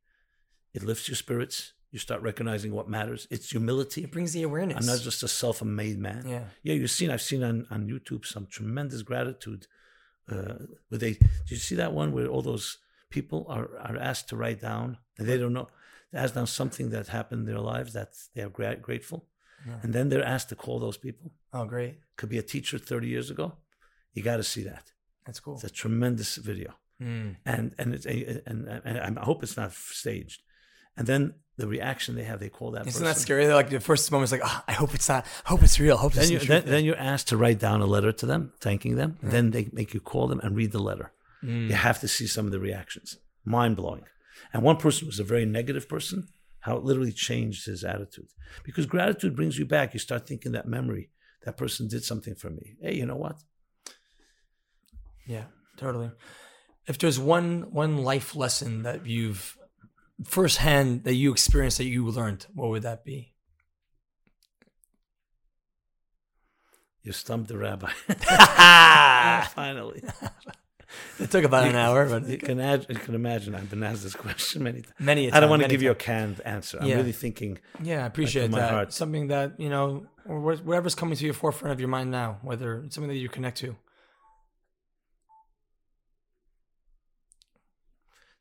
It 0.75 0.83
lifts 0.83 1.07
your 1.09 1.15
spirits. 1.15 1.73
You 1.93 2.01
start 2.01 2.23
recognizing 2.23 2.73
what 2.75 2.89
matters. 2.89 3.29
It's 3.31 3.51
humility. 3.51 4.03
It 4.03 4.11
brings 4.11 4.33
the 4.33 4.43
awareness. 4.43 4.79
I'm 4.81 4.87
not 4.93 5.01
just 5.01 5.23
a 5.23 5.29
self-made 5.29 5.97
man. 6.01 6.25
Yeah. 6.27 6.45
Yeah, 6.65 6.75
you've 6.75 6.91
seen. 6.91 7.09
I've 7.13 7.23
seen 7.23 7.45
on, 7.45 7.69
on 7.71 7.87
YouTube 7.89 8.27
some 8.27 8.47
tremendous 8.47 9.03
gratitude. 9.03 9.69
Uh, 10.29 10.55
where 10.89 10.99
they 10.99 11.13
did 11.13 11.51
you 11.51 11.57
see 11.57 11.77
that 11.77 11.93
one 11.93 12.11
where 12.13 12.27
all 12.29 12.43
those 12.43 12.79
people 13.11 13.45
are 13.49 13.69
are 13.89 13.97
asked 13.99 14.29
to 14.29 14.37
write 14.37 14.61
down 14.61 14.97
and 15.19 15.27
they 15.29 15.37
don't 15.37 15.53
know 15.53 15.69
they 16.13 16.19
ask 16.21 16.33
down 16.35 16.47
something 16.47 16.91
that 16.91 17.09
happened 17.09 17.41
in 17.43 17.47
their 17.53 17.61
lives 17.75 17.93
that 17.93 18.11
they 18.35 18.43
are 18.43 18.49
gra- 18.49 18.77
grateful, 18.89 19.21
Yeah. 19.67 19.79
and 19.83 19.93
then 19.93 20.09
they're 20.11 20.25
asked 20.35 20.49
to 20.51 20.57
call 20.57 20.79
those 20.81 20.97
people. 20.97 21.33
Oh, 21.53 21.65
great. 21.65 21.99
Could 22.17 22.29
be 22.29 22.39
a 22.39 22.43
teacher 22.43 22.79
30 22.79 23.09
years 23.09 23.31
ago. 23.31 23.55
You 24.15 24.23
got 24.23 24.37
to 24.37 24.43
see 24.43 24.63
that. 24.65 24.93
That's 25.27 25.41
cool. 25.41 25.55
It's 25.55 25.65
a 25.65 25.71
tremendous 25.71 26.37
video 26.37 26.75
Mm. 27.03 27.37
and 27.45 27.75
and 27.79 27.95
it's 27.95 28.07
a, 28.07 28.43
and, 28.47 28.69
and 28.69 29.19
I 29.19 29.25
hope 29.25 29.43
it's 29.43 29.57
not 29.57 29.73
staged. 29.73 30.43
And 30.97 31.07
then 31.07 31.35
the 31.57 31.67
reaction 31.67 32.15
they 32.15 32.25
have, 32.25 32.39
they 32.39 32.49
call 32.49 32.73
that. 32.73 32.87
Isn't 32.87 32.93
person. 32.93 33.05
that 33.05 33.17
scary? 33.17 33.47
They're 33.47 33.55
like 33.55 33.71
the 33.71 33.81
first 33.81 34.11
moment 34.13 34.29
is 34.29 34.33
like, 34.33 34.43
oh, 34.45 34.63
I 34.69 34.73
hope 34.73 34.95
it's 34.95 35.09
not. 35.09 35.27
I 35.45 35.49
hope 35.49 35.63
it's 35.63 35.81
real. 35.81 35.97
Hope 35.97 36.13
Then 36.13 36.23
it's 36.25 36.31
you, 36.31 36.39
then, 36.39 36.65
then, 36.67 36.85
you're 36.85 36.97
asked 36.97 37.29
to 37.29 37.37
write 37.37 37.59
down 37.59 37.81
a 37.81 37.87
letter 37.87 38.13
to 38.13 38.27
them, 38.27 38.53
thanking 38.61 38.97
them. 38.97 39.19
Then 39.23 39.51
they 39.51 39.69
make 39.73 39.95
you 39.95 40.01
call 40.01 40.29
them 40.29 40.41
and 40.41 40.55
read 40.55 40.73
the 40.73 40.83
letter. 40.83 41.13
Mm. 41.43 41.69
You 41.69 41.75
have 41.75 42.01
to 42.01 42.09
see 42.09 42.27
some 42.27 42.47
of 42.47 42.53
the 42.53 42.61
reactions. 42.61 43.17
Mind 43.45 43.77
blowing. 43.77 44.05
And 44.53 44.63
one 44.63 44.77
person 44.77 45.07
was 45.07 45.19
a 45.19 45.25
very 45.25 45.47
negative 45.47 45.89
person. 45.89 46.29
How 46.61 46.77
it 46.77 46.85
literally 46.85 47.13
changed 47.13 47.67
his 47.67 47.83
attitude. 47.83 48.29
Because 48.63 48.87
gratitude 48.87 49.35
brings 49.35 49.59
you 49.59 49.67
back. 49.67 49.95
You 49.95 49.99
start 49.99 50.29
thinking 50.29 50.53
that 50.53 50.69
memory. 50.69 51.11
That 51.45 51.57
person 51.57 51.89
did 51.89 52.05
something 52.05 52.35
for 52.35 52.51
me. 52.51 52.77
Hey, 52.81 52.95
you 52.95 53.07
know 53.07 53.17
what? 53.17 53.37
Yeah, 55.27 55.45
totally. 55.77 56.11
If 56.87 56.99
there's 56.99 57.19
one 57.19 57.73
one 57.73 57.99
life 57.99 58.35
lesson 58.35 58.83
that 58.83 59.07
you've 59.07 59.57
firsthand 60.25 61.05
that 61.05 61.15
you 61.15 61.33
experienced 61.33 61.79
that 61.79 61.85
you 61.85 62.07
learned, 62.07 62.47
what 62.55 62.71
would 62.71 62.83
that 62.83 63.05
be? 63.05 63.33
You 67.03 67.13
stumped 67.13 67.49
the 67.49 67.59
rabbi. 67.59 67.91
Finally. 69.55 70.05
It 71.19 71.31
took 71.31 71.45
about 71.45 71.67
an 71.69 71.77
hour, 71.77 72.09
but 72.09 72.27
You 72.29 72.39
can, 72.39 72.59
you 72.59 72.95
can 72.97 73.15
imagine 73.15 73.55
I've 73.55 73.71
been 73.71 73.83
asked 73.83 74.03
this 74.03 74.15
question 74.15 74.63
many 74.63 74.83
times. 74.83 74.95
many. 74.99 75.29
a 75.29 75.35
I 75.35 75.41
don't 75.41 75.51
want 75.51 75.63
to 75.63 75.69
give 75.69 75.83
you 75.83 75.91
a 75.91 75.95
canned 75.95 76.41
answer. 76.45 76.79
I'm 76.81 76.89
Yeah. 76.89 76.97
really 76.97 77.13
thinking 77.13 77.59
Yeah, 77.83 78.03
I 78.05 78.07
appreciate 78.07 78.51
my 78.51 78.59
that. 78.61 78.71
heart. 78.71 78.93
Something 78.93 79.29
that 79.29 79.59
you 79.59 79.69
know, 79.71 80.07
or 80.27 80.41
whatever's 80.41 80.95
coming 80.95 81.17
to 81.17 81.25
your 81.25 81.35
forefront 81.35 81.73
of 81.73 81.81
your 81.81 81.89
mind 81.89 82.11
now, 82.11 82.39
whether 82.43 82.83
it's 82.85 82.95
something 82.95 83.09
that 83.09 83.17
you 83.19 83.29
connect 83.29 83.59
to. 83.59 83.77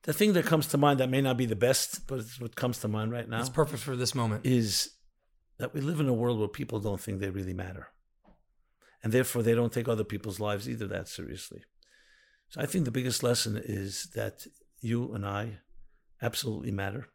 the 0.04 0.14
thing 0.14 0.34
that 0.34 0.45
comes 0.45 0.66
to 0.68 0.78
mind 0.78 0.99
that 0.99 1.10
may 1.10 1.22
not 1.22 1.38
be 1.38 1.45
the 1.45 1.56
best, 1.56 2.08
but 2.08 2.20
it's 2.20 2.39
what 2.41 2.56
comes 2.56 2.80
to 2.80 2.88
mind 2.88 3.12
right 3.12 3.30
now 3.30 3.39
It's 3.39 3.49
perfect 3.49 3.84
for 3.84 3.95
this 3.95 4.16
moment. 4.16 4.45
is 4.45 4.91
that 5.60 5.74
we 5.76 5.82
live 5.82 5.99
in 5.99 6.08
a 6.08 6.14
world 6.14 6.39
where 6.39 6.47
people 6.47 6.80
don't 6.80 6.99
think 6.99 7.20
they 7.20 7.30
really 7.30 7.54
matter. 7.54 7.89
And 9.04 9.14
therefore, 9.14 9.41
they 9.43 9.54
don't 9.56 9.72
take 9.72 9.88
other 9.88 10.04
people's 10.04 10.39
lives 10.39 10.68
either 10.70 10.88
that 10.88 11.08
seriously. 11.08 11.64
So 12.52 12.60
I 12.60 12.66
think 12.66 12.84
the 12.84 12.91
biggest 12.91 13.24
lesson 13.24 13.56
is 13.64 14.10
that 14.14 14.45
you 14.82 15.14
and 15.14 15.26
I 15.26 15.60
absolutely 16.22 16.72
matter. 16.72 17.08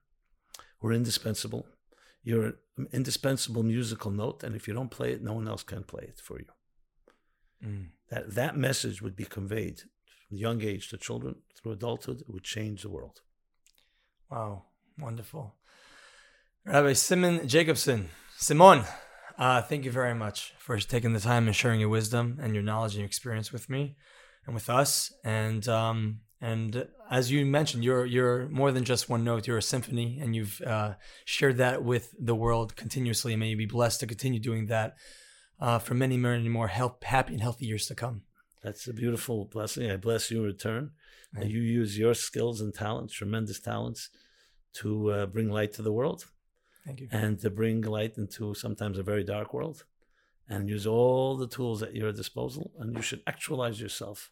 We're 0.81 0.93
indispensable. 0.93 1.67
You're 2.23 2.55
an 2.79 2.89
indispensable 2.91 3.63
musical 3.63 4.11
note, 4.11 4.43
and 4.43 4.57
if 4.57 4.67
you 4.67 4.73
don't 4.73 4.91
play 4.91 5.13
it, 5.13 5.23
no 5.23 5.35
one 5.35 5.47
else 5.47 5.63
can 5.63 5.85
play 5.85 6.05
it 6.05 6.19
for 6.25 6.39
you. 6.39 6.47
Mm. 7.63 7.89
That 8.09 8.35
that 8.35 8.57
message 8.57 9.03
would 9.03 9.15
be 9.15 9.27
conveyed 9.27 9.83
from 10.27 10.39
young 10.39 10.63
age 10.63 10.89
to 10.89 10.97
children 10.97 11.37
through 11.55 11.73
adulthood. 11.73 12.23
It 12.23 12.33
would 12.33 12.45
change 12.45 12.81
the 12.81 12.89
world. 12.89 13.21
Wow, 14.31 14.65
wonderful. 14.99 15.55
Rabbi 16.65 16.95
Simon 16.95 17.47
Jacobson, 17.47 18.09
Simon, 18.39 18.85
uh, 19.39 19.61
thank 19.61 19.85
you 19.85 19.91
very 19.91 20.15
much 20.15 20.55
for 20.57 20.79
taking 20.79 21.13
the 21.13 21.21
time 21.21 21.47
and 21.47 21.55
sharing 21.55 21.79
your 21.79 21.91
wisdom 21.91 22.39
and 22.41 22.55
your 22.55 22.63
knowledge 22.63 22.93
and 22.93 23.01
your 23.01 23.07
experience 23.07 23.53
with 23.53 23.69
me 23.69 23.97
and 24.47 24.55
with 24.55 24.71
us. 24.71 25.13
And 25.25 25.69
um, 25.69 26.21
and 26.41 26.89
as 27.11 27.31
you 27.31 27.45
mentioned, 27.47 27.85
you're 27.85 28.07
you're 28.07 28.49
more 28.49 28.73
than 28.73 28.85
just 28.85 29.09
one 29.09 29.25
note. 29.25 29.47
You're 29.47 29.59
a 29.59 29.63
symphony, 29.63 30.19
and 30.21 30.35
you've 30.35 30.61
uh, 30.63 30.95
shared 31.25 31.59
that 31.59 31.83
with 31.83 32.15
the 32.19 32.35
world 32.35 32.77
continuously. 32.77 33.33
And 33.33 33.41
may 33.41 33.49
you 33.49 33.57
be 33.57 33.67
blessed 33.67 34.01
to 34.01 34.07
continue 34.07 34.41
doing 34.41 34.67
that 34.67 34.97
uh, 35.61 35.79
for 35.79 35.95
many, 35.95 36.17
many 36.17 36.49
more 36.49 36.69
help, 36.69 37.05
happy 37.05 37.35
and 37.35 37.43
healthy 37.43 37.67
years 37.67 37.87
to 37.87 37.95
come. 37.95 38.23
That's 38.63 38.89
a 38.89 38.93
beautiful 38.93 39.45
blessing. 39.45 39.91
I 39.91 39.97
bless 39.97 40.31
you 40.31 40.39
in 40.39 40.45
return. 40.45 40.91
And 41.35 41.51
you 41.51 41.61
use 41.61 41.99
your 41.99 42.15
skills 42.15 42.61
and 42.63 42.73
talents, 42.73 43.13
tremendous 43.13 43.61
talents, 43.61 44.09
to 44.75 45.11
uh, 45.11 45.27
bring 45.27 45.51
light 45.51 45.73
to 45.75 45.83
the 45.83 45.93
world 45.93 46.25
Thank 46.87 47.01
you. 47.01 47.09
and 47.11 47.39
to 47.41 47.51
bring 47.51 47.83
light 47.83 48.17
into 48.17 48.55
sometimes 48.55 48.99
a 48.99 49.03
very 49.03 49.25
dark 49.25 49.53
world. 49.53 49.85
And 50.49 50.69
use 50.69 50.87
all 50.87 51.37
the 51.37 51.49
tools 51.49 51.83
at 51.83 51.95
your 51.95 52.13
disposal. 52.13 52.71
And 52.79 52.95
you 52.95 53.03
should 53.03 53.23
actualize 53.27 53.81
yourself 53.81 54.31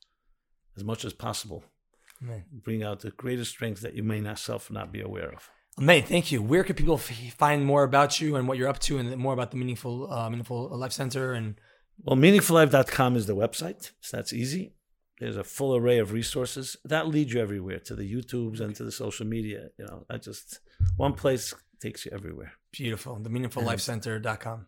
as 0.77 0.85
much 0.85 1.05
as 1.05 1.13
possible. 1.13 1.65
Amen. 2.23 2.45
Bring 2.53 2.83
out 2.85 3.01
the 3.01 3.11
greatest 3.11 3.51
strengths 3.51 3.83
that 3.83 3.95
you 3.95 4.03
may 4.05 4.21
not 4.21 4.39
self 4.39 4.71
not 4.71 4.93
be 4.93 5.01
aware 5.01 5.31
of. 5.33 5.51
Amen. 5.79 6.05
Thank 6.05 6.31
you. 6.31 6.41
Where 6.41 6.63
could 6.63 6.77
people 6.77 6.95
f- 6.95 7.35
find 7.37 7.65
more 7.67 7.83
about 7.83 8.21
you 8.21 8.37
and 8.37 8.47
what 8.47 8.59
you're 8.59 8.69
up 8.69 8.79
to, 8.81 8.99
and 8.99 9.17
more 9.17 9.33
about 9.35 9.51
the 9.51 9.57
meaningful, 9.57 10.11
uh, 10.13 10.31
meaningful 10.31 10.69
life 10.79 10.93
center? 10.93 11.33
And 11.33 11.57
Well, 11.99 12.17
meaningfullife.com 12.17 13.17
is 13.17 13.27
the 13.27 13.35
website. 13.35 13.91
So 14.01 14.17
that's 14.17 14.33
easy. 14.33 14.75
There's 15.19 15.37
a 15.37 15.43
full 15.45 15.75
array 15.77 15.99
of 15.99 16.13
resources 16.13 16.77
that 16.85 17.09
lead 17.09 17.33
you 17.33 17.41
everywhere 17.41 17.81
to 17.81 17.95
the 17.97 18.05
YouTubes 18.15 18.61
and 18.61 18.75
to 18.77 18.85
the 18.85 18.93
social 18.93 19.27
media. 19.27 19.71
You 19.79 19.87
know, 19.87 20.07
I 20.09 20.19
just 20.19 20.61
one 20.97 21.15
place 21.15 21.53
takes 21.81 22.05
you 22.07 22.13
everywhere. 22.13 22.53
beautiful. 22.73 23.17
The 23.21 23.31
meaningfullifecenter.com. 23.31 24.67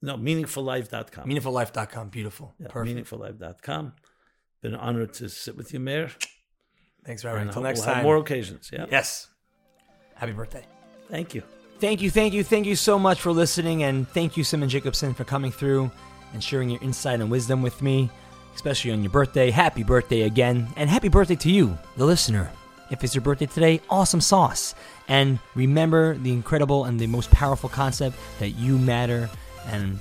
No, 0.00 0.16
meaningfullife.com. 0.16 1.28
Meaningfullife.com. 1.28 2.08
Beautiful. 2.10 2.54
Yeah, 2.58 2.68
Perfect. 2.68 2.96
meaningfullife.com. 3.10 3.92
Been 4.62 4.74
honored 4.74 5.12
to 5.14 5.28
sit 5.28 5.56
with 5.56 5.72
you, 5.72 5.80
Meir. 5.80 6.10
Thanks. 7.04 7.24
And 7.24 7.36
Until 7.38 7.62
we'll 7.62 7.70
next 7.70 7.84
have 7.84 7.94
time. 7.94 8.02
more 8.04 8.16
occasions. 8.16 8.70
Yeah. 8.72 8.86
Yes. 8.90 9.28
Happy 10.14 10.32
birthday. 10.32 10.64
Thank 11.10 11.34
you. 11.34 11.42
Thank 11.78 12.02
you, 12.02 12.10
thank 12.10 12.34
you, 12.34 12.42
thank 12.42 12.66
you 12.66 12.74
so 12.74 12.98
much 12.98 13.20
for 13.20 13.30
listening, 13.30 13.84
and 13.84 14.08
thank 14.08 14.36
you, 14.36 14.42
Simon 14.42 14.68
Jacobson, 14.68 15.14
for 15.14 15.22
coming 15.22 15.52
through 15.52 15.92
and 16.34 16.42
sharing 16.42 16.70
your 16.70 16.82
insight 16.82 17.20
and 17.20 17.30
wisdom 17.30 17.62
with 17.62 17.80
me, 17.82 18.10
especially 18.56 18.90
on 18.90 19.00
your 19.04 19.12
birthday. 19.12 19.52
Happy 19.52 19.84
birthday 19.84 20.22
again, 20.22 20.66
and 20.74 20.90
happy 20.90 21.06
birthday 21.08 21.36
to 21.36 21.48
you, 21.48 21.78
the 21.96 22.04
listener. 22.04 22.50
If 22.90 23.04
it's 23.04 23.14
your 23.14 23.22
birthday 23.22 23.46
today, 23.46 23.80
awesome 23.88 24.20
sauce. 24.20 24.74
And 25.06 25.38
remember 25.54 26.16
the 26.18 26.32
incredible 26.32 26.84
and 26.86 26.98
the 26.98 27.06
most 27.06 27.30
powerful 27.30 27.68
concept 27.68 28.16
that 28.40 28.50
you 28.50 28.76
matter, 28.76 29.30
and 29.66 29.98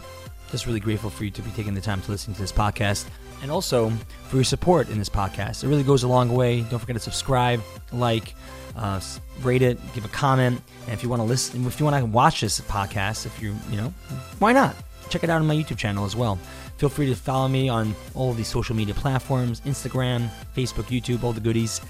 just 0.51 0.65
really 0.65 0.79
grateful 0.79 1.09
for 1.09 1.25
you 1.25 1.31
to 1.31 1.41
be 1.41 1.51
taking 1.51 1.73
the 1.73 1.81
time 1.81 2.01
to 2.01 2.11
listen 2.11 2.33
to 2.33 2.39
this 2.41 2.51
podcast 2.51 3.05
and 3.41 3.51
also 3.51 3.89
for 4.29 4.37
your 4.37 4.43
support 4.43 4.89
in 4.89 4.97
this 4.97 5.09
podcast. 5.09 5.63
It 5.63 5.67
really 5.67 5.83
goes 5.83 6.03
a 6.03 6.07
long 6.07 6.33
way. 6.33 6.61
Don't 6.61 6.79
forget 6.79 6.95
to 6.95 7.01
subscribe, 7.01 7.61
like, 7.91 8.33
uh, 8.75 8.99
rate 9.41 9.61
it, 9.61 9.77
give 9.93 10.05
a 10.05 10.09
comment, 10.09 10.61
and 10.85 10.93
if 10.93 11.03
you 11.03 11.09
want 11.09 11.19
to 11.19 11.25
listen, 11.25 11.65
if 11.65 11.79
you 11.79 11.85
want 11.85 11.97
to 11.97 12.05
watch 12.05 12.41
this 12.41 12.61
podcast, 12.61 13.25
if 13.25 13.41
you 13.41 13.55
you 13.69 13.77
know, 13.77 13.93
why 14.39 14.53
not? 14.53 14.75
Check 15.09 15.23
it 15.23 15.29
out 15.29 15.41
on 15.41 15.47
my 15.47 15.55
YouTube 15.55 15.77
channel 15.77 16.05
as 16.05 16.15
well. 16.15 16.37
Feel 16.77 16.89
free 16.89 17.07
to 17.07 17.15
follow 17.15 17.47
me 17.47 17.69
on 17.69 17.95
all 18.13 18.31
of 18.31 18.37
these 18.37 18.47
social 18.47 18.75
media 18.75 18.93
platforms: 18.93 19.61
Instagram, 19.61 20.29
Facebook, 20.55 20.85
YouTube, 20.85 21.23
all 21.23 21.33
the 21.33 21.39
goodies 21.39 21.81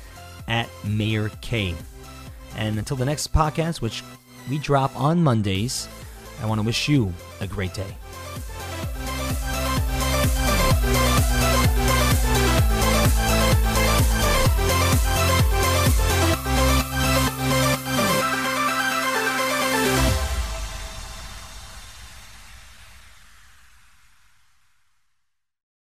at 0.47 0.69
Meir 0.85 1.29
Kay. 1.41 1.75
And 2.55 2.77
until 2.77 2.97
the 2.97 3.05
next 3.05 3.33
podcast, 3.33 3.81
which 3.81 4.03
we 4.49 4.57
drop 4.57 4.95
on 4.99 5.21
Mondays, 5.21 5.87
I 6.41 6.45
want 6.45 6.61
to 6.61 6.65
wish 6.65 6.87
you 6.87 7.13
a 7.41 7.47
great 7.47 7.73
day. 7.73 7.95